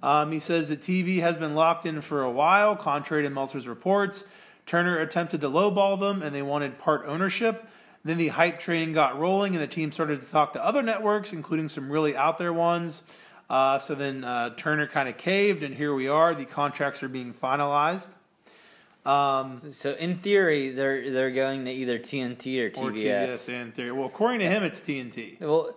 Um, 0.01 0.31
he 0.31 0.39
says 0.39 0.69
that 0.69 0.81
TV 0.81 1.21
has 1.21 1.37
been 1.37 1.57
locked 1.57 1.87
in 1.87 2.01
for 2.01 2.23
a 2.23 2.31
while, 2.31 2.77
contrary 2.77 3.25
to 3.25 3.31
Meltzer's 3.31 3.67
reports. 3.67 4.25
Turner 4.65 4.99
attempted 4.99 5.41
to 5.41 5.49
lowball 5.49 5.99
them, 5.99 6.23
and 6.23 6.33
they 6.33 6.43
wanted 6.43 6.79
part 6.79 7.03
ownership. 7.05 7.67
Then 8.05 8.19
the 8.19 8.29
hype 8.29 8.61
train 8.61 8.93
got 8.93 9.19
rolling, 9.19 9.55
and 9.55 9.63
the 9.63 9.67
team 9.67 9.91
started 9.91 10.21
to 10.21 10.31
talk 10.31 10.53
to 10.53 10.65
other 10.65 10.83
networks, 10.83 11.33
including 11.33 11.69
some 11.69 11.91
really 11.91 12.17
out 12.17 12.39
there 12.39 12.53
ones. 12.53 13.03
Uh, 13.51 13.81
so 13.81 13.97
then 13.97 14.23
uh, 14.23 14.51
Turner 14.51 14.87
kind 14.87 15.09
of 15.09 15.17
caved, 15.17 15.65
and 15.65 15.75
here 15.75 15.93
we 15.93 16.07
are. 16.07 16.33
The 16.33 16.45
contracts 16.45 17.03
are 17.03 17.09
being 17.09 17.35
finalized. 17.35 18.11
Um, 19.07 19.57
So 19.73 19.93
in 19.93 20.19
theory, 20.19 20.71
they're 20.71 21.11
they're 21.11 21.31
going 21.31 21.65
to 21.67 21.71
either 21.71 21.99
TNT 21.99 22.61
or 22.61 22.67
or 22.83 22.91
TBS. 22.91 23.29
TBS 23.29 23.49
in 23.49 23.73
theory. 23.73 23.93
Well, 23.93 24.07
according 24.07 24.41
to 24.41 24.47
him, 24.47 24.63
it's 24.63 24.81
TNT. 24.81 25.41
Well, 25.41 25.77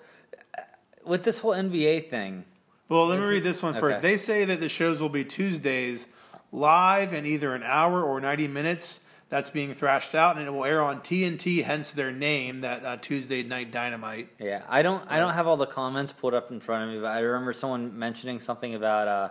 with 1.06 1.24
this 1.24 1.40
whole 1.40 1.52
NBA 1.54 2.10
thing, 2.10 2.46
Well, 2.88 3.08
let 3.08 3.20
me 3.20 3.26
read 3.26 3.44
this 3.44 3.62
one 3.64 3.74
first. 3.76 4.00
okay. 4.00 4.10
They 4.12 4.18
say 4.18 4.46
that 4.46 4.60
the 4.60 4.70
shows 4.70 5.02
will 5.02 5.10
be 5.10 5.24
Tuesdays 5.26 6.08
live 6.52 7.14
in 7.14 7.26
either 7.26 7.54
an 7.56 7.64
hour 7.64 8.04
or 8.04 8.20
90 8.20 8.48
minutes. 8.48 9.02
That's 9.30 9.52
being 9.52 9.76
thrashed 9.76 10.16
out, 10.16 10.38
and 10.38 10.48
it 10.48 10.50
will 10.50 10.66
air 10.66 10.82
on 10.82 11.02
TNT, 11.02 11.64
hence 11.64 11.92
their 11.92 12.12
name, 12.12 12.62
that 12.62 12.84
uh, 12.84 12.98
Tuesday 12.98 13.44
Night 13.44 13.72
Dynamite. 13.72 14.30
yeah, 14.40 14.64
I 14.68 14.82
don't 14.82 15.04
I 15.08 15.20
don't 15.20 15.36
have 15.36 15.46
all 15.46 15.56
the 15.58 15.68
comments 15.68 16.12
pulled 16.12 16.34
up 16.34 16.50
in 16.50 16.60
front 16.60 16.90
of 16.90 16.96
me, 16.96 17.00
but 17.00 17.12
I 17.12 17.20
remember 17.20 17.54
someone 17.54 18.00
mentioning 18.00 18.40
something 18.40 18.74
about 18.74 19.08
uh, 19.08 19.30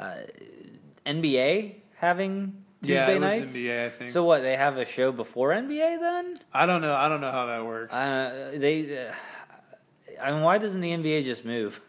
uh, 0.00 0.14
NBA 1.04 1.74
having 1.96 2.64
Tuesday 2.82 2.94
yeah, 2.94 3.10
it 3.10 3.14
was 3.14 3.20
nights. 3.20 3.56
NBA, 3.56 3.86
I 3.86 3.88
think. 3.90 4.10
So 4.10 4.24
what? 4.24 4.40
They 4.42 4.56
have 4.56 4.76
a 4.78 4.84
show 4.86 5.12
before 5.12 5.50
NBA 5.50 6.00
then? 6.00 6.38
I 6.52 6.64
don't 6.66 6.80
know. 6.80 6.94
I 6.94 7.08
don't 7.08 7.20
know 7.20 7.30
how 7.32 7.46
that 7.46 7.64
works. 7.64 7.94
Uh, 7.94 8.52
they. 8.56 9.06
Uh, 9.08 9.12
I 10.22 10.32
mean, 10.32 10.42
why 10.42 10.58
doesn't 10.58 10.80
the 10.80 10.90
NBA 10.90 11.24
just 11.24 11.44
move? 11.44 11.80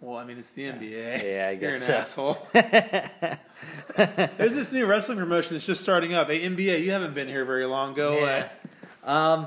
well, 0.00 0.16
I 0.18 0.24
mean, 0.24 0.38
it's 0.38 0.50
the 0.50 0.62
NBA. 0.64 1.22
Yeah, 1.22 1.48
I 1.48 1.54
guess 1.56 1.86
You're 1.88 1.96
an 1.98 2.04
so. 2.04 2.36
asshole. 2.36 2.38
There's 4.38 4.54
this 4.54 4.72
new 4.72 4.86
wrestling 4.86 5.18
promotion 5.18 5.54
that's 5.54 5.66
just 5.66 5.82
starting 5.82 6.14
up. 6.14 6.28
Hey, 6.28 6.40
NBA, 6.48 6.82
you 6.82 6.90
haven't 6.92 7.14
been 7.14 7.28
here 7.28 7.44
very 7.44 7.66
long. 7.66 7.94
Go 7.94 8.16
Yeah. 8.16 8.20
away. 8.22 8.50
Um, 9.04 9.46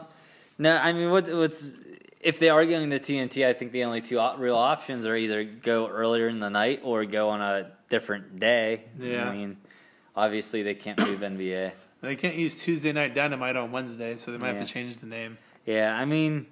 no, 0.58 0.78
I 0.78 0.93
mean, 0.93 1.10
what 1.10 1.28
what's 1.34 1.74
if 2.20 2.39
they 2.39 2.49
are 2.49 2.66
going 2.66 2.89
to 2.91 2.99
TNT? 2.99 3.45
I 3.47 3.54
think 3.54 3.72
the 3.72 3.84
only 3.86 4.01
two 4.01 4.20
real 4.38 4.56
options 4.56 5.06
are 5.06 5.16
either 5.16 5.43
go 5.43 5.88
earlier 5.88 6.28
in 6.28 6.39
the 6.39 6.49
night 6.49 6.82
or 6.84 7.06
go 7.06 7.30
on 7.30 7.41
a 7.41 7.72
different 7.89 8.39
day. 8.39 8.84
Yeah. 8.99 9.30
I 9.30 9.36
mean, 9.36 9.58
obviously 10.16 10.64
they 10.64 10.76
can't 10.76 10.99
move 10.99 11.20
NBA. 11.34 11.72
They 12.01 12.16
can't 12.16 12.36
use 12.36 12.61
Tuesday 12.61 12.91
Night 12.91 13.16
Dynamite 13.16 13.55
on 13.55 13.72
Wednesday, 13.72 14.16
so 14.16 14.32
they 14.32 14.38
might 14.38 14.51
Yeah. 14.51 14.59
have 14.59 14.68
to 14.68 14.74
change 14.74 14.97
the 14.97 15.07
name. 15.07 15.38
Yeah, 15.66 15.95
I 15.97 16.05
mean, 16.05 16.47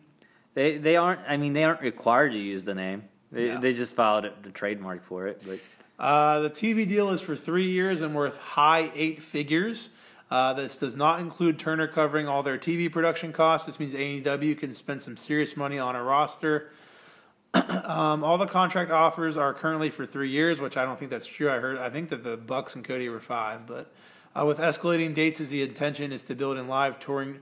they 0.54 0.78
they 0.78 0.96
aren't. 0.96 1.22
I 1.28 1.38
mean, 1.38 1.54
they 1.54 1.64
aren't 1.64 1.82
required 1.82 2.32
to 2.32 2.38
use 2.38 2.64
the 2.64 2.74
name. 2.76 3.04
They 3.32 3.50
No. 3.50 3.60
they 3.60 3.74
just 3.74 3.96
filed 3.96 4.30
the 4.44 4.50
trademark 4.52 5.04
for 5.04 5.28
it. 5.28 5.42
But 5.46 5.60
Uh, 6.00 6.40
the 6.40 6.50
TV 6.50 6.88
deal 6.88 7.12
is 7.12 7.22
for 7.22 7.36
three 7.36 7.70
years 7.70 8.02
and 8.02 8.16
worth 8.16 8.38
high 8.38 8.90
eight 8.96 9.22
figures. 9.22 9.92
Uh, 10.32 10.54
this 10.54 10.78
does 10.78 10.96
not 10.96 11.20
include 11.20 11.60
Turner 11.60 11.86
covering 11.88 12.28
all 12.28 12.42
their 12.42 12.58
TV 12.58 12.90
production 12.92 13.32
costs. 13.34 13.68
This 13.68 13.80
means 13.80 13.94
AEW 13.94 14.56
can 14.58 14.74
spend 14.74 15.02
some 15.04 15.16
serious 15.18 15.56
money 15.58 15.78
on 15.78 15.96
a 15.96 16.02
roster. 16.02 16.72
Um, 17.92 18.24
all 18.24 18.38
the 18.38 18.46
contract 18.46 18.90
offers 18.92 19.36
are 19.36 19.54
currently 19.54 19.90
for 19.90 20.06
three 20.06 20.30
years, 20.30 20.62
which 20.62 20.78
I 20.78 20.86
don't 20.86 20.98
think 20.98 21.12
that's 21.12 21.26
true. 21.26 21.52
I 21.52 21.60
heard 21.60 21.78
I 21.78 21.90
think 21.90 22.10
that 22.10 22.24
the 22.24 22.38
Bucks 22.38 22.76
and 22.76 22.86
Cody 22.86 23.10
were 23.10 23.20
five, 23.20 23.68
but 23.68 23.92
uh, 24.34 24.46
with 24.46 24.60
escalating 24.60 25.14
dates, 25.14 25.42
is 25.42 25.50
the 25.50 25.62
intention 25.62 26.14
is 26.14 26.24
to 26.24 26.36
build 26.36 26.58
in 26.58 26.70
live 26.70 27.00
touring, 27.00 27.40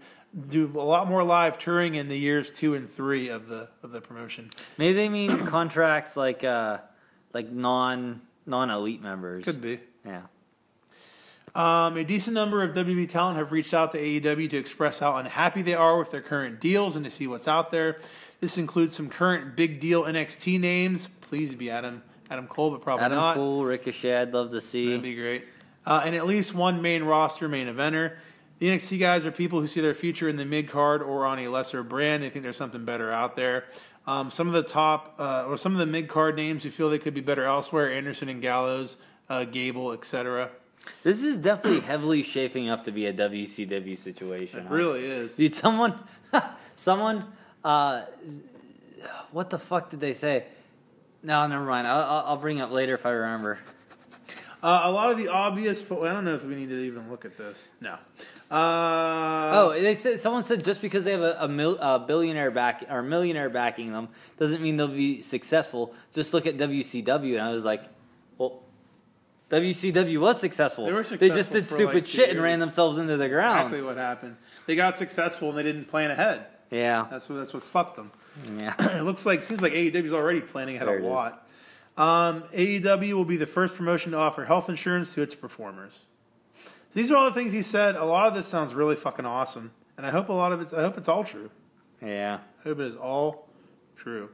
do 0.47 0.65
a 0.75 0.81
lot 0.81 1.07
more 1.07 1.23
live 1.23 1.59
touring 1.59 1.95
in 1.95 2.07
the 2.07 2.17
years 2.17 2.51
two 2.51 2.73
and 2.73 2.89
three 2.89 3.29
of 3.29 3.47
the 3.47 3.69
of 3.83 3.91
the 3.91 4.01
promotion. 4.01 4.49
Maybe 4.77 4.93
they 4.93 5.09
mean 5.09 5.45
contracts 5.45 6.17
like 6.17 6.43
uh, 6.43 6.79
like 7.33 7.51
non 7.51 8.21
non 8.45 8.71
elite 8.71 9.01
members. 9.01 9.45
Could 9.45 9.61
be. 9.61 9.79
Yeah. 10.05 10.23
Um, 11.55 11.97
a 11.97 12.03
decent 12.03 12.33
number 12.33 12.63
of 12.63 12.73
WWE 12.73 13.09
talent 13.09 13.37
have 13.37 13.51
reached 13.51 13.73
out 13.73 13.91
to 13.91 13.97
AEW 13.97 14.49
to 14.51 14.57
express 14.57 14.99
how 14.99 15.15
unhappy 15.17 15.61
they 15.61 15.73
are 15.73 15.97
with 15.97 16.11
their 16.11 16.21
current 16.21 16.59
deals 16.59 16.95
and 16.95 17.03
to 17.05 17.11
see 17.11 17.27
what's 17.27 17.47
out 17.47 17.71
there. 17.71 17.97
This 18.39 18.57
includes 18.57 18.95
some 18.95 19.09
current 19.09 19.55
big 19.55 19.79
deal 19.79 20.03
NXT 20.03 20.59
names. 20.59 21.09
Please 21.21 21.55
be 21.55 21.69
Adam 21.69 22.03
Adam 22.29 22.47
Cole, 22.47 22.71
but 22.71 22.81
probably 22.81 23.05
Adam 23.05 23.17
not. 23.17 23.35
Cole, 23.35 23.65
Ricochet, 23.65 24.21
I'd 24.21 24.33
love 24.33 24.51
to 24.51 24.61
see. 24.61 24.87
That'd 24.87 25.01
be 25.01 25.15
great. 25.15 25.45
Uh, 25.85 26.03
and 26.05 26.15
at 26.15 26.27
least 26.27 26.53
one 26.53 26.81
main 26.81 27.03
roster 27.03 27.47
main 27.47 27.67
eventer. 27.67 28.17
The 28.59 28.67
NXT 28.67 28.99
guys 28.99 29.25
are 29.25 29.31
people 29.31 29.61
who 29.61 29.67
see 29.67 29.81
their 29.81 29.93
future 29.93 30.27
in 30.27 30.35
the 30.35 30.45
mid 30.45 30.67
card 30.67 31.01
or 31.01 31.25
on 31.25 31.39
a 31.39 31.47
lesser 31.47 31.81
brand. 31.81 32.21
They 32.21 32.29
think 32.29 32.43
there's 32.43 32.57
something 32.57 32.85
better 32.85 33.11
out 33.11 33.35
there. 33.35 33.65
Um, 34.05 34.29
some 34.29 34.47
of 34.47 34.53
the 34.53 34.63
top 34.63 35.15
uh, 35.17 35.45
or 35.47 35.57
some 35.57 35.71
of 35.71 35.79
the 35.79 35.85
mid 35.85 36.07
card 36.07 36.35
names 36.35 36.63
who 36.63 36.71
feel 36.71 36.89
they 36.89 36.99
could 36.99 37.13
be 37.13 37.21
better 37.21 37.45
elsewhere: 37.45 37.91
Anderson 37.91 38.29
and 38.29 38.41
Gallows, 38.41 38.97
uh, 39.29 39.45
Gable, 39.45 39.91
etc. 39.93 40.51
This 41.03 41.23
is 41.23 41.37
definitely 41.37 41.81
heavily 41.81 42.23
shaping 42.23 42.69
up 42.69 42.83
to 42.85 42.91
be 42.91 43.05
a 43.05 43.13
WCW 43.13 43.97
situation. 43.97 44.59
It 44.59 44.67
huh? 44.67 44.73
really 44.73 45.05
is. 45.05 45.35
Dude, 45.35 45.53
someone, 45.53 45.97
someone, 46.75 47.25
uh, 47.63 48.05
what 49.31 49.49
the 49.49 49.59
fuck 49.59 49.89
did 49.89 49.99
they 49.99 50.13
say? 50.13 50.45
No, 51.23 51.45
never 51.47 51.65
mind. 51.65 51.87
I'll, 51.87 52.25
I'll 52.25 52.37
bring 52.37 52.59
it 52.59 52.61
up 52.61 52.71
later 52.71 52.95
if 52.95 53.05
I 53.05 53.11
remember. 53.11 53.59
Uh, 54.61 54.81
a 54.83 54.91
lot 54.91 55.09
of 55.09 55.17
the 55.17 55.29
obvious. 55.29 55.81
But 55.81 56.01
I 56.01 56.13
don't 56.13 56.25
know 56.25 56.35
if 56.35 56.43
we 56.43 56.55
need 56.55 56.69
to 56.69 56.83
even 56.83 57.09
look 57.09 57.23
at 57.25 57.37
this. 57.37 57.69
No. 57.79 57.93
Uh, 58.51 59.51
Oh, 59.53 59.69
they 59.71 59.95
said 59.95 60.19
someone 60.19 60.43
said 60.43 60.63
just 60.63 60.81
because 60.81 61.03
they 61.03 61.11
have 61.11 61.21
a, 61.21 61.37
a, 61.41 61.47
mil, 61.47 61.77
a 61.79 61.99
billionaire 61.99 62.51
back 62.51 62.83
or 62.89 63.01
millionaire 63.01 63.49
backing 63.49 63.93
them 63.93 64.09
doesn't 64.37 64.61
mean 64.61 64.75
they'll 64.75 64.87
be 64.87 65.21
successful. 65.21 65.93
Just 66.13 66.33
look 66.33 66.45
at 66.45 66.57
WCW, 66.57 67.33
and 67.33 67.41
I 67.41 67.51
was 67.51 67.63
like, 67.63 67.83
well, 68.37 68.63
WCW 69.49 70.19
was 70.19 70.39
successful. 70.39 70.85
They 70.85 70.93
were 70.93 71.03
successful. 71.03 71.29
They 71.29 71.39
just 71.39 71.51
did 71.51 71.67
stupid 71.67 71.95
like, 71.95 72.05
shit 72.05 72.29
and 72.29 72.41
ran 72.41 72.59
themselves 72.59 72.97
into 72.99 73.17
the 73.17 73.27
ground. 73.29 73.67
exactly 73.67 73.81
what 73.81 73.97
happened. 73.97 74.37
They 74.67 74.75
got 74.75 74.95
successful 74.95 75.49
and 75.49 75.57
they 75.57 75.63
didn't 75.63 75.85
plan 75.85 76.11
ahead. 76.11 76.45
Yeah, 76.71 77.07
That's 77.09 77.27
what 77.27 77.37
that's 77.37 77.53
what 77.53 77.63
fucked 77.63 77.95
them. 77.95 78.11
yeah. 78.59 78.75
it 78.99 79.03
looks 79.03 79.25
like 79.25 79.41
seems 79.41 79.61
like 79.61 79.73
AEW's 79.73 80.13
already 80.13 80.39
planning 80.39 80.75
ahead 80.75 80.87
There 80.87 80.99
a 80.99 81.03
lot. 81.03 81.47
Um, 81.97 82.43
AEW 82.53 83.13
will 83.13 83.25
be 83.25 83.37
the 83.37 83.47
first 83.47 83.73
promotion 83.75 84.11
to 84.11 84.17
offer 84.19 84.45
health 84.45 84.69
insurance 84.69 85.13
to 85.15 85.23
its 85.23 85.33
performers. 85.33 86.05
These 86.93 87.11
are 87.11 87.17
all 87.17 87.25
the 87.25 87.33
things 87.33 87.51
he 87.51 87.63
said. 87.63 87.95
A 87.95 88.05
lot 88.05 88.27
of 88.27 88.35
this 88.35 88.45
sounds 88.45 88.73
really 88.75 88.95
fucking 88.95 89.25
awesome, 89.25 89.71
and 89.97 90.05
I 90.05 90.11
hope 90.11 90.29
a 90.29 90.33
lot 90.33 90.51
of 90.51 90.61
it's. 90.61 90.73
I 90.73 90.81
hope 90.81 90.97
it's 90.97 91.09
all 91.09 91.23
true. 91.23 91.49
Yeah. 92.01 92.39
I 92.59 92.67
hope 92.67 92.79
it 92.79 92.85
is 92.85 92.95
all 92.95 93.49
true. 93.95 94.29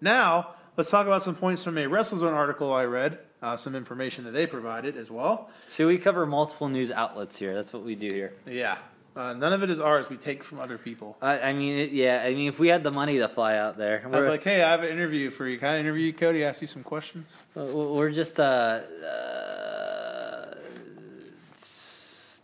Now 0.00 0.54
let's 0.76 0.90
talk 0.90 1.06
about 1.08 1.22
some 1.22 1.34
points 1.34 1.64
from 1.64 1.76
a 1.76 1.84
WrestleZone 1.86 2.32
article 2.32 2.72
I 2.72 2.84
read. 2.84 3.18
Uh, 3.42 3.56
some 3.56 3.74
information 3.74 4.24
that 4.24 4.32
they 4.32 4.46
provided 4.46 4.96
as 4.98 5.10
well. 5.10 5.48
See, 5.68 5.82
we 5.84 5.96
cover 5.96 6.26
multiple 6.26 6.68
news 6.68 6.90
outlets 6.90 7.38
here. 7.38 7.54
That's 7.54 7.72
what 7.72 7.82
we 7.82 7.94
do 7.94 8.08
here. 8.08 8.34
Yeah, 8.46 8.76
uh, 9.16 9.32
none 9.32 9.54
of 9.54 9.62
it 9.62 9.70
is 9.70 9.80
ours. 9.80 10.10
We 10.10 10.18
take 10.18 10.44
from 10.44 10.60
other 10.60 10.76
people. 10.76 11.16
I, 11.22 11.40
I 11.40 11.52
mean, 11.54 11.78
it, 11.78 11.92
yeah. 11.92 12.22
I 12.22 12.34
mean, 12.34 12.48
if 12.48 12.58
we 12.58 12.68
had 12.68 12.84
the 12.84 12.90
money 12.90 13.16
to 13.18 13.28
fly 13.28 13.56
out 13.56 13.78
there, 13.78 14.02
I'm 14.04 14.10
we're, 14.12 14.28
like, 14.28 14.44
hey, 14.44 14.62
I 14.62 14.70
have 14.70 14.82
an 14.82 14.90
interview 14.90 15.30
for 15.30 15.46
you. 15.48 15.58
Can 15.58 15.68
I 15.68 15.80
interview 15.80 16.06
you, 16.06 16.12
Cody? 16.12 16.44
Ask 16.44 16.60
you 16.60 16.66
some 16.66 16.82
questions. 16.82 17.34
we're 17.54 18.10
just 18.10 18.38
uh, 18.38 18.42
uh, 18.42 20.54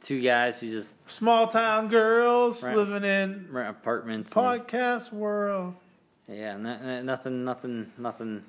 two 0.01 0.21
guys 0.23 0.61
who 0.61 0.71
just 0.71 0.97
Small 1.11 1.47
town 1.47 1.89
girls 1.89 2.63
Right. 2.65 2.77
living 2.77 3.05
in 3.05 3.49
rent 3.51 3.71
apartments. 3.71 4.35
and- 4.37 4.45
podcast 4.45 5.13
world. 5.13 5.75
Yeah, 6.29 6.57
no, 6.57 6.77
no, 6.79 7.03
nothing, 7.03 7.45
nothing, 7.45 7.93
nothing. 7.99 8.45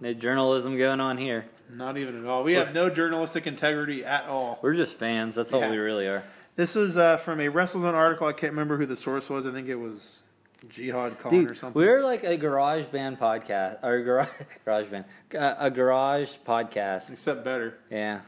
No 0.00 0.12
journalism 0.12 0.76
going 0.76 1.00
on 1.00 1.18
here. 1.18 1.46
Not 1.70 1.96
even 1.96 2.18
at 2.20 2.26
all. 2.26 2.44
We 2.44 2.54
have 2.54 2.74
no 2.74 2.88
journalistic 2.90 3.46
integrity 3.46 4.04
at 4.04 4.26
all. 4.26 4.58
We're 4.62 4.74
just 4.74 4.98
fans. 4.98 5.34
That's 5.34 5.52
all 5.52 5.68
we 5.70 5.76
really 5.76 6.06
are. 6.06 6.22
This 6.56 6.74
was 6.74 6.96
uh, 6.96 7.16
from 7.16 7.40
a 7.40 7.46
WrestleZone 7.48 7.94
article. 7.94 8.26
I 8.28 8.32
can't 8.32 8.52
remember 8.52 8.76
who 8.76 8.86
the 8.86 8.96
source 8.96 9.28
was. 9.28 9.44
I 9.46 9.50
think 9.50 9.68
it 9.68 9.74
was 9.74 10.20
Jihad 10.68 11.18
Khan 11.18 11.34
or 11.50 11.54
something. 11.54 11.80
we're 11.80 12.04
like 12.04 12.22
a 12.22 12.36
garage 12.36 12.84
band 12.86 13.18
podcast 13.18 13.82
or 13.82 14.02
garage 14.02 14.28
garage 14.64 14.86
band, 14.88 15.04
uh, 15.36 15.54
a 15.58 15.70
garage 15.70 16.36
podcast. 16.46 17.10
Except 17.10 17.44
better 17.44 17.76
Yeah, 17.90 18.20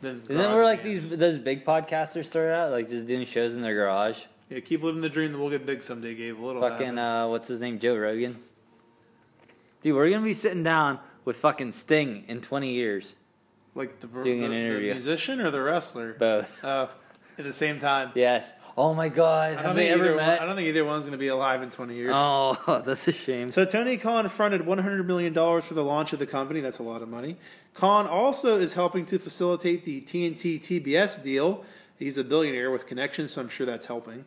garage 0.00 0.28
we're 0.28 0.64
like 0.64 0.84
bands. 0.84 1.10
these 1.10 1.18
those 1.18 1.38
big 1.38 1.64
podcasters 1.64 2.26
start 2.26 2.50
out 2.52 2.70
like 2.70 2.88
just 2.88 3.06
doing 3.08 3.26
shows 3.26 3.56
in 3.56 3.62
their 3.62 3.74
garage? 3.74 4.24
Yeah, 4.48 4.60
keep 4.60 4.82
living 4.82 5.00
the 5.00 5.08
dream 5.08 5.32
that 5.32 5.38
we'll 5.38 5.50
get 5.50 5.66
big 5.66 5.82
someday, 5.82 6.14
Gabe. 6.14 6.38
A 6.38 6.44
little 6.44 6.62
Fucking 6.62 6.98
uh, 6.98 7.26
what's 7.28 7.48
his 7.48 7.60
name? 7.60 7.78
Joe 7.80 7.96
Rogan. 7.96 8.38
Dude, 9.82 9.94
we're 9.96 10.08
gonna 10.10 10.22
be 10.24 10.34
sitting 10.34 10.62
down 10.62 11.00
with 11.24 11.36
fucking 11.36 11.72
Sting 11.72 12.24
in 12.28 12.40
twenty 12.40 12.72
years, 12.72 13.14
like 13.74 14.00
the, 14.00 14.06
doing 14.06 14.40
the, 14.40 14.44
an 14.46 14.50
the 14.50 14.56
interview. 14.58 14.92
musician 14.92 15.40
or 15.40 15.50
the 15.50 15.62
wrestler. 15.62 16.14
both. 16.14 16.62
Uh, 16.64 16.88
at 17.38 17.44
the 17.44 17.52
same 17.52 17.78
time. 17.78 18.12
Yes. 18.14 18.52
Oh 18.76 18.94
my 18.94 19.08
God, 19.10 19.50
I 19.50 19.54
have 19.54 19.64
don't, 19.64 19.76
they 19.76 19.88
think 19.88 19.94
ever 19.96 20.04
either 20.04 20.16
one, 20.16 20.24
met? 20.24 20.40
I 20.40 20.46
don't 20.46 20.56
think 20.56 20.68
either 20.68 20.84
one's 20.84 21.02
going 21.02 21.12
to 21.12 21.18
be 21.18 21.28
alive 21.28 21.62
in 21.62 21.68
20 21.70 21.94
years. 21.94 22.12
Oh, 22.14 22.82
that's 22.86 23.06
a 23.06 23.12
shame. 23.12 23.50
So 23.50 23.66
Tony 23.66 23.98
Khan 23.98 24.26
fronted 24.28 24.62
$100 24.62 25.04
million 25.04 25.34
for 25.34 25.74
the 25.74 25.84
launch 25.84 26.14
of 26.14 26.18
the 26.18 26.26
company. 26.26 26.60
That's 26.60 26.78
a 26.78 26.82
lot 26.82 27.02
of 27.02 27.08
money. 27.08 27.36
Khan 27.74 28.06
also 28.06 28.58
is 28.58 28.72
helping 28.74 29.04
to 29.06 29.18
facilitate 29.18 29.84
the 29.84 30.00
TNT 30.00 30.58
TBS 30.58 31.22
deal. 31.22 31.64
He's 31.98 32.16
a 32.16 32.24
billionaire 32.24 32.70
with 32.70 32.86
connections, 32.86 33.32
so 33.32 33.42
I'm 33.42 33.48
sure 33.50 33.66
that's 33.66 33.86
helping. 33.86 34.24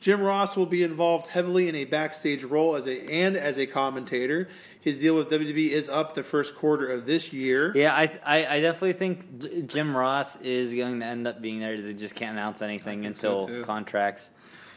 Jim 0.00 0.20
Ross 0.20 0.56
will 0.56 0.66
be 0.66 0.82
involved 0.82 1.28
heavily 1.28 1.68
in 1.68 1.74
a 1.74 1.84
backstage 1.84 2.44
role 2.44 2.76
as 2.76 2.86
a 2.86 3.10
and 3.10 3.36
as 3.36 3.58
a 3.58 3.66
commentator. 3.66 4.48
His 4.80 5.00
deal 5.00 5.16
with 5.16 5.30
WWE 5.30 5.70
is 5.70 5.88
up 5.88 6.14
the 6.14 6.22
first 6.22 6.54
quarter 6.54 6.90
of 6.90 7.06
this 7.06 7.32
year. 7.32 7.72
Yeah, 7.74 7.94
I, 7.94 8.18
I 8.24 8.46
I 8.56 8.60
definitely 8.60 8.92
think 8.92 9.66
Jim 9.66 9.96
Ross 9.96 10.36
is 10.42 10.74
going 10.74 11.00
to 11.00 11.06
end 11.06 11.26
up 11.26 11.40
being 11.40 11.60
there. 11.60 11.80
They 11.80 11.94
just 11.94 12.14
can't 12.14 12.32
announce 12.32 12.60
anything 12.60 13.02
think 13.02 13.16
so, 13.16 13.42
until 13.42 13.64
contracts 13.64 14.30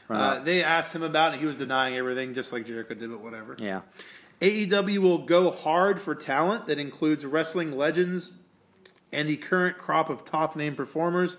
run 0.07 0.19
Uh, 0.19 0.43
they 0.43 0.63
asked 0.63 0.95
him 0.95 1.03
about 1.03 1.33
it. 1.33 1.39
He 1.39 1.45
was 1.45 1.57
denying 1.57 1.95
everything, 1.95 2.33
just 2.33 2.53
like 2.53 2.65
Jericho 2.65 2.93
did, 2.93 3.09
but 3.09 3.19
whatever. 3.19 3.57
Yeah. 3.59 3.81
AEW 4.41 4.99
will 4.99 5.19
go 5.19 5.51
hard 5.51 5.99
for 5.99 6.13
talent 6.13 6.67
that 6.67 6.79
includes 6.79 7.25
wrestling 7.25 7.75
legends 7.75 8.33
and 9.11 9.27
the 9.27 9.37
current 9.37 9.77
crop 9.77 10.09
of 10.09 10.23
top 10.23 10.55
name 10.55 10.75
performers. 10.75 11.37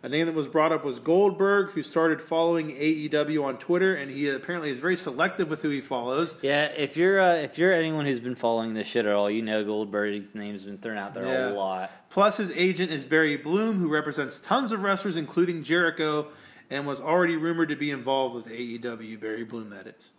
A 0.00 0.08
name 0.08 0.26
that 0.26 0.34
was 0.34 0.46
brought 0.46 0.70
up 0.70 0.84
was 0.84 1.00
Goldberg, 1.00 1.70
who 1.70 1.82
started 1.82 2.20
following 2.22 2.70
AEW 2.70 3.44
on 3.44 3.58
Twitter, 3.58 3.94
and 3.96 4.08
he 4.10 4.28
apparently 4.28 4.70
is 4.70 4.78
very 4.78 4.94
selective 4.94 5.50
with 5.50 5.62
who 5.62 5.70
he 5.70 5.80
follows. 5.80 6.36
Yeah, 6.40 6.66
if 6.66 6.96
you're 6.96 7.20
uh, 7.20 7.34
if 7.34 7.58
you're 7.58 7.72
anyone 7.72 8.06
who's 8.06 8.20
been 8.20 8.36
following 8.36 8.74
this 8.74 8.86
shit 8.86 9.06
at 9.06 9.12
all, 9.12 9.28
you 9.28 9.42
know 9.42 9.64
Goldberg's 9.64 10.36
name's 10.36 10.62
been 10.62 10.78
thrown 10.78 10.98
out 10.98 11.14
there 11.14 11.24
Yeah. 11.26 11.50
a 11.50 11.54
lot. 11.54 11.90
Plus, 12.10 12.36
his 12.36 12.52
agent 12.52 12.92
is 12.92 13.04
Barry 13.04 13.36
Bloom, 13.36 13.78
who 13.80 13.88
represents 13.88 14.38
tons 14.38 14.70
of 14.70 14.82
wrestlers, 14.82 15.16
including 15.16 15.64
Jericho, 15.64 16.28
and 16.70 16.86
was 16.86 17.00
already 17.00 17.36
rumored 17.36 17.68
to 17.70 17.76
be 17.76 17.90
involved 17.90 18.36
with 18.36 18.46
AEW. 18.46 19.20
Barry 19.20 19.44
Bloom, 19.44 19.70
that 19.70 19.88
is. 19.88 20.12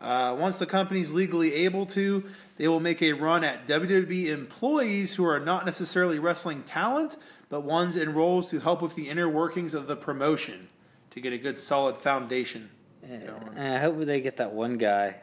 Uh, 0.00 0.34
once 0.38 0.58
the 0.58 0.66
company's 0.66 1.12
legally 1.12 1.52
able 1.52 1.84
to, 1.84 2.24
they 2.56 2.68
will 2.68 2.78
make 2.80 3.02
a 3.02 3.12
run 3.12 3.42
at 3.44 3.66
WWE 3.66 4.26
employees 4.28 5.16
who 5.16 5.24
are 5.26 5.40
not 5.40 5.66
necessarily 5.66 6.18
wrestling 6.20 6.62
talent, 6.62 7.16
but 7.48 7.62
ones 7.62 7.96
in 7.96 8.14
roles 8.14 8.50
to 8.50 8.60
help 8.60 8.82
with 8.82 8.94
the 8.94 9.08
inner 9.08 9.28
workings 9.28 9.74
of 9.74 9.86
the 9.86 9.96
promotion 9.96 10.68
to 11.10 11.20
get 11.20 11.32
a 11.32 11.38
good 11.38 11.58
solid 11.58 11.96
foundation. 11.96 12.70
And 13.02 13.22
eh, 13.56 13.76
I 13.76 13.78
hope 13.78 13.98
they 14.00 14.20
get 14.20 14.36
that 14.38 14.52
one 14.52 14.76
guy. 14.76 15.16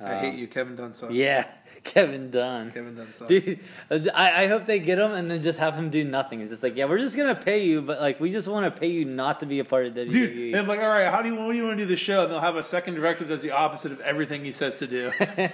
I 0.00 0.14
hate 0.16 0.38
you, 0.38 0.46
Kevin 0.46 0.76
Dunn. 0.76 0.94
sucks. 0.94 1.12
Yeah, 1.12 1.46
Kevin 1.84 2.30
Dunn. 2.30 2.70
Kevin 2.70 2.94
Dunn. 2.94 3.12
sucks. 3.12 3.28
Dude, 3.28 3.60
I, 3.90 4.44
I 4.44 4.46
hope 4.46 4.66
they 4.66 4.78
get 4.78 4.98
him 4.98 5.12
and 5.12 5.30
then 5.30 5.42
just 5.42 5.58
have 5.58 5.74
him 5.74 5.90
do 5.90 6.04
nothing. 6.04 6.40
It's 6.40 6.50
just 6.50 6.62
like, 6.62 6.76
yeah, 6.76 6.84
we're 6.84 6.98
just 6.98 7.16
gonna 7.16 7.34
pay 7.34 7.64
you, 7.64 7.82
but 7.82 8.00
like 8.00 8.20
we 8.20 8.30
just 8.30 8.46
want 8.46 8.72
to 8.72 8.80
pay 8.80 8.88
you 8.88 9.04
not 9.04 9.40
to 9.40 9.46
be 9.46 9.58
a 9.58 9.64
part 9.64 9.86
of 9.86 9.94
WWE. 9.94 10.12
Dude, 10.12 10.54
and 10.54 10.56
I'm 10.56 10.66
like, 10.68 10.80
all 10.80 10.88
right, 10.88 11.10
how 11.10 11.22
do 11.22 11.28
you, 11.28 11.34
when 11.34 11.50
do 11.50 11.56
you 11.56 11.64
want 11.64 11.78
to 11.78 11.84
do 11.84 11.88
the 11.88 11.96
show? 11.96 12.22
And 12.22 12.32
they'll 12.32 12.40
have 12.40 12.56
a 12.56 12.62
second 12.62 12.94
director 12.94 13.24
that 13.24 13.30
does 13.30 13.42
the 13.42 13.50
opposite 13.50 13.90
of 13.90 14.00
everything 14.00 14.44
he 14.44 14.52
says 14.52 14.78
to 14.78 14.86
do. 14.86 15.10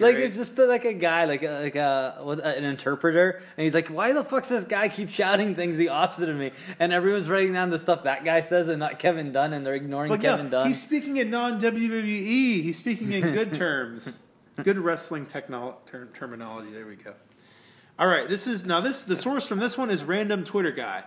Like 0.00 0.16
it's 0.16 0.36
just 0.36 0.58
uh, 0.58 0.66
like 0.66 0.84
a 0.84 0.92
guy, 0.92 1.24
like 1.24 1.42
a, 1.42 1.62
like 1.62 1.76
a 1.76 2.16
uh, 2.20 2.52
an 2.56 2.64
interpreter, 2.64 3.42
and 3.56 3.64
he's 3.64 3.74
like, 3.74 3.88
"Why 3.88 4.12
the 4.12 4.24
fuck's 4.24 4.48
this 4.48 4.64
guy 4.64 4.88
keep 4.88 5.08
shouting 5.08 5.54
things 5.54 5.76
the 5.76 5.88
opposite 5.88 6.28
of 6.28 6.36
me?" 6.36 6.52
And 6.78 6.92
everyone's 6.92 7.28
writing 7.28 7.52
down 7.52 7.70
the 7.70 7.78
stuff 7.78 8.04
that 8.04 8.24
guy 8.24 8.40
says 8.40 8.68
and 8.68 8.78
not 8.78 8.98
Kevin 8.98 9.32
Dunn, 9.32 9.52
and 9.52 9.64
they're 9.64 9.74
ignoring 9.74 10.10
Like, 10.10 10.22
Kevin 10.22 10.46
no, 10.46 10.50
Dunn. 10.50 10.66
He's 10.66 10.80
speaking 10.80 11.16
in 11.16 11.30
non 11.30 11.60
WWE. 11.60 12.62
He's 12.62 12.78
speaking 12.78 13.12
in 13.12 13.32
good 13.32 13.54
terms, 13.54 14.18
good 14.62 14.78
wrestling 14.78 15.26
technol- 15.26 15.76
ter- 15.86 16.08
terminology. 16.14 16.70
There 16.70 16.86
we 16.86 16.96
go. 16.96 17.14
All 17.98 18.08
right, 18.08 18.28
this 18.28 18.46
is 18.46 18.64
now 18.64 18.80
this 18.80 19.04
the 19.04 19.16
source 19.16 19.46
from 19.46 19.58
this 19.60 19.78
one 19.78 19.90
is 19.90 20.02
random 20.04 20.44
Twitter 20.44 20.72
guy. 20.72 21.04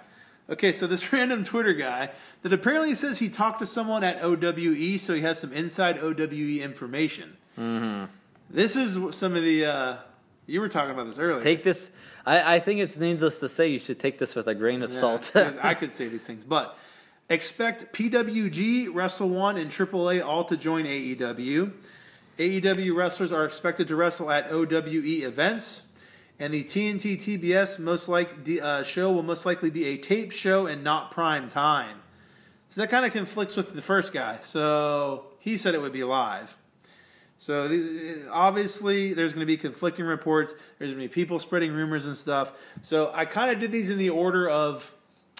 Okay, 0.49 0.71
so 0.71 0.87
this 0.87 1.11
random 1.13 1.43
Twitter 1.43 1.73
guy 1.73 2.11
that 2.41 2.53
apparently 2.53 2.95
says 2.95 3.19
he 3.19 3.29
talked 3.29 3.59
to 3.59 3.65
someone 3.65 4.03
at 4.03 4.21
OWE, 4.21 4.97
so 4.97 5.13
he 5.13 5.21
has 5.21 5.39
some 5.39 5.51
inside 5.51 5.97
OWE 5.97 6.61
information. 6.61 7.35
This 8.49 8.75
is 8.75 9.15
some 9.15 9.35
of 9.35 9.43
the. 9.43 9.65
Uh, 9.65 9.97
you 10.45 10.61
were 10.61 10.69
talking 10.69 10.91
about 10.91 11.07
this 11.07 11.19
earlier. 11.19 11.43
Take 11.43 11.63
this. 11.63 11.91
I, 12.25 12.55
I 12.55 12.59
think 12.59 12.79
it's 12.79 12.95
needless 12.95 13.39
to 13.39 13.49
say 13.49 13.67
you 13.67 13.79
should 13.79 13.99
take 13.99 14.17
this 14.17 14.35
with 14.35 14.47
a 14.47 14.55
grain 14.55 14.81
of 14.81 14.91
Yeah, 14.91 14.99
salt. 14.99 15.31
I 15.35 15.73
could 15.73 15.91
say 15.91 16.07
these 16.07 16.25
things, 16.25 16.45
but 16.45 16.77
expect 17.29 17.93
PWG, 17.93 18.93
Wrestle 18.93 19.29
One, 19.29 19.57
and 19.57 19.69
AAA 19.69 20.25
all 20.25 20.45
to 20.45 20.55
join 20.55 20.85
AEW. 20.85 21.73
AEW 22.37 22.95
wrestlers 22.95 23.31
are 23.31 23.43
expected 23.43 23.87
to 23.89 23.95
wrestle 23.95 24.31
at 24.31 24.49
OWE 24.51 25.25
events, 25.25 25.83
and 26.39 26.53
the 26.53 26.63
TNT 26.63 27.17
TBS 27.17 27.79
most 27.79 28.07
like 28.07 28.29
uh, 28.61 28.83
show 28.83 29.11
will 29.11 29.23
most 29.23 29.45
likely 29.45 29.69
be 29.69 29.85
a 29.85 29.97
tape 29.97 30.31
show 30.31 30.67
and 30.67 30.83
not 30.83 31.11
prime 31.11 31.49
time. 31.49 31.97
So 32.69 32.81
that 32.81 32.89
kind 32.89 33.05
of 33.05 33.11
conflicts 33.11 33.55
with 33.57 33.73
the 33.73 33.81
first 33.81 34.13
guy. 34.13 34.39
So 34.41 35.25
he 35.39 35.57
said 35.57 35.73
it 35.73 35.81
would 35.81 35.93
be 35.93 36.03
live. 36.03 36.57
So 37.37 37.65
obviously, 38.31 39.13
there's 39.13 39.33
going 39.33 39.41
to 39.41 39.47
be 39.47 39.57
conflicting 39.57 40.05
reports. 40.05 40.53
There's 40.79 40.91
going 40.91 41.01
to 41.01 41.07
be 41.07 41.13
people 41.13 41.39
spreading 41.39 41.71
rumors 41.71 42.05
and 42.05 42.17
stuff. 42.17 42.53
So 42.81 43.11
I 43.13 43.25
kind 43.25 43.51
of 43.51 43.59
did 43.59 43.71
these 43.71 43.89
in 43.89 43.97
the 43.97 44.09
order 44.09 44.49
of 44.49 44.95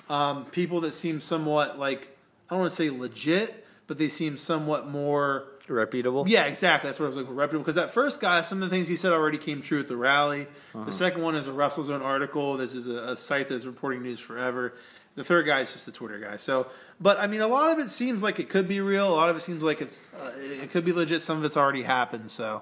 um, 0.09 0.45
people 0.45 0.81
that 0.81 0.93
seem 0.93 1.19
somewhat 1.19 1.79
like 1.79 2.15
I 2.49 2.53
don't 2.53 2.61
want 2.61 2.71
to 2.71 2.75
say 2.75 2.89
legit, 2.89 3.65
but 3.87 3.97
they 3.97 4.09
seem 4.09 4.37
somewhat 4.37 4.87
more. 4.87 5.47
Reputable. 5.69 6.23
Yeah, 6.29 6.45
exactly. 6.45 6.87
That's 6.87 6.97
what 6.97 7.07
I 7.07 7.09
was 7.09 7.17
looking 7.17 7.31
for. 7.31 7.35
Reputable. 7.35 7.61
Because 7.61 7.75
that 7.75 7.93
first 7.93 8.21
guy, 8.21 8.39
some 8.39 8.63
of 8.63 8.69
the 8.69 8.73
things 8.73 8.87
he 8.87 8.95
said 8.95 9.11
already 9.11 9.37
came 9.37 9.61
true 9.61 9.81
at 9.81 9.89
the 9.89 9.97
rally. 9.97 10.47
The 10.73 10.93
second 10.93 11.23
one 11.23 11.35
is 11.35 11.49
a 11.49 11.51
WrestleZone 11.51 12.01
article. 12.01 12.55
This 12.55 12.73
is 12.73 12.87
a, 12.87 13.09
a 13.09 13.15
site 13.17 13.49
that's 13.49 13.65
reporting 13.65 14.01
news 14.01 14.17
forever. 14.17 14.75
The 15.17 15.23
third 15.23 15.47
guy 15.47 15.61
is 15.61 15.73
just 15.73 15.87
a 15.87 15.91
Twitter 15.91 16.19
guy. 16.19 16.35
So, 16.35 16.67
but 17.01 17.19
I 17.19 17.25
mean, 17.25 17.41
a 17.41 17.47
lot 17.47 17.71
of 17.71 17.79
it 17.79 17.89
seems 17.89 18.21
like 18.21 18.39
it 18.39 18.49
could 18.49 18.67
be 18.67 18.81
real. 18.81 19.11
A 19.11 19.15
lot 19.15 19.29
of 19.29 19.35
it 19.35 19.39
seems 19.41 19.63
like 19.63 19.81
it's 19.81 19.99
uh, 20.21 20.31
it 20.35 20.69
could 20.69 20.85
be 20.85 20.93
legit. 20.93 21.23
Some 21.23 21.39
of 21.39 21.43
it's 21.43 21.57
already 21.57 21.81
happened. 21.81 22.29
So, 22.29 22.61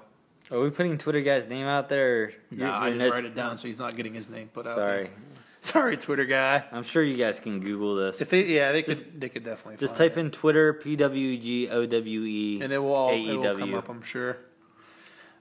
Are 0.50 0.58
we 0.60 0.70
putting 0.70 0.96
Twitter 0.96 1.20
guy's 1.20 1.46
name 1.46 1.66
out 1.66 1.90
there? 1.90 2.32
no, 2.50 2.64
your- 2.64 2.74
I 2.74 2.90
didn't 2.90 3.12
write 3.12 3.26
it 3.26 3.34
down, 3.34 3.58
so 3.58 3.68
he's 3.68 3.78
not 3.78 3.94
getting 3.94 4.14
his 4.14 4.30
name 4.30 4.48
put 4.48 4.66
out. 4.66 4.74
Sorry. 4.74 5.02
there. 5.02 5.12
sorry, 5.60 5.96
Twitter 5.98 6.24
guy. 6.24 6.64
I'm 6.72 6.82
sure 6.82 7.02
you 7.02 7.18
guys 7.18 7.40
can 7.40 7.60
Google 7.60 7.94
this. 7.94 8.22
If 8.22 8.30
they, 8.30 8.46
yeah, 8.46 8.72
they 8.72 8.82
could, 8.82 9.20
they 9.20 9.28
could 9.28 9.44
definitely 9.44 9.76
Just 9.76 9.98
type 9.98 10.16
in 10.16 10.30
Twitter 10.30 10.72
PWG 10.72 11.70
OWE 11.70 12.64
and 12.64 12.72
it 12.72 12.78
will 12.78 12.94
all 12.94 13.10
it 13.12 13.36
will 13.36 13.54
come 13.54 13.74
up. 13.74 13.90
I'm 13.90 14.02
sure. 14.02 14.38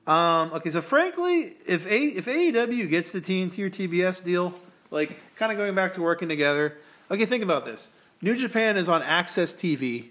Um, 0.06 0.52
okay, 0.52 0.70
so 0.70 0.82
frankly, 0.82 1.54
if 1.66 1.86
a 1.88 1.98
if 1.98 2.26
AEW 2.26 2.90
gets 2.90 3.14
the 3.14 3.22
TNT 3.22 3.60
or 3.60 3.70
TBS 3.70 4.22
deal, 4.22 4.54
like 4.92 5.18
kind 5.38 5.54
of 5.54 5.58
going 5.58 5.76
back 5.76 5.94
to 5.94 6.02
working 6.02 6.28
together. 6.28 6.78
Okay, 7.12 7.26
think 7.26 7.44
about 7.44 7.66
this. 7.66 7.90
New 8.22 8.36
Japan 8.36 8.78
is 8.78 8.90
on 8.90 9.02
Access 9.04 9.54
TV 9.56 10.10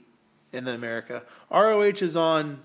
in 0.53 0.69
America. 0.69 1.23
ROH 1.51 1.83
is 2.03 2.17
on 2.17 2.61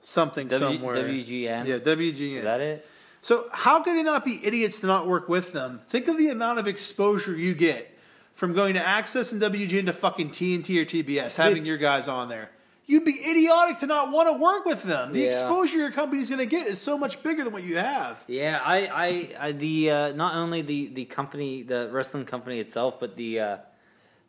something 0.00 0.48
W- 0.48 0.76
somewhere. 0.78 0.96
WGN? 0.96 1.66
Yeah, 1.66 1.78
WGN. 1.78 2.36
Is 2.38 2.44
that 2.44 2.60
it? 2.60 2.86
So 3.20 3.46
how 3.52 3.82
could 3.82 3.96
they 3.96 4.02
not 4.02 4.24
be 4.24 4.40
idiots 4.44 4.80
to 4.80 4.86
not 4.86 5.06
work 5.06 5.28
with 5.28 5.52
them? 5.52 5.80
Think 5.88 6.08
of 6.08 6.18
the 6.18 6.28
amount 6.28 6.58
of 6.58 6.66
exposure 6.66 7.36
you 7.36 7.54
get 7.54 7.88
from 8.32 8.52
going 8.52 8.74
to 8.74 8.84
Access 8.84 9.32
and 9.32 9.40
WGN 9.40 9.86
to 9.86 9.92
fucking 9.92 10.30
TNT 10.30 10.80
or 10.80 10.84
TBS, 10.84 11.36
having 11.36 11.64
your 11.64 11.76
guys 11.76 12.08
on 12.08 12.28
there. 12.28 12.50
You'd 12.86 13.04
be 13.04 13.12
idiotic 13.24 13.78
to 13.78 13.86
not 13.86 14.10
want 14.10 14.28
to 14.28 14.34
work 14.42 14.64
with 14.64 14.82
them. 14.82 15.12
The 15.12 15.20
Yeah. 15.20 15.26
exposure 15.26 15.78
your 15.78 15.92
company's 15.92 16.28
going 16.28 16.40
to 16.40 16.46
get 16.46 16.66
is 16.66 16.80
so 16.80 16.98
much 16.98 17.22
bigger 17.22 17.44
than 17.44 17.52
what 17.52 17.62
you 17.62 17.76
have. 17.78 18.24
Yeah, 18.26 18.60
I, 18.62 18.86
I, 18.86 19.46
I 19.48 19.52
the 19.52 19.90
uh, 19.90 20.12
not 20.12 20.34
only 20.34 20.62
the 20.62 20.88
the 20.88 21.04
company, 21.04 21.62
the 21.62 21.88
wrestling 21.92 22.24
company 22.24 22.58
itself, 22.58 22.98
but 22.98 23.16
the 23.16 23.38
uh, 23.40 23.56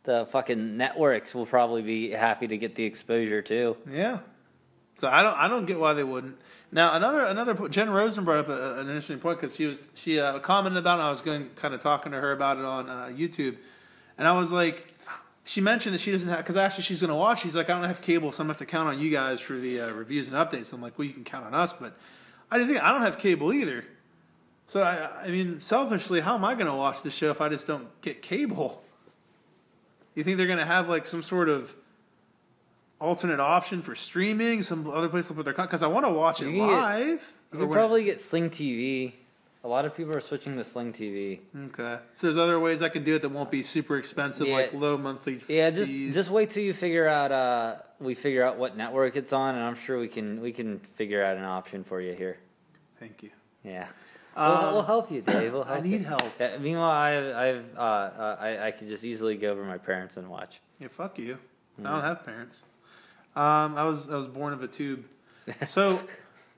the 0.03 0.25
fucking 0.25 0.77
networks 0.77 1.33
will 1.33 1.45
probably 1.45 1.81
be 1.81 2.11
happy 2.11 2.47
to 2.47 2.57
get 2.57 2.75
the 2.75 2.83
exposure 2.83 3.41
too. 3.41 3.77
Yeah. 3.89 4.19
So 4.97 5.07
I 5.07 5.23
don't 5.23 5.37
I 5.37 5.47
don't 5.47 5.65
get 5.65 5.79
why 5.79 5.93
they 5.93 6.03
wouldn't. 6.03 6.37
Now 6.71 6.93
another 6.93 7.25
another 7.25 7.69
Jen 7.69 7.89
Rosen 7.89 8.23
brought 8.23 8.39
up 8.39 8.49
a, 8.49 8.79
an 8.79 8.87
interesting 8.87 9.19
point 9.19 9.39
because 9.39 9.55
she 9.55 9.65
was 9.65 9.89
she 9.93 10.19
uh, 10.19 10.39
commented 10.39 10.79
about 10.79 10.99
it. 10.99 11.03
I 11.03 11.09
was 11.09 11.21
going 11.21 11.49
kind 11.55 11.73
of 11.73 11.79
talking 11.79 12.11
to 12.11 12.19
her 12.19 12.31
about 12.31 12.57
it 12.57 12.65
on 12.65 12.89
uh, 12.89 13.11
YouTube, 13.13 13.57
and 14.17 14.27
I 14.27 14.33
was 14.33 14.51
like, 14.51 14.93
she 15.45 15.61
mentioned 15.61 15.95
that 15.95 15.99
she 15.99 16.11
doesn't 16.11 16.29
have 16.29 16.39
because 16.39 16.57
I 16.57 16.65
asked 16.65 16.77
her 16.77 16.83
she's 16.83 17.01
going 17.01 17.09
to 17.09 17.15
watch. 17.15 17.41
She's 17.41 17.55
like, 17.55 17.69
I 17.69 17.79
don't 17.79 17.87
have 17.87 18.01
cable, 18.01 18.31
so 18.31 18.43
I'm 18.43 18.47
to 18.47 18.51
have 18.51 18.57
to 18.59 18.65
count 18.65 18.89
on 18.89 18.99
you 18.99 19.09
guys 19.09 19.39
for 19.39 19.53
the 19.53 19.81
uh, 19.81 19.91
reviews 19.91 20.27
and 20.27 20.35
updates. 20.35 20.73
I'm 20.73 20.81
like, 20.81 20.97
well, 20.97 21.07
you 21.07 21.13
can 21.13 21.23
count 21.23 21.45
on 21.45 21.55
us, 21.55 21.73
but 21.73 21.97
I 22.51 22.57
didn't 22.57 22.71
think 22.71 22.83
I 22.83 22.91
don't 22.91 23.01
have 23.01 23.17
cable 23.17 23.53
either. 23.53 23.85
So 24.67 24.83
I 24.83 25.23
I 25.23 25.27
mean, 25.29 25.59
selfishly, 25.59 26.19
how 26.19 26.35
am 26.35 26.45
I 26.45 26.53
going 26.55 26.67
to 26.67 26.75
watch 26.75 27.01
the 27.01 27.11
show 27.11 27.31
if 27.31 27.41
I 27.41 27.49
just 27.49 27.67
don't 27.67 27.87
get 28.01 28.21
cable? 28.21 28.83
You 30.15 30.23
think 30.23 30.37
they're 30.37 30.47
going 30.47 30.59
to 30.59 30.65
have 30.65 30.89
like 30.89 31.05
some 31.05 31.23
sort 31.23 31.49
of 31.49 31.73
alternate 32.99 33.39
option 33.39 33.81
for 33.81 33.95
streaming, 33.95 34.61
some 34.61 34.89
other 34.89 35.09
place 35.09 35.27
to 35.27 35.33
put 35.33 35.45
their 35.45 35.53
because 35.53 35.83
I 35.83 35.87
want 35.87 36.05
to 36.05 36.11
watch 36.11 36.41
it 36.41 36.45
You 36.45 36.51
can 36.51 36.67
get- 36.69 36.75
live. 36.75 37.33
You 37.51 37.59
could 37.59 37.71
probably 37.71 38.03
get 38.03 38.19
Sling 38.19 38.49
TV. 38.49 39.13
A 39.63 39.67
lot 39.67 39.85
of 39.85 39.95
people 39.95 40.13
are 40.13 40.19
switching 40.21 40.57
to 40.57 40.63
Sling 40.63 40.91
TV. 40.91 41.39
okay. 41.67 41.99
So 42.13 42.27
there's 42.27 42.37
other 42.37 42.59
ways 42.59 42.81
I 42.81 42.89
can 42.89 43.03
do 43.03 43.15
it 43.15 43.21
that 43.21 43.29
won't 43.29 43.49
be 43.51 43.63
super 43.63 43.97
expensive, 43.97 44.47
Yeah. 44.47 44.55
like 44.55 44.73
low 44.73 44.97
monthly. 44.97 45.35
Fees. 45.39 45.49
Yeah, 45.55 45.69
just 45.69 45.89
just 45.91 46.31
wait 46.31 46.49
till 46.49 46.63
you 46.63 46.73
figure 46.73 47.07
out 47.07 47.31
uh 47.31 47.75
we 47.99 48.13
figure 48.13 48.43
out 48.43 48.57
what 48.57 48.75
network 48.75 49.15
it's 49.15 49.31
on, 49.31 49.55
and 49.55 49.63
I'm 49.63 49.75
sure 49.75 49.99
we 49.99 50.09
can 50.09 50.41
we 50.41 50.51
can 50.51 50.79
figure 50.79 51.23
out 51.23 51.37
an 51.37 51.43
option 51.45 51.83
for 51.85 52.01
you 52.01 52.13
here. 52.13 52.37
thank 52.99 53.23
you. 53.23 53.29
Yeah. 53.63 53.87
Um, 54.35 54.57
we'll, 54.63 54.73
we'll 54.73 54.81
help 54.83 55.11
you, 55.11 55.21
Dave. 55.21 55.53
We'll 55.53 55.63
help 55.63 55.77
I 55.77 55.81
need 55.81 56.01
you. 56.01 56.05
help. 56.05 56.23
Yeah, 56.39 56.57
meanwhile, 56.57 56.89
I've, 56.89 57.35
I've 57.35 57.65
uh, 57.77 57.81
uh, 57.81 58.37
I, 58.39 58.67
I 58.67 58.71
could 58.71 58.87
just 58.87 59.03
easily 59.03 59.35
go 59.37 59.51
over 59.51 59.63
my 59.63 59.77
parents 59.77 60.17
and 60.17 60.29
watch. 60.29 60.59
Yeah, 60.79 60.87
fuck 60.89 61.17
you. 61.19 61.37
I 61.77 61.81
Mm. 61.81 61.85
don't 61.89 62.01
have 62.01 62.23
parents. 62.25 62.61
Um, 63.35 63.75
I 63.77 63.83
was 63.85 64.09
I 64.09 64.15
was 64.15 64.27
born 64.27 64.53
of 64.53 64.61
a 64.61 64.67
tube. 64.67 65.05
So 65.65 65.99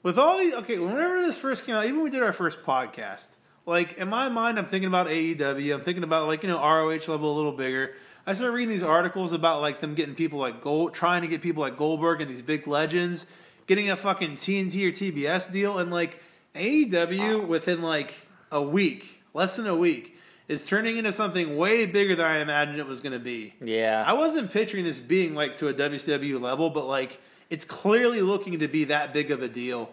with 0.04 0.18
all 0.20 0.38
these, 0.38 0.54
okay, 0.56 0.78
whenever 0.78 1.22
this 1.22 1.38
first 1.40 1.66
came 1.66 1.74
out, 1.76 1.86
even 1.86 1.96
when 1.98 2.04
we 2.06 2.10
did 2.12 2.22
our 2.22 2.34
first 2.34 2.62
podcast, 2.64 3.36
like 3.66 3.98
in 3.98 4.10
my 4.10 4.30
mind, 4.30 4.60
I'm 4.60 4.66
thinking 4.66 4.88
about 4.90 5.08
AEW. 5.08 5.74
I'm 5.74 5.82
thinking 5.82 6.04
about 6.04 6.28
like 6.28 6.44
you 6.44 6.50
know 6.50 6.60
ROH 6.60 7.08
level 7.12 7.34
a 7.34 7.36
little 7.36 7.52
bigger. 7.54 7.94
I 8.28 8.34
started 8.34 8.54
reading 8.54 8.70
these 8.70 8.84
articles 8.84 9.34
about 9.34 9.62
like 9.62 9.80
them 9.82 9.96
getting 9.96 10.16
people 10.16 10.38
like 10.40 10.62
Gold, 10.62 10.94
trying 10.94 11.22
to 11.22 11.28
get 11.28 11.42
people 11.42 11.62
like 11.62 11.78
Goldberg 11.78 12.22
and 12.22 12.30
these 12.30 12.42
big 12.42 12.68
legends 12.68 13.26
getting 13.68 13.90
a 13.90 13.96
fucking 13.96 14.34
TNT 14.36 14.84
or 14.88 14.92
TBS 14.92 15.52
deal, 15.52 15.78
and 15.80 15.92
like 15.92 16.22
AEW 16.56 17.48
within 17.48 17.82
like 17.82 18.28
a 18.52 18.62
week, 18.62 19.24
less 19.34 19.56
than 19.56 19.68
a 19.68 19.76
week, 19.76 20.18
is 20.48 20.68
turning 20.68 20.98
into 20.98 21.12
something 21.12 21.58
way 21.58 21.86
bigger 21.86 22.16
than 22.16 22.26
I 22.26 22.40
imagined 22.40 22.80
it 22.80 22.88
was 22.88 23.02
going 23.02 23.14
to 23.14 23.20
be. 23.20 23.54
Yeah. 23.62 24.04
I 24.06 24.14
wasn't 24.14 24.52
picturing 24.52 24.84
this 24.84 25.00
being 25.00 25.36
like 25.36 25.56
to 25.58 25.68
a 25.68 25.74
WCW 25.74 26.40
level, 26.40 26.70
but 26.70 26.86
like 26.86 27.20
it's 27.50 27.66
clearly 27.66 28.22
looking 28.22 28.60
to 28.60 28.68
be 28.68 28.86
that 28.86 29.14
big 29.14 29.32
of 29.32 29.42
a 29.42 29.48
deal. 29.48 29.92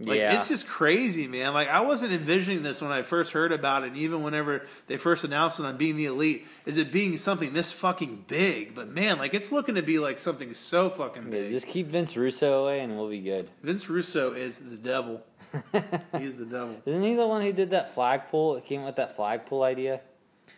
Like 0.00 0.18
yeah. 0.18 0.34
it's 0.36 0.48
just 0.48 0.66
crazy, 0.66 1.28
man. 1.28 1.54
Like 1.54 1.68
I 1.68 1.80
wasn't 1.80 2.12
envisioning 2.12 2.62
this 2.64 2.82
when 2.82 2.90
I 2.90 3.02
first 3.02 3.32
heard 3.32 3.52
about 3.52 3.84
it, 3.84 3.88
and 3.88 3.96
even 3.96 4.22
whenever 4.24 4.66
they 4.88 4.96
first 4.96 5.22
announced 5.22 5.60
it 5.60 5.66
on 5.66 5.76
being 5.76 5.96
the 5.96 6.06
elite, 6.06 6.46
is 6.66 6.78
it 6.78 6.90
being 6.90 7.16
something 7.16 7.52
this 7.52 7.72
fucking 7.72 8.24
big? 8.26 8.74
But 8.74 8.88
man, 8.88 9.18
like 9.18 9.34
it's 9.34 9.52
looking 9.52 9.76
to 9.76 9.82
be 9.82 10.00
like 10.00 10.18
something 10.18 10.52
so 10.52 10.90
fucking 10.90 11.24
Yeah, 11.24 11.30
big. 11.30 11.50
just 11.50 11.68
keep 11.68 11.86
Vince 11.86 12.16
Russo 12.16 12.64
away 12.64 12.80
and 12.80 12.96
we'll 12.96 13.08
be 13.08 13.20
good. 13.20 13.48
Vince 13.62 13.88
Russo 13.88 14.32
is 14.32 14.58
the 14.58 14.76
devil. 14.76 15.22
He's 16.18 16.36
the 16.38 16.46
devil. 16.46 16.82
Isn't 16.84 17.02
he 17.02 17.14
the 17.14 17.28
one 17.28 17.42
who 17.42 17.52
did 17.52 17.70
that 17.70 17.94
flagpole? 17.94 18.56
It 18.56 18.64
came 18.64 18.82
with 18.82 18.96
that 18.96 19.14
flagpole 19.14 19.62
idea? 19.62 20.00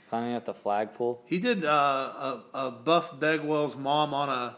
Climbing 0.09 0.35
up 0.35 0.47
the 0.47 0.55
flagpole? 0.55 1.21
He 1.27 1.39
did 1.39 1.65
uh, 1.65 1.69
a, 1.69 2.43
a 2.55 2.71
Buff 2.71 3.19
Bagwell's 3.21 3.77
mom 3.77 4.15
on 4.15 4.31
a 4.31 4.57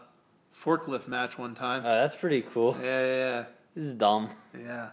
forklift 0.55 1.07
match 1.07 1.37
one 1.37 1.55
time. 1.55 1.81
Oh, 1.85 1.89
that's 1.89 2.15
pretty 2.15 2.41
cool. 2.43 2.77
Yeah, 2.81 3.05
yeah, 3.05 3.45
This 3.79 3.87
is 3.87 3.93
dumb. 3.93 4.29
yeah. 4.59 4.89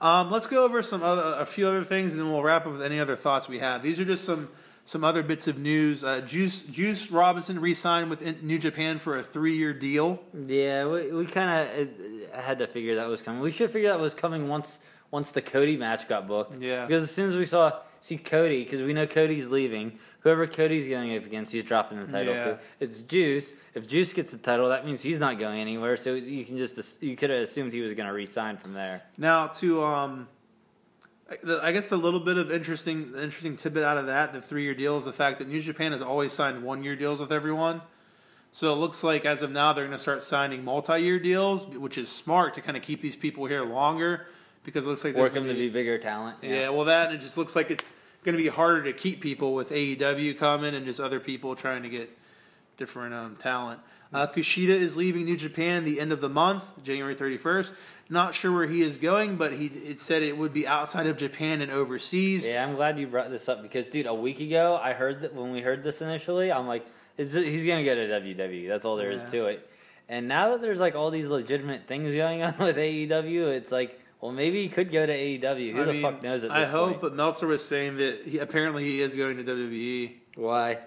Um, 0.00 0.30
let's 0.30 0.46
go 0.46 0.64
over 0.64 0.80
some 0.80 1.02
other, 1.02 1.36
a 1.38 1.44
few 1.44 1.68
other 1.68 1.84
things, 1.84 2.14
and 2.14 2.22
then 2.22 2.32
we'll 2.32 2.42
wrap 2.42 2.64
up 2.64 2.72
with 2.72 2.82
any 2.82 2.98
other 2.98 3.14
thoughts 3.14 3.46
we 3.46 3.58
have. 3.58 3.82
These 3.82 4.00
are 4.00 4.06
just 4.06 4.24
some 4.24 4.48
some 4.86 5.04
other 5.04 5.22
bits 5.22 5.48
of 5.48 5.58
news. 5.58 6.02
Uh, 6.02 6.22
Juice 6.22 6.62
Juice 6.62 7.10
Robinson 7.10 7.60
re-signed 7.60 8.08
with 8.08 8.42
New 8.42 8.58
Japan 8.58 8.98
for 8.98 9.18
a 9.18 9.22
three-year 9.22 9.74
deal. 9.74 10.22
Yeah, 10.34 10.90
we, 10.90 11.12
we 11.12 11.26
kind 11.26 11.50
of 11.50 12.34
had 12.34 12.58
to 12.60 12.66
figure 12.66 12.94
that 12.96 13.06
was 13.06 13.20
coming. 13.20 13.42
We 13.42 13.50
should 13.50 13.70
figure 13.70 13.90
that 13.90 14.00
was 14.00 14.14
coming 14.14 14.48
once 14.48 14.78
once 15.10 15.30
the 15.30 15.42
Cody 15.42 15.76
match 15.76 16.08
got 16.08 16.26
booked. 16.26 16.58
Yeah. 16.58 16.86
Because 16.86 17.02
as 17.02 17.10
soon 17.10 17.28
as 17.28 17.36
we 17.36 17.44
saw 17.44 17.80
see 18.00 18.16
Cody, 18.16 18.64
because 18.64 18.82
we 18.82 18.94
know 18.94 19.06
Cody's 19.06 19.48
leaving, 19.48 19.98
whoever 20.22 20.46
Cody's 20.46 20.88
going 20.88 21.16
up 21.16 21.24
against, 21.24 21.52
he's 21.52 21.64
dropping 21.64 22.04
the 22.04 22.10
title 22.10 22.34
Yeah. 22.34 22.44
to. 22.44 22.60
It's 22.80 23.02
Juice. 23.02 23.52
If 23.74 23.86
Juice 23.86 24.12
gets 24.12 24.32
the 24.32 24.38
title, 24.38 24.68
that 24.68 24.86
means 24.86 25.02
he's 25.02 25.18
not 25.18 25.38
going 25.38 25.60
anywhere. 25.60 25.96
So 25.96 26.14
you 26.14 26.44
can 26.44 26.58
just 26.58 27.02
you 27.02 27.16
could 27.16 27.30
have 27.30 27.40
assumed 27.40 27.72
he 27.72 27.80
was 27.80 27.94
going 27.94 28.06
to 28.06 28.12
resign 28.12 28.56
from 28.56 28.72
there. 28.74 29.02
Now 29.18 29.48
to 29.48 29.82
um, 29.84 30.28
I 31.62 31.72
guess 31.72 31.88
the 31.88 31.96
little 31.96 32.20
bit 32.20 32.38
of 32.38 32.50
interesting 32.50 33.12
interesting 33.14 33.56
tidbit 33.56 33.84
out 33.84 33.98
of 33.98 34.06
that, 34.06 34.32
the 34.32 34.40
three-year 34.40 34.74
deal, 34.74 34.96
is 34.96 35.04
the 35.04 35.12
fact 35.12 35.38
that 35.38 35.48
New 35.48 35.60
Japan 35.60 35.92
has 35.92 36.02
always 36.02 36.32
signed 36.32 36.62
one-year 36.62 36.96
deals 36.96 37.20
with 37.20 37.32
everyone. 37.32 37.82
So 38.54 38.70
it 38.72 38.76
looks 38.76 39.02
like 39.02 39.24
as 39.24 39.42
of 39.42 39.50
now 39.50 39.72
they're 39.72 39.86
going 39.86 39.96
to 39.96 40.02
start 40.02 40.22
signing 40.22 40.62
multi-year 40.62 41.18
deals, 41.18 41.66
which 41.66 41.96
is 41.96 42.10
smart 42.10 42.52
to 42.54 42.60
kind 42.60 42.76
of 42.76 42.82
keep 42.82 43.00
these 43.00 43.16
people 43.16 43.46
here 43.46 43.64
longer 43.64 44.26
because 44.62 44.84
it 44.84 44.90
looks 44.90 45.04
like 45.04 45.16
Work 45.16 45.32
gonna 45.32 45.48
to 45.48 45.54
be 45.54 45.70
bigger 45.70 45.96
talent. 45.96 46.36
Yeah, 46.42 46.68
well, 46.68 46.84
that 46.84 47.06
and 47.06 47.16
it 47.16 47.22
just 47.22 47.38
looks 47.38 47.56
like 47.56 47.70
it's 47.70 47.94
going 48.24 48.36
to 48.36 48.42
be 48.42 48.48
harder 48.48 48.82
to 48.84 48.92
keep 48.92 49.20
people 49.20 49.54
with 49.54 49.70
AEW 49.70 50.38
coming 50.38 50.74
and 50.74 50.86
just 50.86 51.00
other 51.00 51.20
people 51.20 51.54
trying 51.56 51.82
to 51.82 51.88
get 51.88 52.16
different 52.76 53.14
um, 53.14 53.36
talent. 53.36 53.80
Uh, 54.12 54.26
Kushida 54.26 54.68
is 54.68 54.96
leaving 54.96 55.24
New 55.24 55.36
Japan 55.38 55.84
the 55.84 55.98
end 55.98 56.12
of 56.12 56.20
the 56.20 56.28
month, 56.28 56.82
January 56.84 57.14
31st. 57.14 57.72
Not 58.10 58.34
sure 58.34 58.52
where 58.52 58.66
he 58.66 58.82
is 58.82 58.98
going, 58.98 59.36
but 59.36 59.54
he 59.54 59.66
it 59.66 59.98
said 59.98 60.22
it 60.22 60.36
would 60.36 60.52
be 60.52 60.66
outside 60.66 61.06
of 61.06 61.16
Japan 61.16 61.62
and 61.62 61.70
overseas. 61.70 62.46
Yeah, 62.46 62.62
I'm 62.62 62.74
glad 62.74 62.98
you 62.98 63.06
brought 63.06 63.30
this 63.30 63.48
up 63.48 63.62
because, 63.62 63.88
dude, 63.88 64.06
a 64.06 64.12
week 64.12 64.38
ago 64.40 64.78
I 64.80 64.92
heard 64.92 65.22
that 65.22 65.34
when 65.34 65.50
we 65.50 65.62
heard 65.62 65.82
this 65.82 66.02
initially, 66.02 66.52
I'm 66.52 66.66
like, 66.66 66.84
is 67.16 67.32
he's 67.32 67.64
gonna 67.66 67.84
go 67.84 67.94
to 67.94 68.06
WWE. 68.06 68.68
That's 68.68 68.84
all 68.84 68.96
there 68.96 69.10
is 69.10 69.22
Yeah. 69.24 69.30
to 69.30 69.46
it. 69.46 69.70
And 70.10 70.28
now 70.28 70.50
that 70.50 70.60
there's 70.60 70.80
like 70.80 70.94
all 70.94 71.10
these 71.10 71.28
legitimate 71.28 71.86
things 71.86 72.12
going 72.12 72.42
on 72.42 72.54
with 72.58 72.76
AEW, 72.76 73.56
it's 73.56 73.72
like, 73.72 73.98
well, 74.22 74.32
maybe 74.32 74.62
he 74.62 74.68
could 74.68 74.90
go 74.92 75.04
to 75.04 75.12
AEW. 75.12 75.72
Who 75.72 75.82
I 75.82 75.84
the 75.84 75.92
mean, 75.92 76.02
fuck 76.02 76.22
knows 76.22 76.44
at 76.44 76.50
I 76.52 76.60
this 76.60 76.68
hope, 76.70 76.88
point? 76.90 77.00
but 77.02 77.14
Meltzer 77.14 77.46
was 77.46 77.62
saying 77.64 77.96
that 77.98 78.22
he, 78.24 78.38
apparently 78.38 78.84
he 78.84 79.02
is 79.02 79.16
going 79.16 79.36
to 79.36 79.44
WWE. 79.44 80.12
Why? 80.36 80.78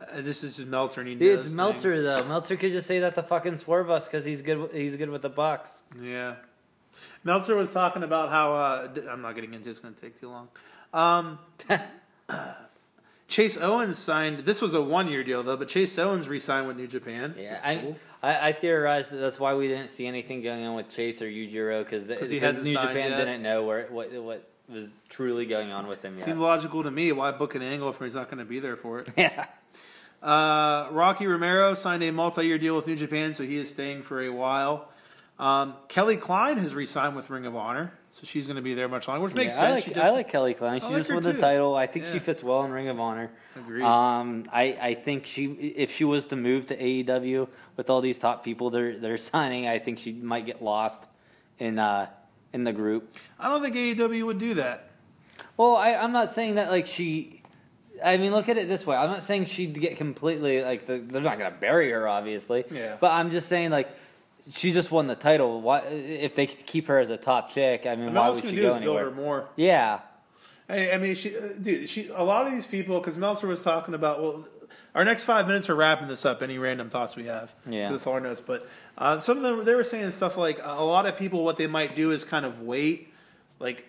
Uh, 0.00 0.20
this 0.20 0.44
is 0.44 0.56
just 0.56 0.68
Meltzer, 0.68 1.00
and 1.00 1.08
he 1.08 1.14
Dude, 1.16 1.38
it's 1.40 1.52
Meltzer 1.52 1.92
things. 1.92 2.02
though. 2.04 2.24
Meltzer 2.24 2.56
could 2.56 2.70
just 2.72 2.86
say 2.86 2.98
that 3.00 3.14
to 3.16 3.22
fucking 3.22 3.56
swerve 3.58 3.88
us 3.90 4.06
because 4.08 4.24
he's 4.24 4.42
good. 4.42 4.70
He's 4.72 4.94
good 4.96 5.08
with 5.10 5.22
the 5.22 5.30
Bucks. 5.30 5.82
Yeah. 6.00 6.34
Meltzer 7.24 7.56
was 7.56 7.70
talking 7.70 8.02
about 8.02 8.28
how 8.28 8.52
uh, 8.52 8.88
I'm 9.10 9.22
not 9.22 9.34
getting 9.34 9.54
into. 9.54 9.68
it, 9.68 9.70
It's 9.70 9.78
going 9.80 9.94
to 9.94 10.00
take 10.00 10.20
too 10.20 10.28
long. 10.28 10.48
Um, 10.92 11.38
Chase 13.28 13.56
Owens 13.56 13.96
signed. 13.96 14.40
This 14.40 14.60
was 14.60 14.74
a 14.74 14.82
one 14.82 15.08
year 15.08 15.24
deal 15.24 15.42
though, 15.42 15.56
but 15.56 15.68
Chase 15.68 15.98
Owens 15.98 16.28
re-signed 16.28 16.66
with 16.66 16.76
New 16.76 16.86
Japan. 16.86 17.34
Yeah, 17.38 17.80
cool. 17.80 17.96
I 18.22 18.48
I 18.48 18.52
theorized 18.52 19.10
that 19.12 19.16
that's 19.16 19.40
why 19.40 19.54
we 19.54 19.68
didn't 19.68 19.90
see 19.90 20.06
anything 20.06 20.42
going 20.42 20.64
on 20.64 20.74
with 20.74 20.88
Chase 20.88 21.20
or 21.22 21.26
Yujiro 21.28 21.84
because 21.84 22.04
'Cause 22.04 22.30
because 22.30 22.58
New 22.58 22.74
Japan 22.74 23.10
yet. 23.10 23.16
didn't 23.16 23.42
know 23.42 23.64
where 23.64 23.86
what 23.86 24.12
what 24.22 24.48
was 24.68 24.90
truly 25.08 25.44
going 25.46 25.72
on 25.72 25.86
with 25.86 26.04
him 26.04 26.16
yet. 26.16 26.24
Seemed 26.24 26.38
logical 26.38 26.82
to 26.82 26.90
me. 26.90 27.12
Why 27.12 27.30
book 27.32 27.54
an 27.54 27.62
angle 27.62 27.90
if 27.90 27.98
he's 27.98 28.14
not 28.14 28.26
going 28.26 28.38
to 28.38 28.44
be 28.44 28.58
there 28.60 28.76
for 28.76 29.00
it? 29.00 29.10
yeah. 29.16 29.46
Uh, 30.22 30.86
Rocky 30.92 31.26
Romero 31.26 31.74
signed 31.74 32.02
a 32.04 32.10
multi-year 32.12 32.56
deal 32.58 32.76
with 32.76 32.86
New 32.86 32.94
Japan, 32.94 33.32
so 33.32 33.42
he 33.42 33.56
is 33.56 33.68
staying 33.70 34.02
for 34.02 34.22
a 34.22 34.28
while. 34.30 34.88
Um, 35.38 35.74
Kelly 35.88 36.16
Klein 36.16 36.58
has 36.58 36.74
re-signed 36.76 37.16
with 37.16 37.28
Ring 37.28 37.44
of 37.44 37.56
Honor, 37.56 37.92
so 38.14 38.26
she's 38.26 38.46
going 38.46 38.56
to 38.56 38.62
be 38.62 38.74
there 38.74 38.88
much 38.88 39.08
longer, 39.08 39.24
which 39.24 39.34
makes 39.34 39.54
Yeah, 39.54 39.60
sense. 39.60 39.70
I 39.70 39.74
like 39.74 39.84
She 39.84 39.94
I 40.00 40.10
like 40.10 40.28
Kelly 40.28 40.54
Klein. 40.54 40.80
She 40.80 40.86
like 40.86 40.96
just 40.96 41.12
won 41.12 41.22
the 41.22 41.32
too. 41.32 41.40
title. 41.40 41.74
I 41.74 41.86
think 41.86 42.06
she 42.06 42.18
fits 42.18 42.44
well 42.44 42.62
in 42.64 42.70
Ring 42.70 42.88
of 42.88 43.00
Honor. 43.00 43.30
Agreed. 43.56 43.82
Um, 43.82 44.44
I, 44.52 44.76
I 44.80 44.94
think 44.94 45.26
she 45.26 45.46
if 45.46 45.90
she 45.90 46.04
was 46.04 46.26
to 46.26 46.36
move 46.36 46.66
to 46.66 46.76
AEW 46.76 47.48
with 47.76 47.88
all 47.90 48.00
these 48.02 48.18
top 48.18 48.44
people 48.44 48.70
they're 48.70 48.96
they're 48.98 49.16
signing, 49.32 49.66
I 49.66 49.78
think 49.78 49.98
she 49.98 50.12
might 50.12 50.46
get 50.46 50.62
lost 50.62 51.08
in 51.58 51.78
uh 51.78 52.06
in 52.52 52.64
the 52.64 52.72
group. 52.72 53.14
I 53.40 53.48
don't 53.48 53.62
think 53.62 53.74
AEW 53.74 54.26
would 54.26 54.38
do 54.38 54.54
that. 54.54 54.90
Well, 55.56 55.76
I, 55.76 55.94
I'm 55.94 56.12
not 56.12 56.32
saying 56.32 56.56
that 56.56 56.70
like 56.70 56.86
she. 56.86 57.38
I 58.04 58.16
mean, 58.16 58.32
look 58.32 58.48
at 58.48 58.58
it 58.58 58.66
this 58.68 58.84
way. 58.86 58.96
I'm 58.96 59.10
not 59.10 59.22
saying 59.22 59.44
she'd 59.46 59.78
get 59.80 59.96
completely 59.96 60.62
like 60.62 60.86
the, 60.86 60.98
they're 60.98 61.20
not 61.22 61.38
going 61.38 61.52
to 61.52 61.58
bury 61.58 61.90
her, 61.92 62.08
obviously. 62.08 62.64
Yeah. 62.70 62.96
But 63.00 63.12
I'm 63.12 63.30
just 63.30 63.48
saying 63.48 63.70
like 63.70 63.88
she 64.50 64.72
just 64.72 64.90
won 64.90 65.06
the 65.06 65.14
title. 65.14 65.60
Why 65.60 65.80
if 65.80 66.34
they 66.34 66.46
keep 66.46 66.86
her 66.86 66.98
as 66.98 67.10
a 67.10 67.16
top 67.16 67.50
chick? 67.50 67.86
I 67.86 67.94
mean, 67.96 68.06
And 68.08 68.14
why 68.16 68.28
would 68.30 68.42
she 68.42 68.50
do 68.50 68.62
go 68.62 68.68
is 68.68 68.74
build 68.74 68.78
anywhere? 68.98 69.04
her 69.04 69.10
more. 69.10 69.48
Yeah. 69.56 70.00
I, 70.68 70.92
I 70.92 70.98
mean, 70.98 71.14
she, 71.14 71.36
uh, 71.36 71.40
dude, 71.60 71.88
she. 71.88 72.08
A 72.08 72.22
lot 72.24 72.46
of 72.46 72.52
these 72.52 72.66
people, 72.66 72.98
because 73.00 73.18
Meltzer 73.18 73.46
was 73.46 73.62
talking 73.62 73.94
about. 73.94 74.22
Well, 74.22 74.46
our 74.94 75.04
next 75.04 75.24
five 75.24 75.46
minutes 75.46 75.70
are 75.70 75.74
wrapping 75.74 76.08
this 76.08 76.24
up. 76.26 76.42
Any 76.42 76.58
random 76.58 76.90
thoughts 76.90 77.16
we 77.16 77.24
have? 77.24 77.54
Yeah. 77.68 77.90
This 77.90 78.06
our 78.06 78.20
notes, 78.20 78.40
but 78.40 78.66
uh, 78.98 79.18
some 79.20 79.38
of 79.38 79.42
them 79.42 79.64
they 79.64 79.74
were 79.74 79.84
saying 79.84 80.10
stuff 80.10 80.36
like 80.36 80.60
a 80.62 80.84
lot 80.84 81.06
of 81.06 81.16
people 81.16 81.44
what 81.44 81.56
they 81.56 81.66
might 81.66 81.94
do 81.94 82.10
is 82.10 82.24
kind 82.24 82.44
of 82.44 82.60
wait, 82.60 83.12
like 83.58 83.86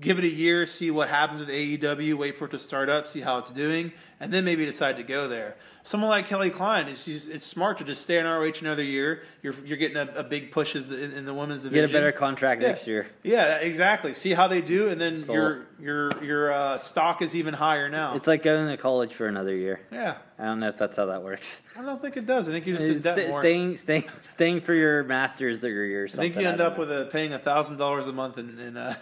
give 0.00 0.18
it 0.18 0.24
a 0.24 0.28
year, 0.30 0.66
see 0.66 0.90
what 0.90 1.08
happens 1.08 1.40
with 1.40 1.48
AEW, 1.48 2.14
wait 2.14 2.34
for 2.34 2.46
it 2.46 2.50
to 2.50 2.58
start 2.58 2.88
up, 2.88 3.06
see 3.06 3.20
how 3.20 3.38
it's 3.38 3.52
doing, 3.52 3.92
and 4.20 4.32
then 4.32 4.44
maybe 4.44 4.64
decide 4.64 4.96
to 4.96 5.02
go 5.02 5.28
there. 5.28 5.56
Someone 5.82 6.10
like 6.10 6.26
Kelly 6.26 6.50
Klein, 6.50 6.88
it's, 6.88 7.04
she's, 7.04 7.28
it's 7.28 7.46
smart 7.46 7.78
to 7.78 7.84
just 7.84 8.02
stay 8.02 8.18
in 8.18 8.26
ROH 8.26 8.54
another 8.60 8.82
year. 8.82 9.22
You're 9.40 9.54
you're 9.64 9.76
getting 9.76 9.96
a, 9.96 10.08
a 10.16 10.24
big 10.24 10.50
push 10.50 10.74
as 10.74 10.88
the, 10.88 11.00
in, 11.04 11.12
in 11.12 11.24
the 11.26 11.32
women's 11.34 11.62
division. 11.62 11.86
Get 11.88 11.90
a 11.90 11.92
better 11.92 12.10
contract 12.10 12.60
Yeah. 12.60 12.68
next 12.68 12.88
year. 12.88 13.06
Yeah, 13.22 13.58
exactly. 13.58 14.12
See 14.12 14.32
how 14.32 14.48
they 14.48 14.60
do, 14.60 14.88
and 14.88 15.00
then 15.00 15.24
all- 15.28 15.34
your 15.36 15.66
your 15.80 16.24
your 16.24 16.52
uh, 16.52 16.76
stock 16.78 17.22
is 17.22 17.36
even 17.36 17.54
higher 17.54 17.88
now. 17.88 18.16
It's 18.16 18.26
like 18.26 18.42
going 18.42 18.66
to 18.66 18.76
college 18.76 19.14
for 19.14 19.28
another 19.28 19.54
year. 19.54 19.80
yeah, 19.92 20.16
I 20.40 20.46
don't 20.46 20.58
know 20.58 20.68
if 20.70 20.76
that's 20.76 20.96
how 20.96 21.06
that 21.06 21.22
works. 21.22 21.62
I 21.78 21.82
don't 21.82 22.00
think 22.02 22.16
it 22.16 22.26
does. 22.26 22.48
I 22.48 22.52
think 22.52 22.66
you 22.66 22.74
just 22.74 22.88
did 22.88 23.02
that 23.04 23.14
Sta- 23.18 23.28
more. 23.30 23.40
staying, 23.40 23.76
staying, 23.76 24.04
staying 24.20 24.60
for 24.62 24.74
your 24.74 25.04
master's 25.04 25.60
degree 25.60 25.94
or 25.94 26.04
I 26.04 26.06
something. 26.08 26.32
think 26.32 26.42
you 26.42 26.48
end 26.50 26.60
up 26.60 26.72
know. 26.72 26.78
with 26.80 26.90
a, 26.90 27.04
paying 27.12 27.30
thousand 27.38 27.76
dollars 27.76 28.08
a 28.08 28.12
month 28.12 28.38
in 28.38 28.58
in, 28.58 28.76
uh, 28.76 28.96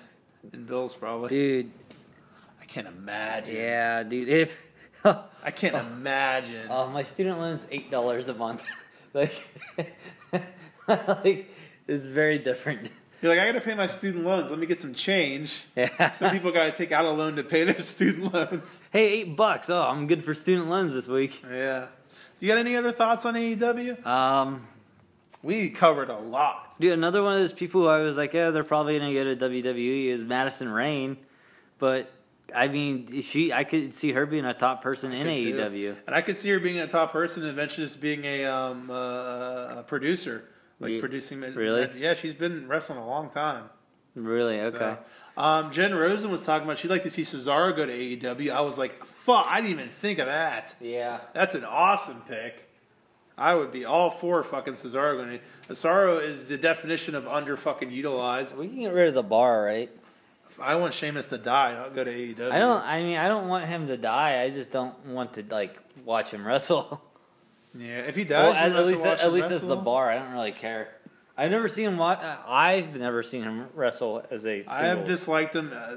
in 0.52 0.64
bills 0.64 0.94
probably. 0.94 1.28
dude. 1.28 1.70
I 2.60 2.64
can't 2.66 2.86
imagine. 2.88 3.54
Yeah, 3.56 4.02
dude. 4.02 4.28
If 4.28 4.72
I 5.04 5.50
can't 5.50 5.74
imagine. 5.76 6.66
Oh, 6.70 6.88
my 6.88 7.02
student 7.02 7.38
loan's 7.38 7.66
eight 7.70 7.90
dollars 7.90 8.28
a 8.28 8.34
month. 8.34 8.64
like, 9.14 9.32
like 10.88 11.50
it's 11.86 12.06
very 12.06 12.38
different. 12.38 12.90
You're 13.20 13.34
like, 13.34 13.40
I 13.40 13.46
got 13.52 13.58
to 13.58 13.64
pay 13.64 13.74
my 13.74 13.86
student 13.86 14.24
loans. 14.24 14.50
Let 14.50 14.58
me 14.58 14.66
get 14.66 14.78
some 14.78 14.92
change. 14.92 15.64
Yeah. 15.74 16.10
Some 16.10 16.30
people 16.30 16.52
got 16.52 16.64
to 16.64 16.72
take 16.72 16.92
out 16.92 17.06
a 17.06 17.10
loan 17.10 17.36
to 17.36 17.42
pay 17.42 17.64
their 17.64 17.78
student 17.80 18.34
loans. 18.34 18.82
hey, 18.92 19.20
eight 19.20 19.34
bucks. 19.36 19.70
Oh, 19.70 19.82
I'm 19.82 20.06
good 20.06 20.22
for 20.24 20.34
student 20.34 20.68
loans 20.68 20.92
this 20.92 21.08
week. 21.08 21.42
Yeah. 21.50 21.86
So 22.08 22.16
you 22.40 22.48
got 22.48 22.58
any 22.58 22.76
other 22.76 22.92
thoughts 22.92 23.24
on 23.24 23.34
AEW? 23.34 24.04
Um, 24.06 24.66
We 25.44 25.70
covered 25.70 26.08
a 26.10 26.18
lot. 26.18 26.80
dude, 26.80 26.92
another 26.92 27.22
one 27.22 27.34
of 27.34 27.38
those 27.38 27.52
people 27.52 27.82
who 27.82 27.88
I 27.88 28.00
was 28.00 28.16
like, 28.16 28.32
yeah, 28.32 28.50
they're 28.50 28.64
probably 28.64 28.98
gonna 28.98 29.12
go 29.12 29.34
to 29.34 29.36
WWE 29.36 30.06
is 30.06 30.24
Madison 30.24 30.68
Rayne, 30.70 31.18
but 31.78 32.10
I 32.54 32.68
mean, 32.68 33.20
she, 33.20 33.52
I 33.52 33.64
could 33.64 33.94
see 33.94 34.12
her 34.12 34.26
being 34.26 34.44
a 34.44 34.54
top 34.54 34.82
person 34.82 35.12
in 35.12 35.28
E 35.28 35.52
Could 35.52 35.56
too. 35.56 35.62
AEW. 35.62 35.96
And 36.06 36.14
I 36.14 36.22
could 36.22 36.36
see 36.36 36.50
her 36.50 36.60
being 36.60 36.78
a 36.78 36.86
top 36.86 37.12
person 37.12 37.42
and 37.42 37.50
eventually 37.50 37.86
just 37.86 38.00
being 38.00 38.24
a, 38.24 38.44
um, 38.46 38.90
uh, 38.90 39.80
a 39.80 39.84
producer. 39.86 40.44
Like 40.80 41.00
producing. 41.00 41.40
Really? 41.40 41.88
Yeah, 41.96 42.14
she's 42.14 42.34
been 42.34 42.66
wrestling 42.68 42.98
a 42.98 43.06
long 43.06 43.30
time. 43.30 43.70
Really? 44.14 44.60
Okay. 44.60 44.96
So, 45.36 45.42
um, 45.42 45.72
Jen 45.72 45.94
Rosen 45.94 46.30
was 46.30 46.44
talking 46.44 46.64
about 46.64 46.78
she'd 46.78 46.90
like 46.90 47.02
to 47.02 47.10
see 47.10 47.22
Cesaro 47.22 47.74
go 47.74 47.86
to 47.86 47.92
AEW. 47.92 48.50
I 48.52 48.60
was 48.60 48.76
like, 48.78 49.04
fuck, 49.04 49.46
I 49.48 49.60
didn't 49.60 49.78
even 49.78 49.88
think 49.88 50.18
of 50.18 50.26
that. 50.26 50.74
Yeah. 50.80 51.20
That's 51.32 51.54
an 51.54 51.64
awesome 51.64 52.22
pick. 52.28 52.63
I 53.36 53.54
would 53.54 53.72
be 53.72 53.84
all 53.84 54.10
for 54.10 54.42
fucking 54.42 54.74
Cesaro 54.74 55.16
going. 55.16 55.40
Cesaro 55.68 56.22
is 56.22 56.46
the 56.46 56.56
definition 56.56 57.14
of 57.14 57.26
under 57.26 57.56
fucking 57.56 57.90
utilized. 57.90 58.56
We 58.56 58.68
can 58.68 58.80
get 58.80 58.92
rid 58.92 59.08
of 59.08 59.14
the 59.14 59.22
bar, 59.22 59.64
right? 59.64 59.90
I 60.60 60.76
want 60.76 60.94
Sheamus 60.94 61.26
to 61.28 61.38
die, 61.38 61.72
I'll 61.72 61.90
go 61.90 62.04
to 62.04 62.12
AEW. 62.12 62.52
I 62.52 62.58
don't. 62.58 62.84
I 62.84 63.02
mean, 63.02 63.16
I 63.18 63.26
don't 63.26 63.48
want 63.48 63.66
him 63.66 63.88
to 63.88 63.96
die. 63.96 64.42
I 64.42 64.50
just 64.50 64.70
don't 64.70 64.94
want 65.06 65.34
to 65.34 65.44
like 65.50 65.76
watch 66.04 66.30
him 66.30 66.46
wrestle. 66.46 67.02
Yeah, 67.76 68.02
if 68.02 68.14
he 68.14 68.22
well, 68.22 68.52
dies, 68.52 68.70
at, 68.70 68.76
at 68.76 68.86
least 68.86 69.02
watch 69.02 69.20
at 69.20 69.32
least 69.32 69.50
as 69.50 69.66
the 69.66 69.74
bar. 69.74 70.08
I 70.08 70.18
don't 70.20 70.30
really 70.30 70.52
care. 70.52 70.94
I've 71.36 71.50
never 71.50 71.68
seen 71.68 71.88
him. 71.88 72.00
uh, 72.00 72.36
I've 72.46 72.96
never 72.96 73.24
seen 73.24 73.42
him 73.42 73.66
wrestle 73.74 74.24
as 74.30 74.46
a. 74.46 74.62
Singles. 74.62 74.68
I 74.68 74.84
have 74.86 75.04
disliked 75.04 75.56
him. 75.56 75.72
Uh, 75.74 75.96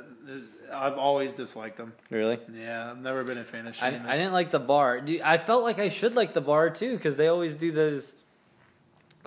I've 0.74 0.97
always 0.97 1.34
disliked 1.34 1.78
them. 1.78 1.93
really. 2.09 2.39
Yeah, 2.53 2.91
I've 2.91 3.01
never 3.01 3.24
been 3.24 3.38
a 3.38 3.43
fan 3.43 3.68
of 3.68 3.78
I, 3.82 3.91
Sheamus. 3.91 4.07
I 4.07 4.13
didn't 4.13 4.34
like 4.34 4.51
the 4.51 4.59
bar. 4.59 5.01
Dude, 5.01 5.22
I 5.22 5.38
felt 5.38 5.63
like 5.63 5.80
I 5.80 5.89
should 5.89 6.15
like 6.15 6.34
the 6.34 6.41
bar 6.41 6.70
too 6.70 6.95
because 6.95 7.15
they 7.18 7.28
always 7.28 7.53
do 7.53 7.72
those. 7.72 8.15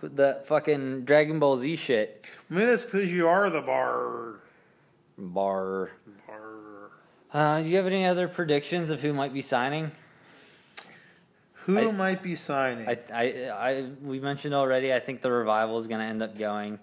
That 0.02 0.46
fucking 0.46 1.04
Dragon 1.04 1.38
Ball 1.38 1.56
Z 1.58 1.76
shit. 1.76 2.24
Maybe 2.48 2.64
that's 2.66 2.84
because 2.86 3.12
you 3.12 3.28
are 3.28 3.50
the 3.50 3.60
bar. 3.60 4.36
Bar. 5.18 5.90
bar. 6.26 6.90
Uh, 7.32 7.62
do 7.62 7.68
you 7.68 7.76
have 7.76 7.86
any 7.86 8.06
other 8.06 8.26
predictions 8.26 8.90
of 8.90 9.02
who 9.02 9.12
might 9.12 9.34
be 9.34 9.42
signing? 9.42 9.90
Who 11.66 11.78
I- 11.78 11.92
might 11.92 12.22
be 12.22 12.34
signing? 12.34 12.88
I, 12.88 12.98
I, 13.12 13.50
I, 13.50 13.82
we 14.02 14.20
mentioned 14.20 14.54
already. 14.54 14.94
I 14.94 15.00
think 15.00 15.20
the 15.20 15.30
revival 15.30 15.76
is 15.78 15.86
going 15.86 16.00
to 16.00 16.06
end 16.06 16.22
up 16.22 16.36
going. 16.38 16.78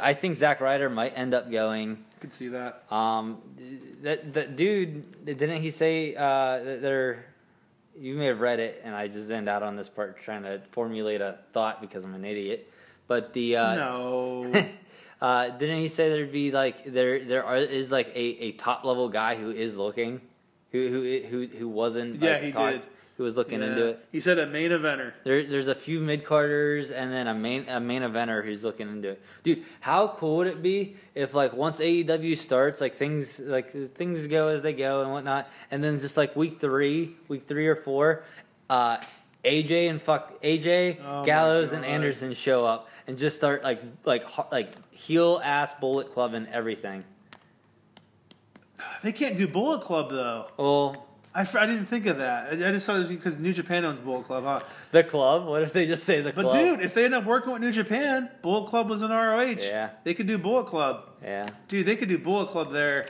I 0.00 0.14
think 0.14 0.36
Zack 0.36 0.60
Ryder 0.60 0.88
might 0.88 1.16
end 1.16 1.34
up 1.34 1.50
going. 1.50 2.04
could 2.20 2.32
see 2.32 2.48
that. 2.48 2.84
Um, 2.92 3.42
that 4.02 4.32
that 4.34 4.56
dude 4.56 5.24
didn't 5.24 5.60
he 5.60 5.70
say 5.70 6.14
uh, 6.14 6.62
that 6.62 6.82
they're? 6.82 7.26
You 7.98 8.14
may 8.16 8.26
have 8.26 8.40
read 8.40 8.58
it, 8.58 8.80
and 8.84 8.94
I 8.94 9.08
just 9.08 9.30
end 9.30 9.48
out 9.48 9.62
on 9.62 9.76
this 9.76 9.88
part 9.88 10.18
trying 10.22 10.44
to 10.44 10.62
formulate 10.70 11.20
a 11.20 11.38
thought 11.52 11.80
because 11.80 12.04
I'm 12.04 12.14
an 12.14 12.24
idiot. 12.24 12.72
But 13.06 13.32
the 13.34 13.56
uh, 13.56 13.74
no. 13.74 14.66
uh, 15.20 15.50
didn't 15.50 15.80
he 15.80 15.88
say 15.88 16.08
there'd 16.08 16.32
be 16.32 16.50
like 16.50 16.84
there 16.84 17.22
there 17.24 17.44
are, 17.44 17.56
is 17.56 17.92
like 17.92 18.08
a, 18.08 18.18
a 18.18 18.52
top 18.52 18.84
level 18.84 19.08
guy 19.08 19.36
who 19.36 19.50
is 19.50 19.76
looking, 19.76 20.20
who 20.70 20.88
who 20.88 21.20
who 21.28 21.46
who 21.58 21.68
wasn't 21.68 22.22
Yeah, 22.22 22.32
like, 22.32 22.42
he 22.42 22.50
did. 22.52 22.82
Who 23.22 23.26
was 23.26 23.36
looking 23.36 23.60
Yeah. 23.60 23.68
into 23.68 23.86
it. 23.86 24.04
He 24.10 24.18
said 24.18 24.40
a 24.40 24.46
main 24.48 24.72
eventer. 24.72 25.12
There, 25.22 25.44
there's 25.44 25.68
a 25.68 25.76
few 25.76 26.00
mid 26.00 26.24
carders 26.24 26.90
and 26.90 27.12
then 27.12 27.28
a 27.28 27.34
main 27.34 27.68
a 27.68 27.78
main 27.78 28.02
eventer 28.02 28.44
who's 28.44 28.64
looking 28.64 28.88
into 28.88 29.10
it. 29.10 29.22
Dude, 29.44 29.62
how 29.80 30.08
cool 30.08 30.38
would 30.38 30.48
it 30.48 30.60
be 30.60 30.96
if 31.14 31.34
like 31.34 31.52
once 31.52 31.78
AEW 31.80 32.36
starts, 32.36 32.80
like 32.80 32.96
things 32.96 33.38
like 33.38 33.70
things 33.94 34.26
go 34.26 34.48
as 34.48 34.62
they 34.62 34.72
go 34.72 35.02
and 35.02 35.12
whatnot, 35.12 35.48
and 35.70 35.84
then 35.84 36.00
just 36.00 36.16
like 36.16 36.34
week 36.34 36.60
three, 36.60 37.14
week 37.28 37.44
three 37.44 37.68
or 37.68 37.76
four, 37.76 38.24
uh, 38.68 38.98
AJ 39.44 39.88
and 39.88 40.02
fuck 40.02 40.42
AJ 40.42 40.98
Oh 41.04 41.22
Gallows 41.24 41.70
and 41.72 41.84
Anderson 41.84 42.34
show 42.34 42.66
up 42.66 42.88
and 43.06 43.16
just 43.16 43.36
start 43.36 43.62
like 43.62 43.80
like 44.04 44.24
like 44.50 44.72
heel 44.92 45.40
ass 45.44 45.74
bullet 45.74 46.12
club 46.12 46.34
and 46.34 46.48
everything. 46.48 47.04
They 49.04 49.12
can't 49.12 49.36
do 49.36 49.46
Bullet 49.46 49.80
Club 49.82 50.10
though. 50.10 50.48
Well, 50.56 51.06
I, 51.34 51.40
I 51.58 51.66
didn't 51.66 51.86
think 51.86 52.06
of 52.06 52.18
that. 52.18 52.48
I, 52.52 52.68
I 52.68 52.72
just 52.72 52.86
thought 52.86 52.96
it 52.96 53.00
was 53.00 53.08
because 53.08 53.38
New 53.38 53.52
Japan 53.54 53.84
owns 53.84 53.98
Bullet 53.98 54.24
Club, 54.24 54.44
huh? 54.44 54.60
The 54.90 55.02
club? 55.02 55.46
What 55.46 55.62
if 55.62 55.72
they 55.72 55.86
just 55.86 56.04
say 56.04 56.20
the 56.20 56.32
But 56.32 56.42
club? 56.42 56.54
dude, 56.54 56.80
if 56.82 56.92
they 56.94 57.04
end 57.06 57.14
up 57.14 57.24
working 57.24 57.52
with 57.52 57.62
New 57.62 57.72
Japan, 57.72 58.28
Bullet 58.42 58.68
Club 58.68 58.88
was 58.90 59.00
in 59.02 59.10
ROH. 59.10 59.56
Yeah. 59.60 59.90
They 60.04 60.12
could 60.14 60.26
do 60.26 60.36
Bullet 60.38 60.66
Club. 60.66 61.08
Yeah. 61.22 61.46
Dude, 61.68 61.86
they 61.86 61.96
could 61.96 62.08
do 62.08 62.18
Bullet 62.18 62.48
Club 62.48 62.72
there. 62.72 63.06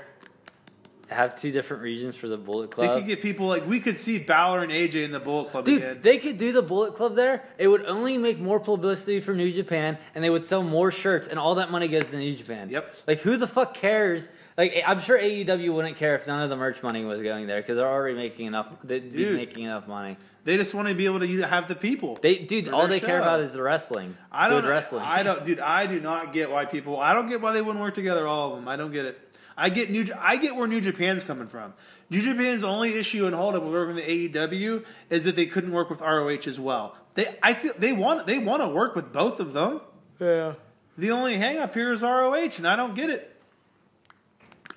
Have 1.09 1.35
two 1.39 1.53
different 1.53 1.83
regions 1.83 2.17
for 2.17 2.27
the 2.27 2.39
Bullet 2.39 2.71
Club. 2.71 2.89
They 2.89 2.97
could 3.01 3.07
get 3.07 3.21
people 3.21 3.47
like 3.47 3.67
we 3.67 3.81
could 3.81 3.99
see 3.99 4.19
Balor 4.19 4.63
and 4.63 4.73
AJ 4.73 5.05
in 5.05 5.13
the 5.13 5.21
Bullet 5.21 5.51
Club 5.51 5.67
Dude, 5.67 5.83
again. 5.83 5.99
they 6.01 6.17
could 6.17 6.39
do 6.39 6.53
the 6.53 6.63
Bullet 6.63 6.95
Club 6.95 7.15
there. 7.15 7.45
It 7.59 7.69
would 7.69 7.85
only 7.85 8.17
make 8.17 8.39
more 8.39 8.59
publicity 8.59 9.21
for 9.21 9.35
New 9.35 9.53
Japan, 9.53 9.99
and 10.15 10.25
they 10.25 10.31
would 10.31 10.47
sell 10.47 10.63
more 10.63 10.91
shirts, 10.91 11.29
and 11.29 11.39
all 11.39 11.57
that 11.57 11.71
money 11.71 11.89
goes 11.89 12.07
to 12.09 12.17
New 12.17 12.35
Japan. 12.35 12.71
Yep. 12.71 12.97
Like, 13.07 13.19
who 13.19 13.37
the 13.37 13.47
fuck 13.47 13.75
cares? 13.75 14.31
Like, 14.57 14.83
I'm 14.87 15.01
sure 15.01 15.19
AEW 15.19 15.75
wouldn't 15.75 15.97
care 15.97 16.15
if 16.15 16.27
none 16.27 16.43
of 16.43 16.51
the 16.51 16.57
merch 16.57 16.83
money 16.83 17.05
was 17.05 17.23
going 17.23 17.47
there 17.47 17.61
because 17.61 17.77
they're 17.79 17.89
already 17.89 18.17
making 18.17 18.47
enough. 18.47 18.69
They'd 18.85 19.13
be 19.13 19.31
making 19.31 19.65
enough 19.65 19.89
money. 19.89 20.19
They 20.45 20.57
just 20.57 20.75
want 20.75 20.89
to 20.89 20.95
be 20.95 21.07
able 21.07 21.21
to 21.21 21.43
have 21.47 21.69
the 21.69 21.75
people. 21.75 22.19
They, 22.21 22.39
dude, 22.39 22.69
all 22.69 22.81
their 22.81 22.89
they 22.89 23.01
care 23.01 23.21
about 23.21 23.41
is 23.41 23.53
the 23.53 23.63
wrestling. 23.63 24.17
I 24.31 24.49
don't 24.49 24.63
Good 24.63 24.71
wrestling. 24.71 25.03
I 25.03 25.23
don't, 25.23 25.45
dude. 25.45 25.61
I 25.61 25.87
do 25.87 26.01
not 26.01 26.33
get 26.33 26.51
why 26.51 26.65
people. 26.65 26.99
I 26.99 27.15
don't 27.15 27.29
get 27.29 27.41
why 27.41 27.53
they 27.53 27.63
wouldn't 27.63 27.83
work 27.83 27.95
together. 27.95 28.27
All 28.27 28.51
of 28.51 28.57
them. 28.57 28.69
I 28.69 28.77
don't 28.77 28.93
get 28.93 29.07
it. 29.07 29.37
I 29.57 29.69
get 29.69 29.91
New. 29.91 30.07
I 30.19 30.37
get 30.37 30.57
where 30.57 30.67
New 30.67 30.81
Japan's 30.81 31.23
coming 31.23 31.47
from. 31.47 31.75
New 32.11 32.21
Japan's 32.21 32.65
only 32.65 32.99
issue 32.99 33.27
and 33.27 33.35
holdup 33.35 33.63
with 33.63 33.73
working 33.73 33.95
with 33.95 34.05
AEW 34.05 34.85
is 35.11 35.25
that 35.25 35.37
they 35.37 35.47
couldn't 35.47 35.73
work 35.73 35.91
with 35.91 36.01
ROH 36.01 36.47
as 36.47 36.59
well. 36.59 36.97
They, 37.15 37.27
I 37.43 37.55
feel 37.55 37.73
they 37.79 37.93
want 37.93 38.27
they 38.27 38.39
want 38.39 38.63
to 38.63 38.69
work 38.69 38.97
with 38.97 39.13
both 39.13 39.41
of 39.41 39.53
them. 39.53 39.81
Yeah. 40.19 40.55
The 40.99 41.11
only 41.11 41.37
hang 41.37 41.59
up 41.59 41.75
here 41.75 41.93
is 41.93 42.03
ROH, 42.03 42.57
and 42.59 42.67
I 42.67 42.77
don't 42.77 42.95
get 42.95 43.11
it. 43.11 43.32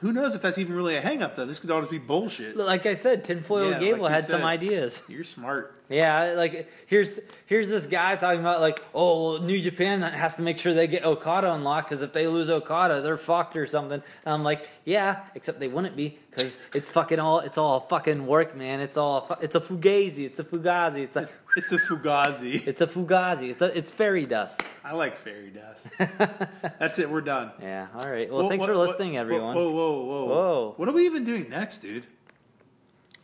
Who 0.02 0.12
knows 0.14 0.36
if 0.36 0.42
that's 0.42 0.58
even 0.58 0.76
really 0.76 0.96
a 0.96 1.02
hang 1.02 1.24
up 1.24 1.36
though? 1.36 1.46
This 1.46 1.60
could 1.60 1.72
all 1.72 1.80
just 1.80 1.92
be 1.92 1.98
bullshit. 1.98 2.56
Like 2.58 2.86
I 2.86 2.94
said, 2.94 3.24
Tinfoil 3.24 3.72
Yeah, 3.72 3.80
Gable 3.80 4.04
like 4.04 4.10
you 4.10 4.16
had 4.16 4.24
some 4.26 4.42
said. 4.42 4.46
ideas. 4.48 5.04
You're 5.08 5.24
smart. 5.24 5.74
Yeah, 5.90 6.34
like 6.36 6.72
here's 6.88 7.20
here's 7.46 7.70
this 7.70 7.86
guy 7.86 8.16
talking 8.16 8.40
about 8.40 8.60
like, 8.60 8.82
oh, 8.94 9.34
well, 9.34 9.42
New 9.42 9.60
Japan 9.62 10.02
has 10.02 10.36
to 10.36 10.42
make 10.42 10.58
sure 10.58 10.74
they 10.74 10.88
get 10.88 11.06
Okada 11.06 11.54
unlocked 11.54 11.90
because 11.90 12.02
if 12.02 12.12
they 12.12 12.28
lose 12.28 12.50
Okada, 12.50 13.02
they're 13.02 13.18
fucked 13.18 13.56
or 13.56 13.68
something. 13.68 14.02
And 14.26 14.34
I'm 14.34 14.44
like, 14.44 14.68
yeah, 14.84 15.28
except 15.36 15.60
they 15.60 15.68
wouldn't 15.68 15.96
be 15.96 16.18
because 16.32 16.58
it's 16.74 16.90
fucking 16.90 17.20
all 17.20 17.40
it's 17.40 17.58
all 17.60 17.82
fucking 17.82 18.26
work, 18.26 18.56
man. 18.58 18.82
It's 18.82 18.98
all 18.98 19.30
it's 19.42 19.56
a 19.56 19.62
fugazi, 19.62 20.26
it's 20.26 20.40
a 20.40 20.44
fugazi, 20.44 21.04
it's 21.04 21.16
a 21.16 21.22
It's, 21.22 21.40
it's 21.56 21.72
a 21.72 21.78
fugazi. 21.78 22.66
it's 22.68 22.82
a 22.82 22.88
fugazi, 22.88 23.50
it's 23.52 23.62
a, 23.62 23.78
it's 23.78 23.92
fairy 23.92 24.26
dust. 24.26 24.64
I 24.84 24.94
like 24.94 25.18
fairy 25.18 25.52
dust. 25.52 25.92
That's 26.80 26.98
it. 27.00 27.10
We're 27.12 27.22
done. 27.22 27.52
Yeah, 27.62 27.88
all 27.94 28.10
right. 28.10 28.32
Well, 28.32 28.44
Whoa, 28.44 28.50
thanks 28.50 28.64
what- 28.64 28.70
for 28.70 28.78
listening, 28.78 29.14
whoa, 29.14 29.22
everyone. 29.22 29.56
Whoa, 29.56 29.70
whoa, 29.72 30.04
whoa, 30.04 30.26
Whoa. 30.26 30.74
What 30.78 30.90
are 30.90 30.94
we 30.94 31.06
even 31.06 31.24
doing 31.26 31.50
next, 31.50 31.80
dude? 31.80 32.06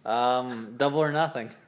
Um, 0.06 0.76
double 0.78 1.00
or 1.00 1.12
nothing. 1.12 1.50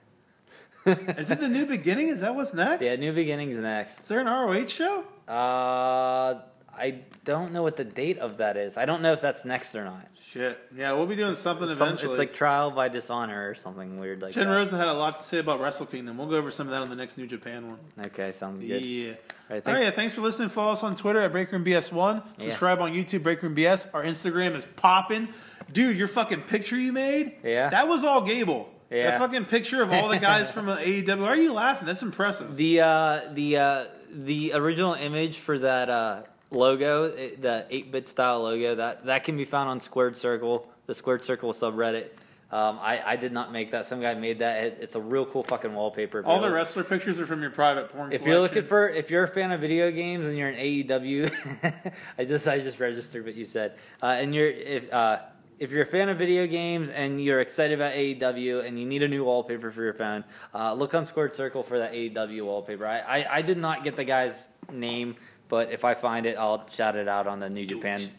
Is 0.86 1.32
it 1.32 1.40
the 1.40 1.48
new 1.48 1.66
beginning? 1.66 2.08
Is 2.10 2.22
that 2.22 2.36
what's 2.36 2.54
next? 2.54 2.84
Yeah, 2.86 2.96
new 2.96 3.14
beginnings 3.14 3.58
next. 3.58 4.02
Is 4.02 4.08
there 4.08 4.20
an 4.20 4.28
ROH 4.28 4.66
show? 4.68 5.04
Uh, 5.28 6.40
I 6.76 7.00
don't 7.24 7.52
know 7.54 7.64
what 7.64 7.78
the 7.78 7.86
date 7.86 8.18
of 8.20 8.38
that 8.38 8.58
is. 8.58 8.78
I 8.78 8.86
don't 8.86 9.02
know 9.02 9.14
if 9.14 9.22
that's 9.22 9.46
next 9.46 9.76
or 9.76 9.86
not. 9.86 10.08
Shit. 10.28 10.60
Yeah, 10.76 10.94
we'll 10.94 11.06
be 11.06 11.16
doing 11.16 11.36
something 11.36 11.68
Some- 11.76 11.88
eventually. 11.90 12.14
it's 12.14 12.20
like 12.20 12.34
trial 12.34 12.72
by 12.72 12.88
dishonor 12.90 13.50
or 13.50 13.54
something 13.54 14.00
weird 14.00 14.22
like 14.24 14.34
Jen 14.34 14.48
that. 14.48 14.54
Rosa 14.56 14.78
had 14.78 14.88
a 14.88 14.94
lot 14.94 15.16
to 15.18 15.24
say 15.24 15.38
about 15.38 15.60
Wrestle 15.60 15.86
Kingdom. 15.86 16.18
We'll 16.18 16.28
go 16.28 16.38
over 16.38 16.50
some 16.50 16.66
of 16.68 16.72
that 16.72 16.82
on 16.82 16.90
the 16.90 16.96
next 16.96 17.18
New 17.20 17.28
Japan 17.28 17.68
one. 17.68 17.78
Okay, 18.08 18.32
sounds 18.32 18.60
good. 18.62 18.82
Yeah. 18.82 19.10
All 19.12 19.16
right, 19.56 19.64
thanks. 19.64 19.68
right, 19.68 19.84
yeah, 19.84 19.92
thanks 19.92 20.16
for 20.16 20.22
listening. 20.22 20.50
Follow 20.50 20.72
us 20.72 20.84
on 20.84 20.96
Twitter 20.96 21.22
at 21.22 21.32
Breakroom 21.32 21.64
BS1. 21.64 22.24
Subscribe 22.42 22.82
on 22.82 22.94
YouTube, 22.94 23.22
Breakroom 23.22 23.56
BS. 23.56 23.88
Our 23.94 24.04
Instagram 24.04 24.56
is 24.56 24.66
popping. 24.66 25.28
Dude, 25.72 25.96
your 25.98 26.08
fucking 26.08 26.42
picture 26.42 26.78
you 26.78 26.92
made? 26.92 27.36
Yeah. 27.44 27.70
That 27.70 27.88
was 27.88 28.04
all 28.04 28.22
Gable. 28.26 28.73
Yeah. 28.94 29.12
That 29.12 29.20
fucking 29.20 29.46
picture 29.46 29.82
of 29.82 29.92
all 29.92 30.08
the 30.10 30.20
guys 30.20 30.52
from 30.56 30.70
uh, 30.70 30.78
AEW. 30.78 31.20
Why 31.20 31.28
are 31.28 31.36
you 31.36 31.52
laughing? 31.54 31.88
That's 31.88 32.04
impressive. 32.04 32.56
The 32.56 32.82
uh, 32.82 33.22
the 33.34 33.58
uh, 33.58 33.86
the 34.12 34.52
original 34.54 34.94
image 34.94 35.38
for 35.40 35.58
that 35.60 35.90
uh, 35.90 36.24
logo, 36.52 37.12
eh, 37.12 37.32
the 37.40 37.66
eight 37.72 37.92
bit 37.92 38.08
style 38.08 38.44
logo, 38.44 38.76
that 38.76 39.06
that 39.06 39.24
can 39.24 39.36
be 39.36 39.46
found 39.46 39.70
on 39.70 39.80
Squared 39.80 40.16
Circle, 40.16 40.70
the 40.86 40.94
Squared 40.94 41.24
Circle 41.24 41.54
subreddit. 41.54 42.10
Um, 42.52 42.78
I, 42.80 43.02
I 43.04 43.16
did 43.16 43.32
not 43.32 43.52
make 43.52 43.72
that. 43.72 43.88
Some 43.88 44.00
guy 44.00 44.14
made 44.14 44.38
that. 44.40 44.64
It, 44.64 44.78
it's 44.80 44.96
a 44.96 45.00
real 45.02 45.26
cool 45.26 45.42
fucking 45.44 45.74
wallpaper. 45.74 46.20
If 46.20 46.28
All 46.28 46.40
the 46.40 46.46
look- 46.46 46.54
wrestler 46.54 46.84
pictures 46.84 47.20
are 47.20 47.26
from 47.26 47.42
your 47.42 47.50
private 47.50 47.90
porn 47.90 48.12
If 48.12 48.22
collection. 48.22 48.32
you're 48.32 48.42
looking 48.42 48.62
for, 48.62 48.88
if 48.88 49.10
you're 49.10 49.24
a 49.24 49.28
fan 49.28 49.52
of 49.52 49.60
video 49.60 49.90
games 49.90 50.28
and 50.28 50.38
you're 50.38 50.50
an 50.50 50.58
AEW, 50.58 51.94
I 52.20 52.26
just 52.26 52.48
I 52.48 52.60
just 52.60 52.80
registered 52.80 53.26
what 53.26 53.34
you 53.34 53.46
said, 53.46 53.74
uh, 54.04 54.06
and 54.20 54.36
you're 54.36 54.46
if 54.50 54.94
uh, 54.94 55.22
if 55.60 55.72
you're 55.72 55.84
a 55.84 55.86
fan 55.86 56.10
of 56.10 56.18
video 56.18 56.48
games 56.48 56.90
and 56.90 57.24
you're 57.24 57.40
excited 57.40 57.74
about 57.80 57.94
AEW 57.94 58.66
and 58.66 58.80
you 58.80 58.86
need 58.86 59.04
a 59.04 59.08
new 59.08 59.24
wallpaper 59.24 59.72
for 59.72 59.84
your 59.84 59.94
phone, 59.94 60.24
uh, 60.54 60.74
look 60.74 60.94
on 60.94 61.06
Squared 61.06 61.36
Circle 61.36 61.64
for 61.64 61.80
that 61.80 61.94
AEW 61.94 62.44
wallpaper. 62.46 62.86
I, 62.86 63.00
I 63.00 63.38
I 63.38 63.42
did 63.42 63.58
not 63.58 63.84
get 63.84 63.96
the 63.96 64.04
guy's 64.04 64.48
name, 64.72 65.16
but 65.50 65.72
if 65.72 65.86
I 65.86 65.94
find 65.94 66.26
it, 66.26 66.38
I'll 66.38 66.68
shout 66.70 66.96
it 66.96 67.08
out 67.08 67.28
on 67.28 67.40
the 67.40 67.50
New 67.50 67.66
Do 67.66 67.76
Japan 67.76 68.00
it. 68.00 68.12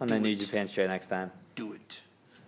on 0.00 0.08
the 0.08 0.16
Do 0.16 0.20
New. 0.20 0.36
Japan 0.36 0.66
show 0.68 0.86
next 0.86 1.06
time. 1.06 1.30
do 1.54 1.72
it. 1.72 2.02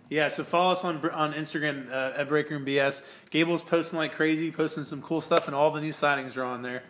Yeah, 0.09 0.29
so 0.29 0.43
follow 0.45 0.71
us 0.71 0.85
on 0.85 1.03
on 1.09 1.33
Instagram 1.33 1.91
uh, 1.91 2.13
at 2.15 2.29
Breakroom 2.29 2.65
BS. 2.65 3.01
Gable's 3.29 3.61
posting 3.61 3.99
like 3.99 4.13
crazy, 4.13 4.51
posting 4.51 4.83
some 4.85 5.01
cool 5.01 5.19
stuff, 5.19 5.47
and 5.47 5.55
all 5.55 5.69
the 5.71 5.81
new 5.81 5.91
signings 5.91 6.37
are 6.37 6.43
on 6.45 6.61
there. 6.61 6.83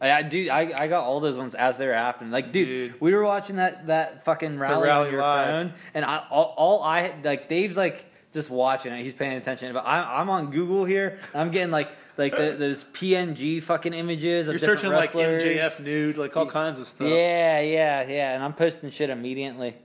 I, 0.00 0.12
I 0.12 0.22
dude, 0.22 0.48
I, 0.48 0.72
I 0.76 0.86
got 0.88 1.04
all 1.04 1.20
those 1.20 1.38
ones 1.38 1.54
as 1.54 1.78
they 1.78 1.86
were 1.86 1.94
happening. 1.94 2.30
Like, 2.30 2.52
dude, 2.52 2.92
Dude. 2.92 3.00
we 3.00 3.14
were 3.14 3.24
watching 3.24 3.56
that 3.56 3.86
that 3.86 4.24
fucking 4.24 4.58
rally, 4.58 4.88
rally 4.88 5.06
on 5.06 5.12
your 5.12 5.22
live. 5.22 5.46
phone, 5.46 5.72
and 5.94 6.04
I 6.04 6.24
all, 6.30 6.54
all 6.56 6.82
I 6.82 7.14
like 7.22 7.48
Dave's 7.48 7.76
like 7.76 8.04
just 8.32 8.50
watching 8.50 8.92
it. 8.92 9.02
He's 9.02 9.14
paying 9.14 9.36
attention, 9.36 9.72
but 9.72 9.84
I'm 9.86 10.04
I'm 10.22 10.30
on 10.30 10.50
Google 10.50 10.84
here. 10.84 11.18
And 11.32 11.40
I'm 11.40 11.50
getting 11.50 11.70
like 11.70 11.88
like 12.18 12.36
the, 12.36 12.56
those 12.58 12.84
PNG 12.84 13.62
fucking 13.62 13.94
images. 13.94 14.48
Of 14.48 14.54
You're 14.54 14.58
searching 14.58 14.90
like 14.90 15.14
wrestlers. 15.14 15.42
MJF 15.42 15.80
nude, 15.80 16.16
like 16.18 16.36
all 16.36 16.46
kinds 16.46 16.78
of 16.78 16.86
stuff. 16.86 17.08
Yeah, 17.08 17.60
yeah, 17.60 18.06
yeah, 18.06 18.34
and 18.34 18.42
I'm 18.44 18.52
posting 18.52 18.90
shit 18.90 19.10
immediately. 19.10 19.76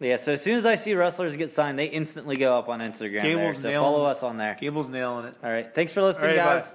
Yeah, 0.00 0.16
so 0.16 0.32
as 0.32 0.42
soon 0.42 0.56
as 0.56 0.66
I 0.66 0.74
see 0.74 0.94
wrestlers 0.94 1.36
get 1.36 1.52
signed, 1.52 1.78
they 1.78 1.86
instantly 1.86 2.36
go 2.36 2.58
up 2.58 2.68
on 2.68 2.80
Instagram. 2.80 3.22
there, 3.22 3.52
so 3.54 3.72
follow 3.80 4.06
it. 4.06 4.10
us 4.10 4.22
on 4.24 4.36
there. 4.36 4.56
Gable's 4.60 4.90
nailing 4.90 5.26
it. 5.26 5.36
All 5.42 5.50
right, 5.50 5.72
thanks 5.72 5.92
for 5.92 6.02
listening, 6.02 6.30
right, 6.30 6.36
bye. 6.36 6.44
guys. 6.44 6.74